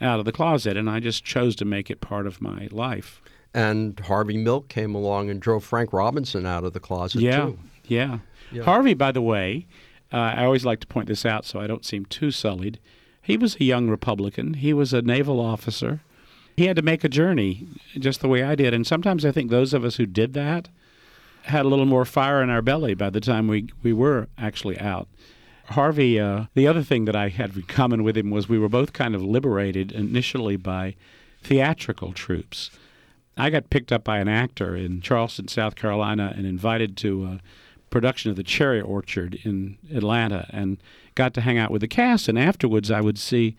out 0.00 0.20
of 0.20 0.24
the 0.24 0.32
closet, 0.32 0.76
and 0.76 0.88
I 0.88 1.00
just 1.00 1.24
chose 1.24 1.56
to 1.56 1.64
make 1.64 1.90
it 1.90 2.00
part 2.00 2.26
of 2.26 2.40
my 2.40 2.68
life. 2.70 3.20
And 3.52 3.98
Harvey 3.98 4.36
Milk 4.36 4.68
came 4.68 4.94
along 4.94 5.28
and 5.28 5.40
drove 5.40 5.64
Frank 5.64 5.92
Robinson 5.92 6.46
out 6.46 6.62
of 6.62 6.72
the 6.72 6.80
closet, 6.80 7.20
yeah, 7.20 7.46
too. 7.46 7.58
yeah, 7.88 8.18
Yeah. 8.52 8.62
Harvey, 8.62 8.94
by 8.94 9.10
the 9.10 9.22
way, 9.22 9.66
Uh, 10.12 10.16
I 10.36 10.44
always 10.44 10.64
like 10.64 10.80
to 10.80 10.86
point 10.86 11.08
this 11.08 11.26
out 11.26 11.44
so 11.44 11.60
I 11.60 11.66
don't 11.66 11.84
seem 11.84 12.04
too 12.06 12.30
sullied. 12.30 12.78
He 13.20 13.36
was 13.36 13.56
a 13.56 13.64
young 13.64 13.88
Republican. 13.88 14.54
He 14.54 14.72
was 14.72 14.92
a 14.92 15.02
naval 15.02 15.38
officer. 15.40 16.00
He 16.56 16.66
had 16.66 16.76
to 16.76 16.82
make 16.82 17.04
a 17.04 17.08
journey 17.08 17.66
just 17.98 18.20
the 18.20 18.28
way 18.28 18.42
I 18.42 18.54
did. 18.54 18.72
And 18.72 18.86
sometimes 18.86 19.24
I 19.24 19.32
think 19.32 19.50
those 19.50 19.74
of 19.74 19.84
us 19.84 19.96
who 19.96 20.06
did 20.06 20.32
that 20.32 20.68
had 21.42 21.64
a 21.64 21.68
little 21.68 21.86
more 21.86 22.04
fire 22.04 22.42
in 22.42 22.50
our 22.50 22.62
belly 22.62 22.94
by 22.94 23.10
the 23.10 23.20
time 23.20 23.48
we, 23.48 23.68
we 23.82 23.92
were 23.92 24.28
actually 24.38 24.78
out. 24.78 25.08
Harvey, 25.66 26.18
uh, 26.18 26.46
the 26.54 26.66
other 26.66 26.82
thing 26.82 27.04
that 27.04 27.14
I 27.14 27.28
had 27.28 27.54
in 27.54 27.62
common 27.62 28.02
with 28.02 28.16
him 28.16 28.30
was 28.30 28.48
we 28.48 28.58
were 28.58 28.68
both 28.68 28.94
kind 28.94 29.14
of 29.14 29.22
liberated 29.22 29.92
initially 29.92 30.56
by 30.56 30.94
theatrical 31.42 32.12
troupes. 32.12 32.70
I 33.36 33.50
got 33.50 33.70
picked 33.70 33.92
up 33.92 34.02
by 34.02 34.18
an 34.18 34.28
actor 34.28 34.74
in 34.74 35.00
Charleston, 35.00 35.48
South 35.48 35.76
Carolina, 35.76 36.32
and 36.36 36.46
invited 36.46 36.96
to 36.98 37.24
a 37.24 37.40
production 37.90 38.30
of 38.30 38.36
The 38.36 38.42
Cherry 38.42 38.80
Orchard 38.80 39.38
in 39.44 39.78
Atlanta, 39.94 40.48
and 40.50 40.78
got 41.14 41.34
to 41.34 41.40
hang 41.40 41.58
out 41.58 41.70
with 41.70 41.80
the 41.80 41.88
cast. 41.88 42.28
And 42.28 42.38
afterwards, 42.38 42.90
I 42.90 43.00
would 43.00 43.18
see 43.18 43.56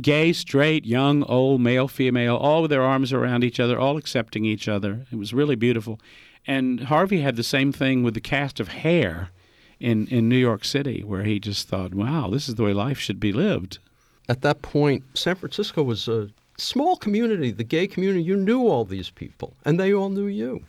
gay, 0.00 0.32
straight, 0.32 0.86
young, 0.86 1.22
old, 1.24 1.60
male, 1.60 1.88
female, 1.88 2.36
all 2.36 2.62
with 2.62 2.70
their 2.70 2.82
arms 2.82 3.12
around 3.12 3.44
each 3.44 3.60
other, 3.60 3.78
all 3.78 3.96
accepting 3.96 4.44
each 4.44 4.68
other. 4.68 5.06
It 5.12 5.16
was 5.16 5.34
really 5.34 5.56
beautiful. 5.56 6.00
And 6.46 6.84
Harvey 6.84 7.20
had 7.20 7.36
the 7.36 7.42
same 7.42 7.72
thing 7.72 8.02
with 8.02 8.14
the 8.14 8.20
cast 8.20 8.60
of 8.60 8.68
Hair 8.68 9.30
in, 9.80 10.06
in 10.08 10.28
New 10.28 10.38
York 10.38 10.64
City, 10.64 11.02
where 11.02 11.24
he 11.24 11.38
just 11.38 11.68
thought, 11.68 11.94
wow, 11.94 12.28
this 12.30 12.48
is 12.48 12.54
the 12.54 12.62
way 12.62 12.72
life 12.72 12.98
should 12.98 13.20
be 13.20 13.32
lived. 13.32 13.78
At 14.28 14.42
that 14.42 14.62
point, 14.62 15.04
San 15.14 15.36
Francisco 15.36 15.82
was 15.82 16.08
a 16.08 16.30
small 16.56 16.96
community, 16.96 17.50
the 17.50 17.64
gay 17.64 17.86
community. 17.86 18.22
You 18.22 18.36
knew 18.36 18.66
all 18.68 18.84
these 18.84 19.10
people, 19.10 19.54
and 19.64 19.78
they 19.78 19.92
all 19.92 20.08
knew 20.08 20.26
you. 20.26 20.64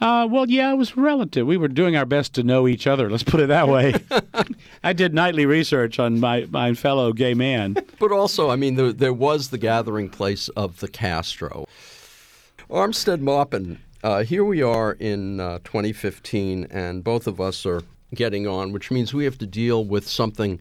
Uh, 0.00 0.26
well, 0.30 0.48
yeah, 0.48 0.72
it 0.72 0.76
was 0.76 0.96
relative. 0.96 1.46
We 1.46 1.58
were 1.58 1.68
doing 1.68 1.94
our 1.94 2.06
best 2.06 2.34
to 2.34 2.42
know 2.42 2.66
each 2.66 2.86
other. 2.86 3.10
Let's 3.10 3.22
put 3.22 3.40
it 3.40 3.48
that 3.48 3.68
way. 3.68 3.94
I 4.82 4.94
did 4.94 5.12
nightly 5.12 5.44
research 5.44 5.98
on 5.98 6.20
my, 6.20 6.46
my 6.50 6.72
fellow 6.72 7.12
gay 7.12 7.34
man. 7.34 7.76
But 7.98 8.10
also, 8.10 8.48
I 8.48 8.56
mean, 8.56 8.76
there, 8.76 8.92
there 8.92 9.12
was 9.12 9.50
the 9.50 9.58
gathering 9.58 10.08
place 10.08 10.48
of 10.50 10.80
the 10.80 10.88
Castro. 10.88 11.66
Armistead 12.70 13.20
Maupin, 13.20 13.78
uh, 14.02 14.22
here 14.22 14.44
we 14.44 14.62
are 14.62 14.92
in 14.92 15.38
uh, 15.38 15.58
2015, 15.64 16.68
and 16.70 17.04
both 17.04 17.26
of 17.26 17.38
us 17.38 17.66
are 17.66 17.82
getting 18.14 18.46
on, 18.46 18.72
which 18.72 18.90
means 18.90 19.12
we 19.12 19.24
have 19.24 19.38
to 19.38 19.46
deal 19.46 19.84
with 19.84 20.08
something 20.08 20.60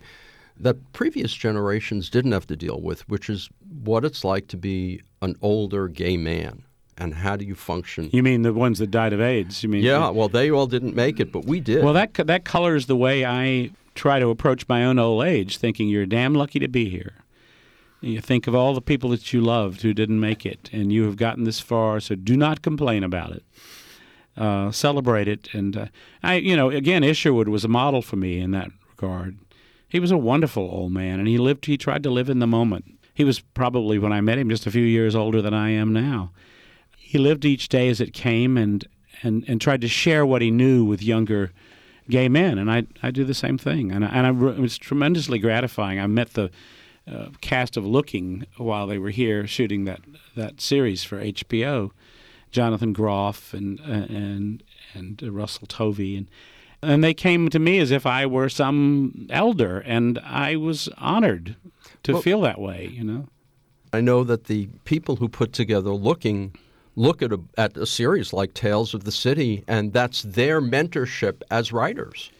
that 0.59 0.91
previous 0.91 1.33
generations 1.33 2.09
didn't 2.09 2.33
have 2.33 2.47
to 2.47 2.57
deal 2.57 2.81
with, 2.81 3.07
which 3.07 3.29
is 3.29 3.49
what 3.83 4.03
it's 4.03 4.25
like 4.25 4.47
to 4.47 4.57
be 4.57 5.01
an 5.21 5.37
older 5.41 5.87
gay 5.87 6.17
man 6.17 6.63
and 6.99 7.15
how 7.15 7.37
do 7.37 7.45
you 7.45 7.55
function? 7.55 8.09
You 8.11 8.21
mean 8.21 8.41
the 8.41 8.53
ones 8.53 8.79
that 8.79 8.91
died 8.91 9.13
of 9.13 9.21
AIDS? 9.21 9.63
You 9.63 9.69
mean? 9.69 9.83
Yeah. 9.83 10.09
Well, 10.09 10.27
they 10.27 10.51
all 10.51 10.67
didn't 10.67 10.95
make 10.95 11.19
it, 11.19 11.31
but 11.31 11.45
we 11.45 11.61
did. 11.61 11.83
Well, 11.83 11.93
that 11.93 12.13
that 12.13 12.43
colors 12.43 12.85
the 12.85 12.95
way 12.95 13.25
I 13.25 13.71
try 13.95 14.19
to 14.19 14.29
approach 14.29 14.67
my 14.67 14.83
own 14.83 14.99
old 14.99 15.23
age, 15.23 15.57
thinking 15.57 15.87
you're 15.87 16.05
damn 16.05 16.35
lucky 16.35 16.59
to 16.59 16.67
be 16.67 16.89
here. 16.89 17.13
You 18.01 18.21
think 18.21 18.47
of 18.47 18.55
all 18.55 18.73
the 18.73 18.81
people 18.81 19.09
that 19.09 19.33
you 19.33 19.41
loved 19.41 19.81
who 19.81 19.93
didn't 19.93 20.19
make 20.19 20.45
it, 20.45 20.69
and 20.71 20.91
you 20.91 21.03
have 21.03 21.15
gotten 21.15 21.45
this 21.45 21.59
far. 21.59 21.99
So 21.99 22.15
do 22.15 22.37
not 22.37 22.61
complain 22.61 23.03
about 23.03 23.31
it. 23.31 23.43
Uh, 24.37 24.71
celebrate 24.71 25.27
it, 25.27 25.49
and 25.53 25.75
uh, 25.75 25.85
I, 26.23 26.35
you 26.35 26.55
know, 26.55 26.69
again, 26.69 27.03
Isherwood 27.03 27.49
was 27.49 27.65
a 27.65 27.69
model 27.69 28.01
for 28.01 28.15
me 28.15 28.39
in 28.39 28.51
that 28.51 28.71
regard. 28.89 29.37
He 29.89 29.99
was 29.99 30.11
a 30.11 30.17
wonderful 30.17 30.63
old 30.63 30.93
man, 30.93 31.19
and 31.19 31.27
he 31.27 31.37
lived. 31.37 31.65
He 31.65 31.77
tried 31.77 32.03
to 32.03 32.09
live 32.09 32.29
in 32.29 32.39
the 32.39 32.47
moment. 32.47 32.85
He 33.13 33.25
was 33.25 33.41
probably 33.41 33.99
when 33.99 34.13
I 34.13 34.21
met 34.21 34.37
him 34.37 34.49
just 34.49 34.65
a 34.65 34.71
few 34.71 34.83
years 34.83 35.13
older 35.13 35.41
than 35.41 35.53
I 35.53 35.71
am 35.71 35.91
now 35.91 36.31
he 37.09 37.17
lived 37.17 37.43
each 37.43 37.69
day 37.69 37.89
as 37.89 37.99
it 37.99 38.13
came 38.13 38.55
and, 38.55 38.87
and, 39.23 39.43
and 39.47 39.59
tried 39.59 39.81
to 39.81 39.87
share 39.87 40.27
what 40.27 40.43
he 40.43 40.51
knew 40.51 40.85
with 40.85 41.01
younger 41.01 41.51
gay 42.07 42.29
men. 42.29 42.59
And 42.59 42.69
I, 42.69 42.85
I 43.01 43.09
do 43.09 43.23
the 43.23 43.33
same 43.33 43.57
thing. 43.57 43.91
And, 43.91 44.05
I, 44.05 44.09
and 44.09 44.27
I, 44.27 44.51
it 44.51 44.59
was 44.59 44.77
tremendously 44.77 45.39
gratifying. 45.39 45.99
I 45.99 46.05
met 46.05 46.35
the 46.35 46.51
uh, 47.11 47.29
cast 47.41 47.77
of 47.77 47.83
Looking 47.83 48.45
while 48.57 48.85
they 48.85 48.99
were 48.99 49.09
here 49.09 49.47
shooting 49.47 49.85
that, 49.85 50.01
that 50.35 50.61
series 50.61 51.03
for 51.03 51.19
HBO. 51.19 51.89
Jonathan 52.51 52.93
Groff 52.93 53.53
and 53.53 53.79
and 53.79 54.63
and 54.95 55.21
Russell 55.21 55.67
Tovey 55.67 56.17
and 56.17 56.27
and 56.81 57.03
they 57.03 57.13
came 57.13 57.49
to 57.49 57.59
me 57.59 57.77
as 57.77 57.91
if 57.91 58.07
I 58.07 58.25
were 58.25 58.49
some 58.49 59.27
elder, 59.29 59.79
and 59.79 60.17
I 60.19 60.55
was 60.55 60.89
honored 60.97 61.57
to 62.01 62.13
well, 62.13 62.21
feel 62.23 62.41
that 62.41 62.59
way. 62.59 62.89
You 62.91 63.03
know, 63.03 63.27
I 63.93 64.01
know 64.01 64.23
that 64.23 64.45
the 64.45 64.67
people 64.83 65.17
who 65.17 65.29
put 65.29 65.53
together 65.53 65.91
Looking 65.91 66.55
look 66.95 67.21
at 67.21 67.31
a, 67.31 67.39
at 67.57 67.77
a 67.77 67.85
series 67.85 68.33
like 68.33 68.53
Tales 68.53 68.93
of 68.93 69.03
the 69.03 69.11
City, 69.11 69.63
and 69.67 69.93
that's 69.93 70.23
their 70.23 70.61
mentorship 70.61 71.41
as 71.49 71.71
writers. 71.71 72.31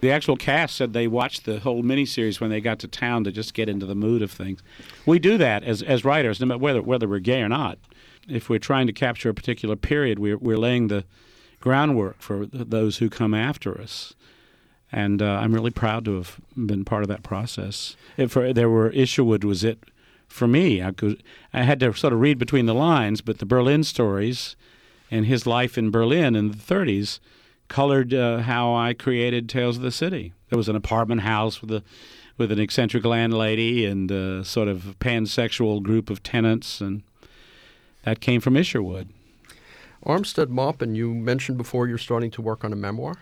The 0.00 0.12
actual 0.12 0.36
cast 0.36 0.76
said 0.76 0.92
they 0.92 1.08
watched 1.08 1.44
the 1.44 1.58
whole 1.58 1.82
miniseries 1.82 2.40
when 2.40 2.50
they 2.50 2.60
got 2.60 2.78
to 2.80 2.88
town 2.88 3.24
to 3.24 3.32
just 3.32 3.52
get 3.52 3.68
into 3.68 3.86
the 3.86 3.96
mood 3.96 4.22
of 4.22 4.30
things. 4.30 4.62
We 5.06 5.18
do 5.18 5.38
that 5.38 5.64
as, 5.64 5.82
as 5.82 6.04
writers, 6.04 6.40
no 6.40 6.46
matter 6.46 6.58
whether, 6.58 6.82
whether 6.82 7.08
we're 7.08 7.18
gay 7.18 7.42
or 7.42 7.48
not. 7.48 7.78
If 8.28 8.48
we're 8.48 8.60
trying 8.60 8.86
to 8.86 8.92
capture 8.92 9.28
a 9.28 9.34
particular 9.34 9.74
period, 9.74 10.18
we're, 10.18 10.36
we're 10.36 10.58
laying 10.58 10.88
the 10.88 11.04
groundwork 11.60 12.20
for 12.20 12.46
those 12.46 12.98
who 12.98 13.10
come 13.10 13.34
after 13.34 13.80
us. 13.80 14.14
And 14.92 15.20
uh, 15.20 15.38
I'm 15.42 15.52
really 15.52 15.70
proud 15.70 16.04
to 16.04 16.14
have 16.16 16.40
been 16.54 16.84
part 16.84 17.02
of 17.02 17.08
that 17.08 17.22
process. 17.22 17.96
If 18.16 18.34
there 18.34 18.70
were 18.70 18.90
Isherwood 18.90 19.44
was 19.44 19.64
it 19.64 19.82
for 20.28 20.46
me. 20.46 20.82
I 20.82 20.92
could 20.92 21.22
I 21.52 21.62
had 21.62 21.80
to 21.80 21.92
sort 21.94 22.12
of 22.12 22.20
read 22.20 22.38
between 22.38 22.66
the 22.66 22.74
lines, 22.74 23.20
but 23.20 23.38
the 23.38 23.46
Berlin 23.46 23.82
stories 23.84 24.56
and 25.10 25.26
his 25.26 25.46
life 25.46 25.78
in 25.78 25.90
Berlin 25.90 26.36
in 26.36 26.50
the 26.50 26.56
30s 26.56 27.18
colored 27.68 28.14
uh, 28.14 28.38
how 28.38 28.74
I 28.74 28.94
created 28.94 29.48
Tales 29.48 29.76
of 29.76 29.82
the 29.82 29.90
City. 29.90 30.32
There 30.50 30.56
was 30.56 30.68
an 30.68 30.76
apartment 30.76 31.22
house 31.22 31.60
with 31.60 31.70
a 31.70 31.82
with 32.36 32.52
an 32.52 32.60
eccentric 32.60 33.04
landlady 33.04 33.84
and 33.84 34.10
a 34.10 34.44
sort 34.44 34.68
of 34.68 34.94
pansexual 35.00 35.82
group 35.82 36.08
of 36.08 36.22
tenants, 36.22 36.80
and 36.80 37.02
that 38.04 38.20
came 38.20 38.40
from 38.40 38.56
Isherwood. 38.56 39.08
Armistead 40.06 40.48
Maupin, 40.48 40.94
you 40.94 41.12
mentioned 41.12 41.58
before 41.58 41.88
you're 41.88 41.98
starting 41.98 42.30
to 42.30 42.40
work 42.40 42.64
on 42.64 42.72
a 42.72 42.76
memoir. 42.76 43.16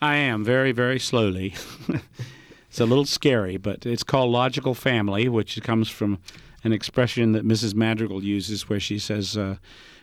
I 0.00 0.16
am 0.16 0.42
very, 0.42 0.72
very 0.72 0.98
slowly. 0.98 1.54
It's 2.70 2.78
a 2.78 2.86
little 2.86 3.04
scary, 3.04 3.56
but 3.56 3.84
it's 3.84 4.04
called 4.04 4.30
logical 4.30 4.74
family, 4.74 5.28
which 5.28 5.60
comes 5.60 5.88
from 5.88 6.20
an 6.62 6.72
expression 6.72 7.32
that 7.32 7.44
Mrs. 7.44 7.74
Madrigal 7.74 8.22
uses 8.22 8.68
where 8.68 8.78
she 8.78 8.96
says, 8.96 9.36
uh, 9.36 9.56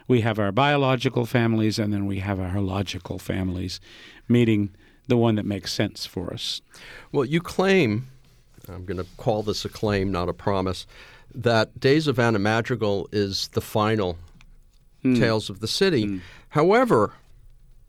We 0.06 0.20
have 0.22 0.38
our 0.38 0.52
biological 0.52 1.26
families 1.26 1.80
and 1.80 1.94
then 1.94 2.06
we 2.06 2.20
have 2.20 2.42
our 2.42 2.60
logical 2.60 3.20
families, 3.20 3.80
meaning 4.28 4.76
the 5.08 5.16
one 5.16 5.36
that 5.36 5.46
makes 5.46 5.72
sense 5.72 6.06
for 6.06 6.34
us. 6.34 6.62
Well, 7.14 7.24
you 7.24 7.40
claim, 7.40 8.10
I'm 8.68 8.84
going 8.84 8.98
to 8.98 9.08
call 9.16 9.44
this 9.44 9.64
a 9.64 9.70
claim, 9.70 10.12
not 10.12 10.28
a 10.28 10.34
promise, 10.34 10.86
that 11.34 11.80
Days 11.80 12.06
of 12.06 12.20
Anna 12.20 12.40
Madrigal 12.40 13.08
is 13.14 13.48
the 13.50 13.62
final 13.62 14.18
mm. 15.06 15.18
Tales 15.18 15.50
of 15.50 15.62
the 15.62 15.70
City. 15.70 16.06
Mm. 16.06 16.22
However, 16.50 17.14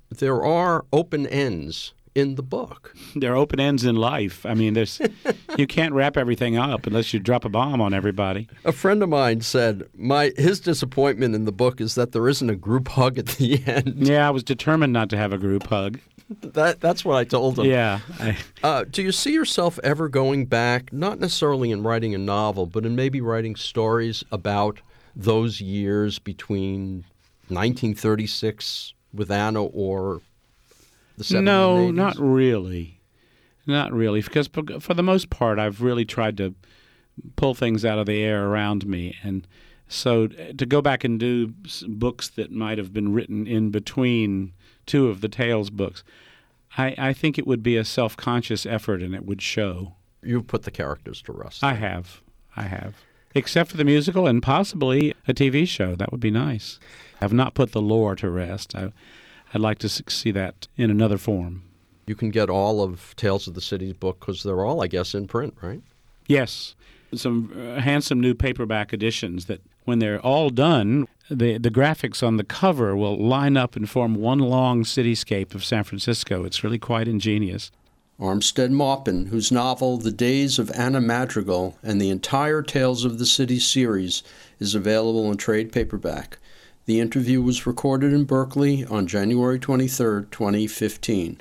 there 0.08 0.44
are 0.44 0.84
open 0.92 1.26
ends 1.26 1.94
in 2.18 2.34
the 2.34 2.42
book. 2.42 2.94
There 3.14 3.32
are 3.32 3.36
open 3.36 3.60
ends 3.60 3.84
in 3.84 3.96
life. 3.96 4.44
I 4.44 4.54
mean, 4.54 4.74
there's 4.74 5.00
you 5.56 5.66
can't 5.66 5.94
wrap 5.94 6.16
everything 6.16 6.56
up 6.56 6.86
unless 6.86 7.14
you 7.14 7.20
drop 7.20 7.44
a 7.44 7.48
bomb 7.48 7.80
on 7.80 7.94
everybody. 7.94 8.48
A 8.64 8.72
friend 8.72 9.02
of 9.02 9.08
mine 9.08 9.40
said 9.40 9.88
my 9.94 10.32
his 10.36 10.60
disappointment 10.60 11.34
in 11.34 11.44
the 11.44 11.52
book 11.52 11.80
is 11.80 11.94
that 11.94 12.12
there 12.12 12.28
isn't 12.28 12.50
a 12.50 12.56
group 12.56 12.88
hug 12.98 13.18
at 13.18 13.26
the 13.26 13.62
end. 13.66 14.06
Yeah, 14.06 14.26
I 14.26 14.30
was 14.30 14.42
determined 14.42 14.92
not 14.92 15.10
to 15.10 15.16
have 15.16 15.32
a 15.32 15.38
group 15.38 15.66
hug. 15.66 15.98
that 16.40 16.80
that's 16.80 17.04
what 17.04 17.16
I 17.16 17.24
told 17.24 17.58
him. 17.58 17.66
Yeah. 17.66 18.00
I, 18.18 18.36
uh, 18.62 18.84
do 18.84 19.02
you 19.02 19.12
see 19.12 19.32
yourself 19.32 19.78
ever 19.82 20.08
going 20.08 20.46
back, 20.46 20.92
not 20.92 21.18
necessarily 21.18 21.70
in 21.70 21.82
writing 21.82 22.14
a 22.14 22.18
novel, 22.18 22.66
but 22.66 22.84
in 22.84 22.96
maybe 22.96 23.20
writing 23.20 23.56
stories 23.56 24.24
about 24.30 24.80
those 25.16 25.60
years 25.60 26.18
between 26.18 27.04
1936 27.48 28.92
with 29.12 29.30
Anna 29.30 29.64
or 29.64 30.20
the 31.18 31.40
No, 31.40 31.90
not 31.90 32.16
really. 32.18 33.00
Not 33.66 33.92
really, 33.92 34.22
because 34.22 34.48
for 34.80 34.94
the 34.94 35.02
most 35.02 35.28
part, 35.28 35.58
I've 35.58 35.82
really 35.82 36.06
tried 36.06 36.38
to 36.38 36.54
pull 37.36 37.54
things 37.54 37.84
out 37.84 37.98
of 37.98 38.06
the 38.06 38.22
air 38.22 38.46
around 38.46 38.86
me. 38.86 39.16
And 39.22 39.46
so 39.88 40.28
eh, 40.38 40.52
to 40.56 40.66
go 40.66 40.80
back 40.80 41.04
and 41.04 41.20
do 41.20 41.52
books 41.86 42.28
that 42.28 42.50
might 42.50 42.78
have 42.78 42.92
been 42.92 43.12
written 43.12 43.46
in 43.46 43.70
between 43.70 44.52
two 44.86 45.08
of 45.08 45.20
the 45.20 45.28
Tales 45.28 45.70
books, 45.70 46.02
I, 46.76 46.94
I 46.96 47.12
think 47.12 47.38
it 47.38 47.46
would 47.46 47.62
be 47.62 47.76
a 47.76 47.84
self 47.84 48.16
conscious 48.16 48.64
effort 48.64 49.02
and 49.02 49.14
it 49.14 49.24
would 49.24 49.42
show. 49.42 49.94
You've 50.22 50.46
put 50.46 50.62
the 50.62 50.70
characters 50.70 51.22
to 51.22 51.32
rest. 51.32 51.62
I 51.62 51.74
have. 51.74 52.22
I 52.56 52.62
have. 52.62 52.96
Except 53.34 53.70
for 53.70 53.76
the 53.76 53.84
musical 53.84 54.26
and 54.26 54.42
possibly 54.42 55.14
a 55.28 55.34
TV 55.34 55.68
show. 55.68 55.94
That 55.94 56.10
would 56.10 56.20
be 56.20 56.30
nice. 56.30 56.80
I've 57.20 57.32
not 57.32 57.54
put 57.54 57.72
the 57.72 57.82
lore 57.82 58.16
to 58.16 58.30
rest. 58.30 58.74
I, 58.74 58.92
I'd 59.54 59.60
like 59.60 59.78
to 59.78 59.88
see 59.88 60.30
that 60.32 60.68
in 60.76 60.90
another 60.90 61.18
form. 61.18 61.62
You 62.06 62.14
can 62.14 62.30
get 62.30 62.48
all 62.48 62.82
of 62.82 63.14
Tales 63.16 63.46
of 63.46 63.54
the 63.54 63.60
City's 63.60 63.94
book 63.94 64.20
because 64.20 64.42
they're 64.42 64.64
all, 64.64 64.82
I 64.82 64.86
guess, 64.86 65.14
in 65.14 65.26
print, 65.26 65.54
right? 65.60 65.82
Yes. 66.26 66.74
Some 67.14 67.52
uh, 67.56 67.80
handsome 67.80 68.20
new 68.20 68.34
paperback 68.34 68.92
editions 68.92 69.46
that, 69.46 69.60
when 69.84 69.98
they're 69.98 70.20
all 70.20 70.50
done, 70.50 71.08
the, 71.30 71.58
the 71.58 71.70
graphics 71.70 72.26
on 72.26 72.36
the 72.36 72.44
cover 72.44 72.94
will 72.96 73.16
line 73.16 73.56
up 73.56 73.76
and 73.76 73.88
form 73.88 74.14
one 74.14 74.38
long 74.38 74.84
cityscape 74.84 75.54
of 75.54 75.64
San 75.64 75.84
Francisco. 75.84 76.44
It's 76.44 76.62
really 76.62 76.78
quite 76.78 77.08
ingenious. 77.08 77.70
Armistead 78.20 78.70
Maupin, 78.70 79.26
whose 79.26 79.52
novel 79.52 79.96
The 79.96 80.10
Days 80.10 80.58
of 80.58 80.72
Anna 80.72 81.00
Madrigal 81.00 81.78
and 81.82 82.00
the 82.00 82.10
entire 82.10 82.62
Tales 82.62 83.04
of 83.04 83.18
the 83.18 83.26
City 83.26 83.60
series 83.60 84.22
is 84.58 84.74
available 84.74 85.30
in 85.30 85.36
trade 85.36 85.70
paperback. 85.70 86.38
The 86.88 87.00
interview 87.00 87.42
was 87.42 87.66
recorded 87.66 88.14
in 88.14 88.24
Berkeley 88.24 88.86
on 88.86 89.06
January 89.06 89.58
23, 89.58 90.24
2015. 90.30 91.38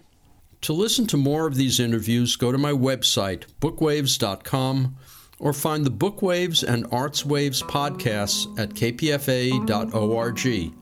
To 0.59 0.73
listen 0.73 1.07
to 1.07 1.15
more 1.15 1.47
of 1.47 1.55
these 1.55 1.79
interviews, 1.79 2.35
go 2.35 2.51
to 2.51 2.57
my 2.57 2.73
website, 2.73 3.43
bookwaves.com, 3.61 4.97
or 5.39 5.53
find 5.53 5.85
the 5.85 5.89
Bookwaves 5.89 6.67
and 6.67 6.83
Artswaves 6.89 7.63
podcasts 7.63 8.59
at 8.59 8.71
kpfa.org. 8.71 10.73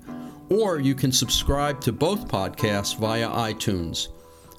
Or 0.50 0.80
you 0.80 0.96
can 0.96 1.12
subscribe 1.12 1.80
to 1.82 1.92
both 1.92 2.28
podcasts 2.28 2.98
via 2.98 3.30
iTunes. 3.30 4.08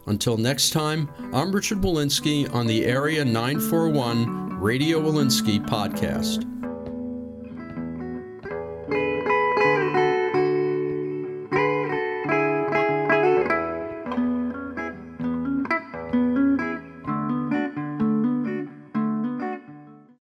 Until 0.07 0.37
next 0.37 0.71
time, 0.71 1.09
I'm 1.33 1.51
Richard 1.51 1.79
Wolinsky 1.79 2.55
on 2.55 2.69
the 2.69 2.85
Area 2.85 3.25
941 3.25 4.61
Radio 4.61 5.01
Wolinsky 5.01 5.59
podcast. 5.67 6.56